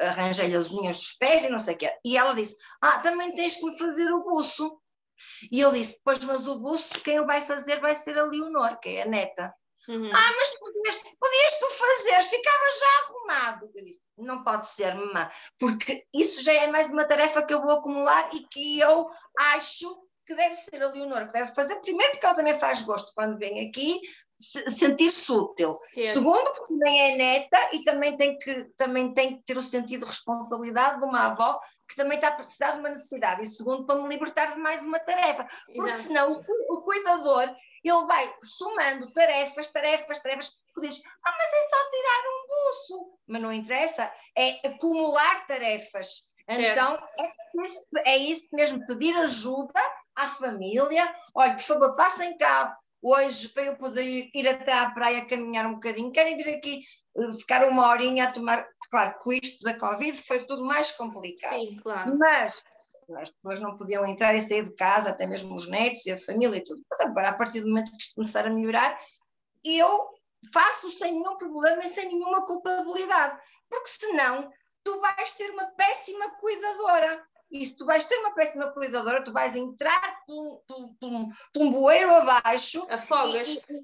[0.00, 1.92] arranjei-lhe as unhas dos pés e não sei o quê.
[2.04, 4.80] E ela disse, ah, também tens que me fazer o buço.
[5.50, 8.78] E ele disse, pois, mas o buço, quem o vai fazer vai ser a Leonor,
[8.80, 9.54] que é a neta.
[9.88, 10.10] Uhum.
[10.12, 13.70] Ah, mas podias, podias tu fazer, ficava já arrumado.
[13.74, 17.62] Eu disse, não pode ser, mamã, porque isso já é mais uma tarefa que eu
[17.62, 19.08] vou acumular e que eu
[19.54, 23.14] acho que deve ser a Leonor que deve fazer, primeiro porque ela também faz gosto
[23.14, 23.98] quando vem aqui,
[24.38, 25.76] sentir-se útil.
[25.96, 26.02] É.
[26.02, 30.00] Segundo, porque também é neta e também tem, que, também tem que ter o sentido
[30.00, 33.42] de responsabilidade de uma avó que também está a precisar de uma necessidade.
[33.42, 35.46] E segundo, para me libertar de mais uma tarefa.
[35.66, 36.04] Porque Exato.
[36.04, 37.54] senão o, o cuidador
[37.84, 43.18] ele vai somando tarefas, tarefas, tarefas, que diz, ah, mas é só tirar um buço.
[43.26, 46.32] Mas não interessa, é acumular tarefas.
[46.50, 49.80] Então, é isso, é isso mesmo, pedir ajuda
[50.16, 51.14] à família.
[51.34, 55.74] Olha, por favor, passem cá hoje para eu poder ir até à praia caminhar um
[55.74, 56.12] bocadinho.
[56.12, 56.82] Querem vir aqui
[57.16, 58.66] eh, ficar uma horinha a tomar.
[58.90, 61.58] Claro, com isto da Covid foi tudo mais complicado.
[61.58, 62.16] Sim, claro.
[62.18, 62.62] Mas
[63.16, 66.18] as pessoas não podiam entrar e sair de casa, até mesmo os netos e a
[66.18, 66.82] família e tudo.
[66.90, 68.98] Mas agora, a partir do momento que isto começar a melhorar,
[69.64, 70.10] eu
[70.52, 74.50] faço sem nenhum problema e sem nenhuma culpabilidade, porque senão
[74.84, 77.26] tu vais ser uma péssima cuidadora.
[77.50, 81.10] E se tu vais ser uma péssima cuidadora, tu vais entrar por, por, por,
[81.52, 82.86] por um bueiro abaixo.
[82.90, 83.48] Afogas.
[83.48, 83.82] E, e,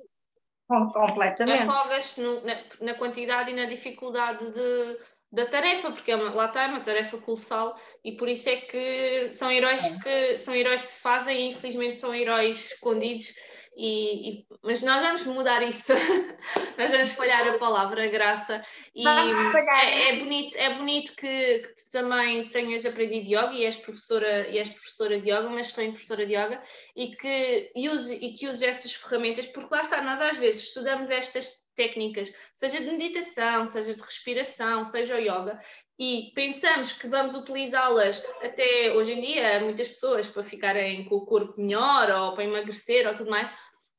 [0.69, 1.63] completamente.
[1.63, 4.99] Afogas no, na, na, quantidade e na dificuldade de,
[5.33, 8.57] da tarefa, porque é uma, lá está, é uma tarefa colossal e por isso é
[8.57, 10.03] que são heróis é.
[10.03, 13.33] que são heróis que se fazem e infelizmente são heróis escondidos
[13.77, 15.93] e, e, mas nós vamos mudar isso,
[16.79, 18.63] nós vamos espalhar a palavra graça.
[18.95, 23.77] E é, é, bonito, é bonito que, que, tu também tenhas aprendido yoga e és
[23.77, 26.63] professora, e és professora de yoga, uma excelente professora de yoga
[26.95, 31.11] e que use, e que use essas ferramentas, porque lá está, nós às vezes estudamos
[31.11, 35.59] estas técnicas, seja de meditação, seja de respiração, seja o yoga,
[35.99, 41.27] e pensamos que vamos utilizá-las até hoje em dia, muitas pessoas para ficarem com o
[41.27, 43.49] corpo melhor ou para emagrecer ou tudo mais,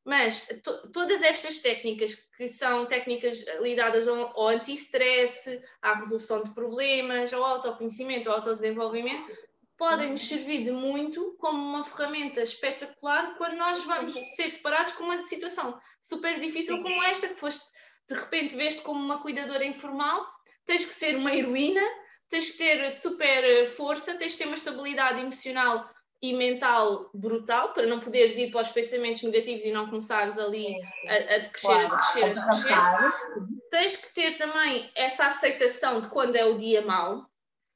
[0.05, 6.51] mas to todas estas técnicas, que são técnicas ligadas ao, ao anti-stress, à resolução de
[6.51, 9.35] problemas, ao autoconhecimento, ao autodesenvolvimento,
[9.77, 15.05] podem nos servir de muito como uma ferramenta espetacular quando nós vamos ser deparados com
[15.05, 17.65] uma situação super difícil como esta, que foste,
[18.07, 20.25] de repente, veste como uma cuidadora informal,
[20.65, 21.81] tens que ser uma heroína,
[22.29, 25.89] tens que ter super força, tens que ter uma estabilidade emocional
[26.21, 30.75] e mental brutal para não poderes ir para os pensamentos negativos e não começares ali
[31.07, 33.59] a, a decrescer, claro, a decrescer, a decrescer.
[33.69, 37.25] Tens que ter também essa aceitação de quando é o dia mau,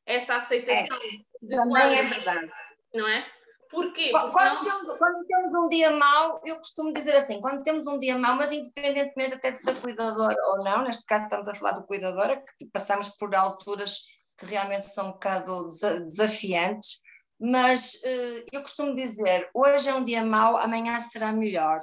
[0.06, 1.10] essa aceitação é,
[1.42, 2.52] de também quando, é verdade.
[2.94, 3.26] Não é?
[3.70, 4.10] Porquê?
[4.12, 4.64] Porque quando, não...
[4.64, 8.36] temos, quando temos um dia mau, eu costumo dizer assim, quando temos um dia mau,
[8.36, 12.42] mas independentemente até de ser cuidador ou não, neste caso estamos a falar do cuidador,
[12.58, 14.00] que passamos por alturas
[14.40, 15.70] que realmente são um bocado
[16.08, 17.00] desafiantes,
[17.40, 21.80] mas uh, eu costumo dizer, hoje é um dia mau, amanhã será melhor.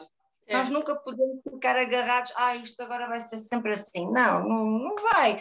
[0.46, 0.56] É.
[0.56, 4.10] Nós nunca podemos ficar agarrados, ah, isto agora vai ser sempre assim.
[4.12, 5.40] Não, não, não vai.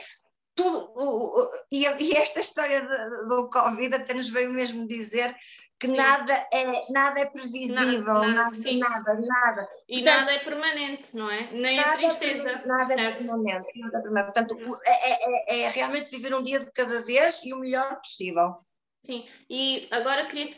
[0.55, 5.35] Tudo, e, e, esta história do, do Covid até nos veio mesmo dizer
[5.77, 11.05] que nada é, nada é previsível, nada, nada, nada, nada, E Portanto, nada é permanente,
[11.13, 11.51] não é?
[11.51, 12.49] Nem a tristeza.
[12.49, 14.33] É, nada é permanente, nada é permanente.
[14.33, 18.64] Portanto, é, é, é, realmente viver um dia de cada vez e o melhor possível.
[19.06, 20.49] Sim, e agora queria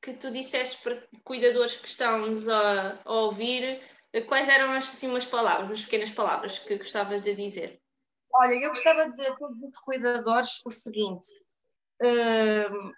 [0.00, 3.82] que tu dissesses para cuidadores que estão-nos a, a, ouvir
[4.28, 7.80] quais eram assim, umas palavras, umas pequenas palavras que gostavas de dizer.
[8.32, 11.26] Olha, eu gostava de dizer a todos os cuidadores o seguinte:
[12.04, 12.92] uh,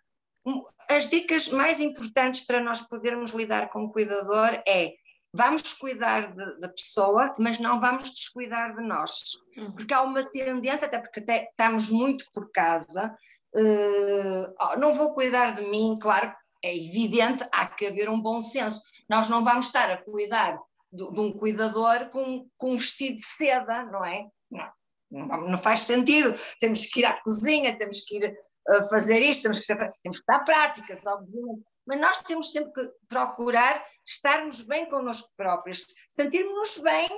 [0.90, 4.94] as dicas mais importantes para nós podermos lidar com o cuidador é
[5.32, 9.32] vamos cuidar da pessoa, mas não vamos descuidar de nós.
[9.56, 9.72] Uhum.
[9.72, 13.16] Porque há uma tendência, até porque até estamos muito por casa,
[13.54, 18.80] uh, não vou cuidar de mim, claro, é evidente, há que haver um bom senso.
[19.08, 20.58] Nós não vamos estar a cuidar
[20.92, 24.26] de, de um cuidador com, com um vestido de seda, não é?
[24.50, 24.70] Não.
[25.10, 26.38] Não faz sentido.
[26.60, 28.32] Temos que ir à cozinha, temos que ir
[28.68, 31.64] uh, fazer isto, temos que, ser, temos que dar práticas, obviamente.
[31.86, 37.08] Mas nós temos sempre que procurar estarmos bem connosco próprios, sentirmos-nos bem,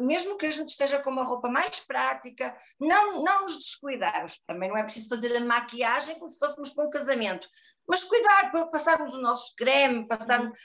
[0.00, 4.40] mesmo que a gente esteja com uma roupa mais prática, não, não nos descuidarmos.
[4.46, 7.48] Também não é preciso fazer a maquiagem como se fôssemos para um casamento,
[7.86, 10.58] mas cuidar, passarmos o nosso creme, passarmos.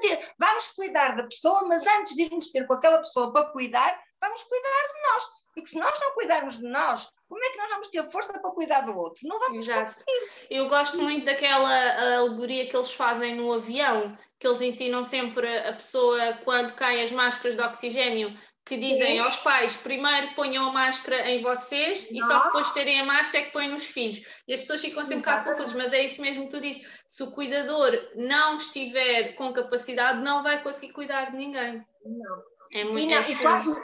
[0.00, 4.02] Ter, vamos cuidar da pessoa, mas antes de irmos ter com aquela pessoa para cuidar,
[4.20, 5.24] vamos cuidar de nós.
[5.54, 8.50] Porque se nós não cuidarmos de nós, como é que nós vamos ter força para
[8.50, 9.28] cuidar do outro?
[9.28, 9.84] Não vamos Exato.
[9.84, 10.30] conseguir.
[10.50, 15.74] Eu gosto muito daquela alegoria que eles fazem no avião, que eles ensinam sempre a
[15.74, 18.36] pessoa quando caem as máscaras de oxigênio
[18.68, 22.14] que dizem aos pais, primeiro ponham a máscara em vocês Nossa.
[22.14, 24.22] e só depois de terem a máscara é que põem nos filhos.
[24.46, 26.86] E as pessoas ficam sempre cá confusas, mas é isso mesmo que tu dizes.
[27.08, 31.82] Se o cuidador não estiver com capacidade, não vai conseguir cuidar de ninguém.
[32.04, 32.57] Não.
[32.72, 33.74] É muito e, não, e, quando,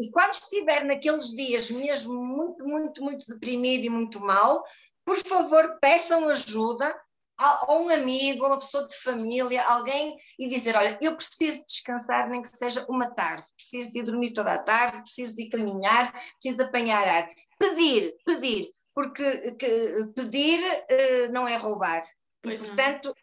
[0.00, 4.62] e, quando estiver naqueles dias mesmo muito, muito, muito deprimido e muito mal,
[5.04, 6.94] por favor, peçam ajuda
[7.38, 12.28] a, um amigo, a uma pessoa de família, alguém, e dizer: Olha, eu preciso descansar,
[12.28, 15.48] nem que seja uma tarde, preciso de ir dormir toda a tarde, preciso de ir
[15.48, 17.28] caminhar, preciso de apanhar ar.
[17.58, 22.02] Pedir, pedir, porque que, pedir uh, não é roubar.
[22.42, 23.14] Pois e, portanto,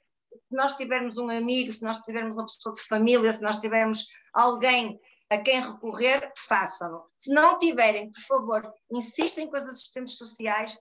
[0.55, 4.99] nós tivermos um amigo, se nós tivermos uma pessoa de família, se nós tivermos alguém
[5.29, 7.03] a quem recorrer, façam-no.
[7.15, 10.77] Se não tiverem, por favor, insistem com as assistentes sociais,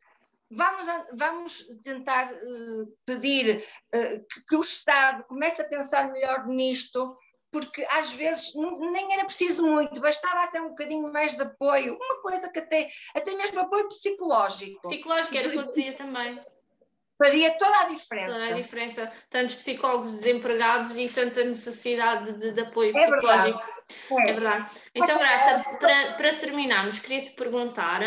[0.51, 3.59] Vamos, vamos tentar uh, pedir
[3.95, 7.19] uh, que, que, o Estado comece a pensar melhor nisto,
[7.53, 12.23] porque às vezes nem era preciso muito, bastava até um bocadinho mais de apoio, uma
[12.23, 14.89] coisa que até, até mesmo apoio psicológico.
[14.89, 16.41] Psicológico, era o que eu dizia também.
[17.23, 18.33] Faria toda a diferença.
[18.33, 19.13] Toda a diferença.
[19.29, 23.59] Tantos psicólogos desempregados e tanta necessidade de, de apoio é psicológico.
[23.59, 23.61] Verdade.
[24.11, 24.31] É.
[24.31, 24.71] é verdade.
[24.95, 28.03] Então, Graça, para, para terminarmos, queria-te perguntar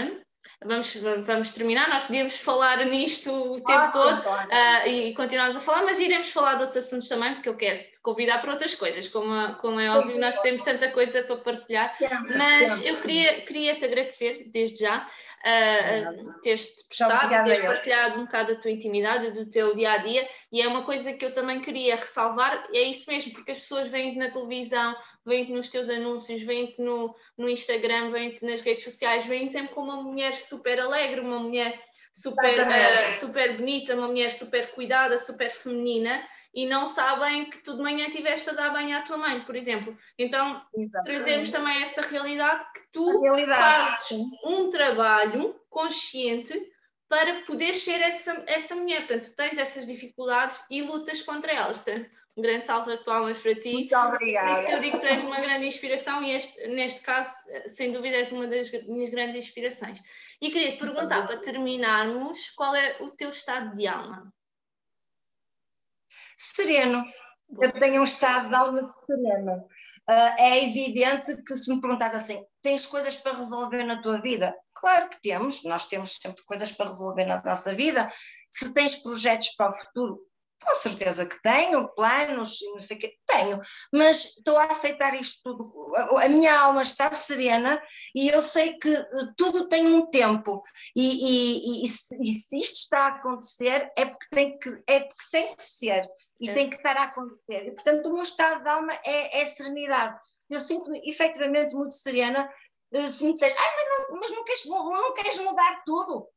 [0.65, 0.93] vamos,
[1.25, 1.89] vamos terminar.
[1.89, 6.29] Nós podíamos falar nisto o tempo ah, todo uh, e continuamos a falar, mas iremos
[6.29, 9.79] falar de outros assuntos também, porque eu quero te convidar para outras coisas, como, como
[9.79, 11.95] é óbvio, nós temos tanta coisa para partilhar.
[12.38, 15.03] Mas eu queria, queria te agradecer desde já
[15.45, 20.27] uh, teres-te prestado, teres partilhado um bocado da tua intimidade, do teu dia a dia,
[20.51, 23.88] e é uma coisa que eu também queria ressalvar, é isso mesmo, porque as pessoas
[23.88, 24.95] vêm-te na televisão,
[25.26, 29.91] vêm-te nos teus anúncios, vêm-te no, no Instagram, vêm-te nas redes sociais, vêm-te sempre como
[29.91, 31.80] uma mulher super alegre, uma mulher
[32.13, 36.22] super, uh, super bonita, uma mulher super cuidada, super feminina
[36.53, 39.56] e não sabem que tu de manhã tiveste a dar banho à tua mãe, por
[39.56, 39.95] exemplo.
[40.18, 41.06] Então, Exatamente.
[41.06, 46.53] trazemos também essa realidade que tu fazes um trabalho consciente
[47.07, 49.07] para poder ser essa, essa mulher.
[49.07, 51.78] Portanto, tu tens essas dificuldades e lutas contra elas.
[51.78, 53.73] Portanto, um grande salve de palmas para ti.
[53.73, 54.72] Muito obrigada.
[54.72, 57.32] Eu digo que tu és uma grande inspiração e este, neste caso,
[57.68, 60.02] sem dúvida, és uma das minhas grandes inspirações.
[60.41, 64.34] E queria te perguntar, para terminarmos, qual é o teu estado de alma?
[66.41, 67.03] Sereno.
[67.61, 69.68] Eu tenho um estado de alma sereno.
[70.09, 74.55] Uh, é evidente que se me perguntar assim, tens coisas para resolver na tua vida?
[74.73, 78.11] Claro que temos, nós temos sempre coisas para resolver na nossa vida.
[78.49, 80.19] Se tens projetos para o futuro,
[80.63, 83.59] com certeza que tenho, planos não sei o quê, tenho,
[83.91, 85.95] mas estou a aceitar isto tudo.
[86.18, 87.81] A minha alma está serena
[88.15, 90.61] e eu sei que eh, tudo tem um tempo.
[90.95, 95.23] E, e, e, e se, isto está a acontecer é porque tem que, é porque
[95.31, 96.07] tem que ser
[96.41, 96.53] e é.
[96.53, 97.68] tem que estar a acontecer.
[97.68, 100.19] E, portanto, o meu estado de alma é, é serenidade.
[100.49, 102.51] Eu sinto-me efetivamente muito serena.
[102.93, 106.27] Eh, se me disseres, ah, mas, não, mas não, queres, não, não queres mudar tudo?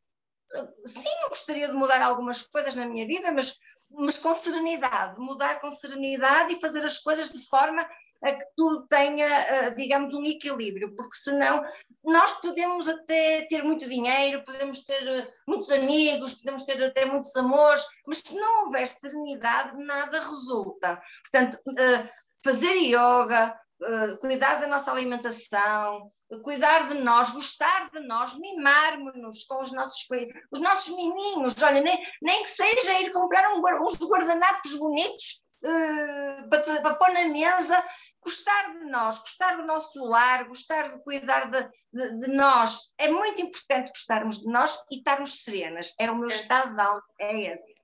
[0.84, 3.58] Sim, eu gostaria de mudar algumas coisas na minha vida, mas
[3.96, 7.88] mas com serenidade, mudar com serenidade e fazer as coisas de forma
[8.22, 11.62] a que tudo tenha, eh, digamos, um equilíbrio, porque senão
[12.02, 17.36] nós podemos até ter muito dinheiro, podemos ter eh, muitos amigos, podemos ter até muitos
[17.36, 21.00] amores, mas se não houver serenidade, nada resulta.
[21.22, 22.10] Portanto, eh,
[22.42, 23.58] fazer yoga,
[24.20, 26.08] cuidar da nossa alimentação,
[26.42, 30.06] cuidar de nós, gostar de nós, mimarmos-nos com os nossos,
[30.52, 31.54] os nossos meninos.
[31.62, 37.12] Olha, nem, nem que seja ir comprar um, uns guardanapos bonitos uh, para, para pôr
[37.12, 37.84] na mesa,
[38.24, 42.94] gostar de nós, gostar do nosso lar, gostar de cuidar de, de, de, nós.
[42.98, 45.94] É muito importante gostarmos de nós e estarmos serenas.
[46.00, 46.32] É o meu é.
[46.32, 47.74] estado de alma, é esse.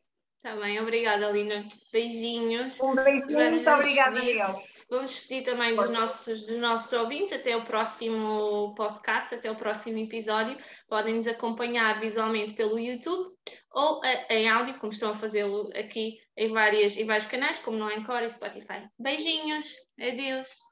[0.42, 1.68] Está bem, obrigada, Lina.
[1.92, 2.80] Beijinhos.
[2.80, 4.62] Um beijinho, muito obrigada, Miguel.
[4.90, 9.98] Vamos pedir também dos nossos, dos nossos ouvintes até o próximo podcast, até o próximo
[9.98, 10.58] episódio.
[10.88, 13.30] Podem nos acompanhar visualmente pelo YouTube
[13.72, 17.88] ou em áudio, como estão a fazê-lo aqui em, várias, em vários canais, como no
[17.88, 18.88] Encore e Spotify.
[18.98, 20.69] Beijinhos, adeus.